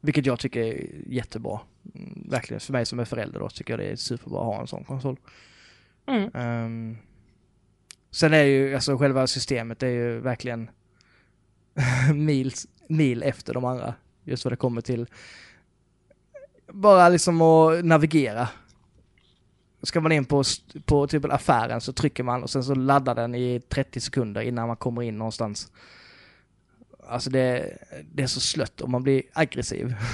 [0.00, 1.60] Vilket jag tycker är jättebra.
[1.94, 4.60] Mm, Verkligen, för mig som är förälder då tycker jag det är superbra att ha
[4.60, 5.16] en sån konsol.
[6.06, 6.30] Mm.
[6.34, 6.96] Ehm,
[8.10, 10.70] sen är ju, alltså själva systemet är ju verkligen
[12.14, 12.52] mil,
[12.88, 13.94] mil efter de andra.
[14.24, 15.06] Just vad det kommer till
[16.72, 18.48] bara liksom att navigera.
[19.82, 20.42] Ska man in på,
[20.84, 24.68] på typ affären så trycker man och sen så laddar den i 30 sekunder innan
[24.68, 25.72] man kommer in någonstans.
[27.08, 27.78] Alltså det,
[28.12, 29.94] det är så slött och man blir aggressiv.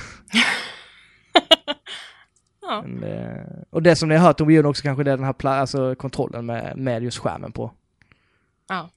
[2.68, 2.82] Ja.
[2.86, 5.26] Men, eh, och det som ni har hört om U också kanske det är den
[5.26, 7.72] här alltså kontrollen med, med just skärmen på.
[8.68, 8.90] Ja.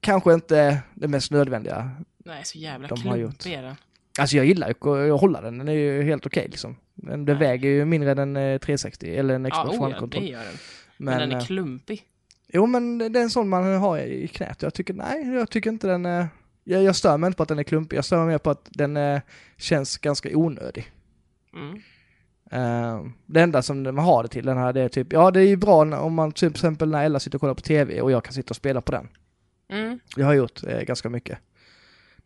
[0.00, 1.90] Kanske inte det mest nödvändiga.
[2.18, 3.38] Nej, så jävla De har gjort.
[3.38, 3.76] klumpig är den.
[4.18, 6.76] Alltså jag gillar ju att hålla den, den är ju helt okej liksom.
[7.02, 9.80] Den, den väger ju mindre än en eh, 360 eller en Ja, Xbox oh, ja,
[9.80, 10.28] det One-kontroll.
[10.28, 10.54] gör den.
[10.96, 12.02] Men, men, den är eh, klumpig.
[12.48, 14.62] jo men det är en sån man har i knät.
[14.62, 16.28] Jag tycker, nej, jag tycker inte den är...
[16.64, 18.50] Jag, jag stör mig inte på att den är klumpig, jag stör mig mer på
[18.50, 19.20] att den eh,
[19.56, 20.92] känns ganska onödig.
[21.54, 21.80] Mm.
[22.52, 25.40] Uh, det enda som man har det till den här det är typ, ja det
[25.40, 28.10] är ju bra om man till exempel när Ella sitter och kollar på TV och
[28.10, 29.08] jag kan sitta och spela på den.
[29.68, 29.98] Mm.
[30.16, 31.38] Det har jag gjort eh, ganska mycket.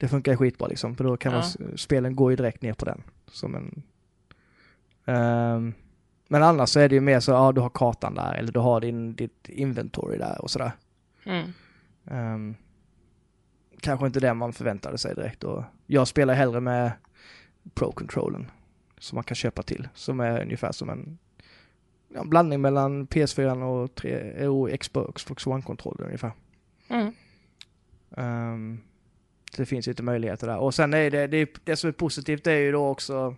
[0.01, 1.43] Det funkar skitbra liksom, för då kan Ja.
[1.59, 3.03] man, spelen går ju direkt ner på den.
[3.31, 3.83] Som en...
[5.05, 5.75] Ehm,
[6.29, 8.61] men annars så är det ju mer så, ja du har kartan där eller du
[8.61, 10.73] har din, ditt inventory där och sådär.
[11.25, 11.53] Mm.
[12.07, 12.55] Ehm,
[13.81, 16.93] kanske inte det man förväntade sig direkt och jag spelar hellre med
[17.75, 18.47] Pro-controllen
[18.99, 19.89] som man kan köpa till.
[19.95, 21.19] Som är ungefär som en
[22.15, 26.33] en blandning mellan PS4 och, 3, och Xbox, Xbox One-kontrollen ungefär.
[26.89, 27.13] Mm.
[28.17, 28.81] Ehm,
[29.57, 30.59] det finns lite möjligheter där.
[30.59, 33.37] Och sen är det, det, det som är positivt är ju då också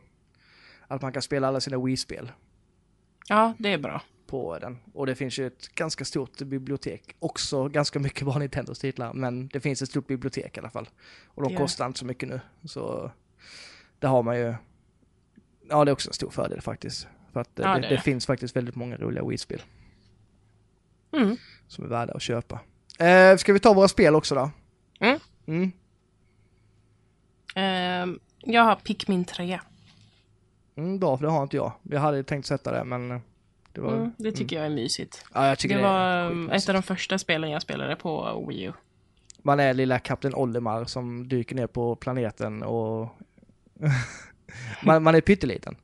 [0.89, 2.33] att man kan spela alla sina Wii-spel
[3.29, 4.03] Ja, det är bra.
[4.27, 4.79] på den.
[4.95, 7.17] Och det finns ju ett ganska stort bibliotek.
[7.19, 10.89] Också ganska mycket bra Nintendos titlar, men det finns ett stort bibliotek i alla fall.
[11.27, 11.59] Och de Ja.
[11.59, 12.41] kostar inte så mycket nu.
[12.65, 13.11] Så
[13.99, 14.55] det har man ju.
[15.69, 17.09] Ja, det är också en stor fördel faktiskt.
[17.33, 18.01] För att eh, Ja, det, det det.
[18.01, 19.63] finns faktiskt väldigt många roliga Wii-spel
[21.13, 21.37] Mm.
[21.69, 22.61] som är värda att köpa.
[22.99, 24.51] Eh, ska vi ta våra spel också då?
[25.01, 25.19] Mm.
[25.47, 25.73] Mm.
[27.55, 29.61] Ehm, jag har Pikmin 3.
[30.77, 31.73] Mm, bra, för det har inte jag.
[31.83, 33.19] Jag hade tänkt sätta det, men eh,
[33.73, 33.93] det var...
[33.97, 35.25] Mm, det tycker jag är mysigt.
[35.35, 36.63] Ja, jag tycker Det det, var är skitmysigt.
[36.65, 38.73] ett av de första spelen jag spelade på Wii U.
[39.43, 43.09] Man är lilla kapten Olimar som dyker ner på planeten och...
[44.85, 45.77] man, man är pytteliten.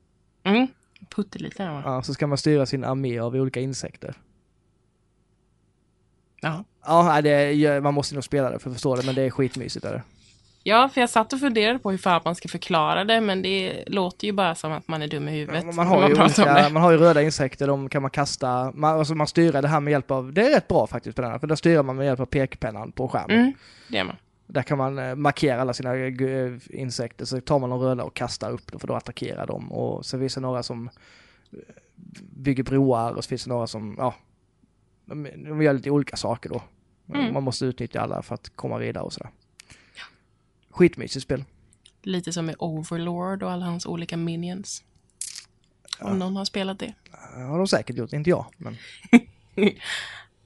[0.42, 0.66] Mm.
[1.14, 4.14] Putteliten var Ja, så ska man styra sin armé av olika insekter.
[6.40, 6.64] ja.
[6.86, 9.30] Ja, det är, man måste nog spela det för att förstå det, men det är
[9.30, 9.84] skitmysigt.
[9.84, 10.02] Är det.
[10.62, 13.84] Ja, för jag satt och funderade på hur fan man ska förklara det, men det
[13.86, 15.64] låter ju bara som att man är dum i huvudet.
[15.64, 18.10] Man när har, ju pratar om olika, man har ju röda insekter, de kan man
[18.10, 18.72] kasta.
[18.74, 21.22] Man, alltså man styr det här med hjälp av, det är rätt bra faktiskt på
[21.22, 23.38] den här, för där styr man med hjälp av pekpennan på skärmen.
[23.38, 23.52] Mm,
[23.88, 24.16] det är man.
[24.46, 28.14] Där kan man eh, markera alla sina eh, insekter, så tar man de röda och
[28.14, 29.72] kastar upp dem för då attackerar de.
[29.72, 30.90] Och så finns det några som
[31.52, 31.58] eh,
[32.36, 34.14] bygger broar och så finns det några som, ja,
[35.04, 36.62] de gör lite olika saker då.
[37.14, 37.34] Mm.
[37.34, 39.30] Man måste utnyttja alla för att komma vidare och sådär.
[40.72, 41.44] Skitmysigt spel.
[42.02, 44.84] Lite som i Overlord och alla hans olika minions.
[46.00, 46.94] Om någon har spelat det.
[47.36, 48.46] Det har de säkert gjort, inte jag.
[48.56, 48.76] Men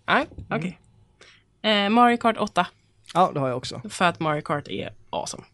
[0.07, 0.79] Nej, okej.
[1.63, 2.67] Eh, Mario Kart 8.
[3.15, 3.83] ja, det har jag också.
[3.89, 5.45] För att Mario Kart är awesome.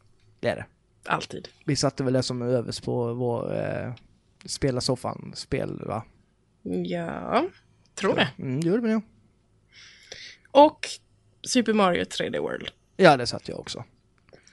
[0.40, 0.66] Det är det.
[1.04, 1.48] Alltid.
[1.64, 3.92] Vi satte väl det som överst på vår eh,
[4.44, 6.04] spela soffan-spel va?
[6.86, 7.44] Ja,
[7.94, 8.28] tror det.
[8.38, 9.02] Mm, det gjorde vi nog.
[10.50, 10.88] Och
[11.42, 12.68] Super Mario 3D World.
[12.96, 13.84] Ja, det satt jag också.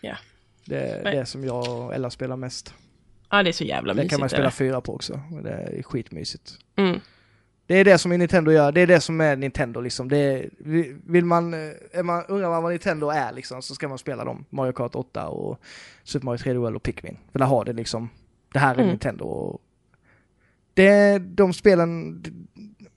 [0.02, 0.16] Ja.
[0.66, 1.16] Det är Nej.
[1.16, 2.74] det som jag och Ella spelar mest.
[3.30, 4.10] Ja, det är så jävla Det mysigt.
[4.12, 4.52] kan man spela det.
[4.52, 5.20] fyra på också.
[5.44, 6.58] Det är skitmysigt.
[6.76, 7.00] Mm.
[7.66, 10.10] Det är det som Nintendo gör, det är det som är Nintendo liksom.
[10.10, 10.50] Det är,
[11.12, 11.60] vill man, eh,
[11.92, 14.46] är man, undrar man vad Nintendo är liksom, så ska man spela dem.
[14.50, 15.60] Mario Kart 8 och
[16.04, 17.18] Super Mario 3D World och Pikmin.
[17.32, 18.10] För där har det liksom,
[18.54, 18.88] det här är Mm.
[18.90, 19.26] Nintendo.
[19.26, 19.62] Och
[20.74, 22.32] det, de spelen, det,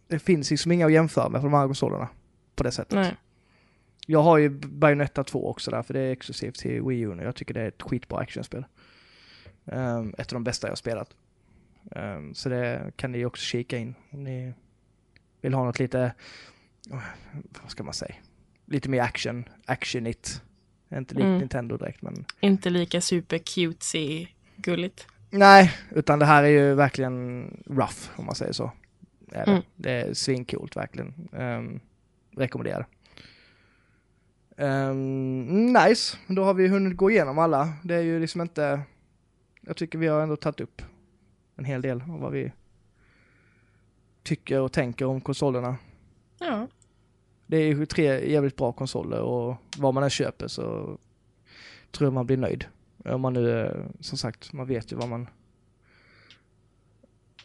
[0.08, 2.08] det finns liksom inga att jämföra med på de här konsolerna.
[2.54, 2.94] På det sättet.
[2.94, 3.14] Nej.
[4.06, 7.22] Jag har ju Bayonetta 2 också där, för det är exklusivt till Wii U nu.
[7.22, 8.64] Jag tycker det är ett skitbra actionspel.
[9.64, 11.14] Um, ett av de bästa jag har spelat.
[11.90, 14.54] Ehm, så det kan ni också kika in om ni
[15.40, 16.14] vill ha något lite,
[17.62, 18.14] vad ska man säga,
[18.66, 20.42] lite mer action, actionigt.
[20.94, 21.38] Inte likt Mm.
[21.38, 24.26] Nintendo direkt men Inte lika super cutesy
[24.56, 25.06] gulligt.
[25.30, 28.72] nej, utan det här är ju verkligen rough om man säger så.
[29.32, 29.50] Är det.
[29.50, 29.62] Mm.
[29.76, 31.28] det är svincoolt verkligen.
[31.32, 31.80] Um,
[32.36, 32.86] rekommenderar.
[34.62, 37.72] Um, nice, då har vi hunnit gå igenom alla.
[37.82, 38.80] Det är ju liksom inte,
[39.60, 40.82] jag tycker vi har ändå tagit upp
[41.56, 42.52] en hel del av vad vi
[44.22, 45.76] tycker och tänker om konsolerna.
[46.38, 46.66] Ja.
[47.46, 50.62] Det är ju tre jävligt bra konsoler och vad man än köper så
[51.90, 52.64] tror jag man blir nöjd.
[53.04, 55.28] Om man nu, eh, som sagt, man vet ju vad man...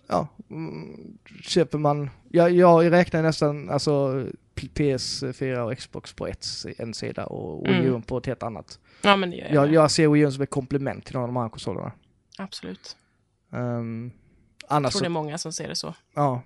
[0.07, 2.09] Ja, mm, köper man...
[2.29, 4.25] Jag, jag räknar nästan alltså
[4.55, 6.45] P- PS4 och Xbox på ett,
[6.77, 8.01] en sida och Wii U Mm.
[8.01, 8.79] på ett helt annat.
[9.01, 9.53] ja, men det gör jag.
[9.55, 11.91] Jag, jag ser Wii U som ett komplement till de här konsolerna.
[12.37, 12.97] Absolut.
[13.49, 14.11] Um,
[14.61, 15.93] Jag annars tror så det är många som ser det så.
[16.13, 16.41] Ja.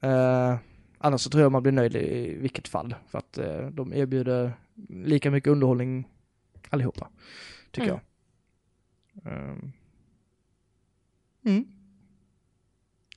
[0.00, 0.56] Eh,
[0.98, 2.94] annars så tror jag man blir nöjd i vilket fall.
[3.08, 4.52] För att eh, de erbjuder
[4.88, 6.08] lika mycket underhållning
[6.70, 7.08] allihopa.
[7.70, 8.00] Tycker Mm.
[9.24, 9.32] jag.
[9.32, 9.72] Ehm.
[11.44, 11.64] Mm.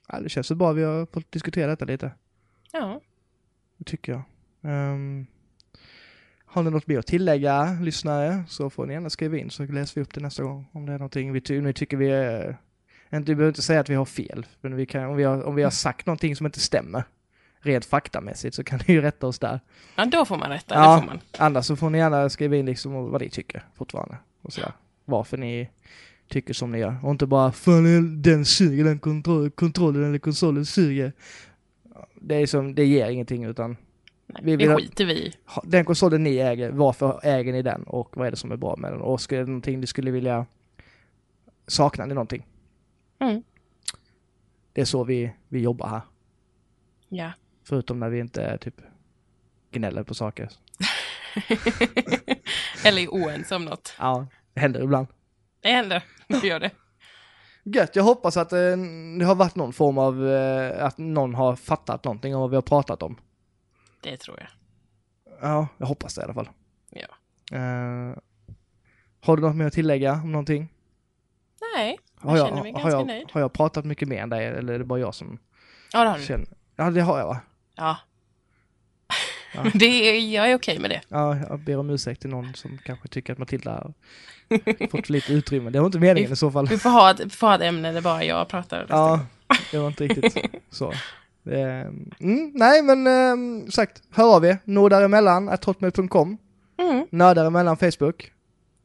[0.08, 2.10] Ja, det känns bra vi har fått diskutera detta lite.
[2.72, 3.00] Ja.
[3.76, 4.22] Det tycker jag.
[4.72, 5.26] Ehm.
[6.44, 9.94] har ni något mer att tillägga, lyssnare, så får ni gärna skriva in så läser
[9.94, 10.66] vi upp det nästa gång.
[10.72, 12.56] Om det är någonting vi ty- ni tycker vi är...
[13.12, 15.42] Inte, vi behöver inte säga att vi har fel, men vi kan, om, vi har,
[15.42, 17.04] om vi har sagt någonting som inte stämmer,
[17.60, 19.60] rent faktamässigt, så kan ni ju rätta oss där.
[19.96, 20.74] ja, då får man rätta.
[20.74, 20.98] Ja.
[21.00, 21.20] Får man.
[21.38, 24.16] Annars så får ni gärna skriva in liksom vad ni tycker fortfarande.
[24.42, 24.72] Och sådär.
[25.04, 25.68] Varför ni
[26.28, 26.96] tycker som ni gör.
[27.02, 31.12] Och inte bara Fan den suger, den kontroll, kontrollen eller konsolen suger.
[32.20, 33.76] Det är som, det ger ingenting utan
[34.26, 37.82] Nej, Vi det vill skiter vi ha- den konsolen ni äger, varför äger ni den
[37.82, 39.00] och vad är det som är bra med den?
[39.00, 40.46] Och skulle det någonting ni skulle vilja
[41.66, 42.46] saknar ni någonting?
[43.18, 43.42] Mm.
[44.72, 46.00] Det är så vi, vi jobbar här.
[47.08, 47.32] Ja.
[47.64, 48.80] Förutom när vi inte typ
[49.70, 50.48] gnäller på saker.
[52.84, 53.94] Eller är oense om något.
[53.98, 55.06] Ja, det händer ibland.
[56.28, 56.70] Vi gör det.
[57.64, 58.58] Gött, jag hoppas att eh,
[59.18, 62.56] det har varit någon form av, eh, att någon har fattat någonting om vad vi
[62.56, 63.16] har pratat om.
[64.02, 64.48] Det tror jag.
[65.40, 66.48] Ja, jag hoppas det i alla fall.
[66.90, 67.06] Ja.
[67.56, 68.16] Eh,
[69.20, 70.68] har du något mer att tillägga om någonting?
[71.76, 73.28] Nej, Har Jag jag, känner mig har, ganska jag, nöjd.
[73.32, 75.38] har jag pratat mycket mer än dig eller är det bara jag som
[75.92, 76.24] Ja, det har du.
[76.24, 76.48] känner?
[76.76, 77.40] Ja, det har jag va?
[77.74, 77.96] Ja.
[79.56, 79.62] Ja.
[79.62, 81.00] Men det är, jag är okej med det.
[81.08, 83.92] Ja, jag ber om ursäkt till någon som kanske tycker att Matilda har
[84.90, 85.70] fått för lite utrymme.
[85.70, 86.66] Det var inte meningen i så fall.
[86.66, 88.86] Vi får ha ett, får ha ett ämne där bara jag pratar.
[88.88, 89.20] Ja,
[89.70, 90.38] det var inte riktigt
[90.70, 90.92] så.
[91.50, 91.86] Eh,
[92.20, 94.58] Mm, nej, men eh, sagt, hör av er.
[94.64, 96.38] Nå däremellan, hotmail.com.
[96.78, 97.06] Mm.
[97.10, 98.32] Nördar emellan Facebook.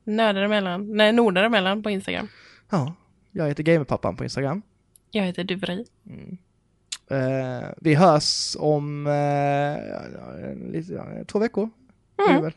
[0.03, 0.97] Nördar emellan.
[0.97, 2.27] Nej, nordar emellan på Instagram.
[2.69, 2.93] Ja,
[3.31, 4.61] jag heter Gamerpappan på Instagram.
[5.11, 5.85] Jag heter Duveri.
[7.11, 9.83] Eh, vi hörs om eh,
[11.25, 11.69] två veckor.
[12.29, 12.51] Mm.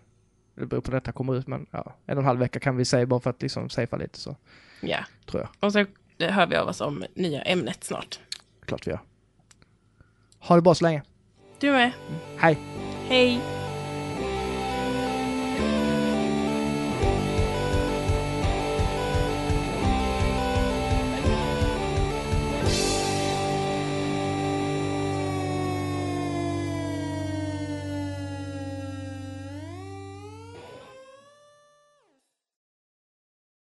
[0.55, 2.77] Det, beror på när detta kommer ut, men ja, en och en halv vecka kan
[2.77, 4.37] vi säga bara för att liksom safea lite så
[4.81, 4.99] Ja.
[5.27, 5.51] tror jag.
[5.61, 5.85] Och så
[6.19, 8.21] hör vi av oss om nya ämnet snart.
[8.67, 9.01] Klart vi gör.
[10.39, 11.03] Ha det bra så länge.
[11.61, 11.93] Du med.
[12.37, 12.59] Hej!
[13.09, 13.41] Hej!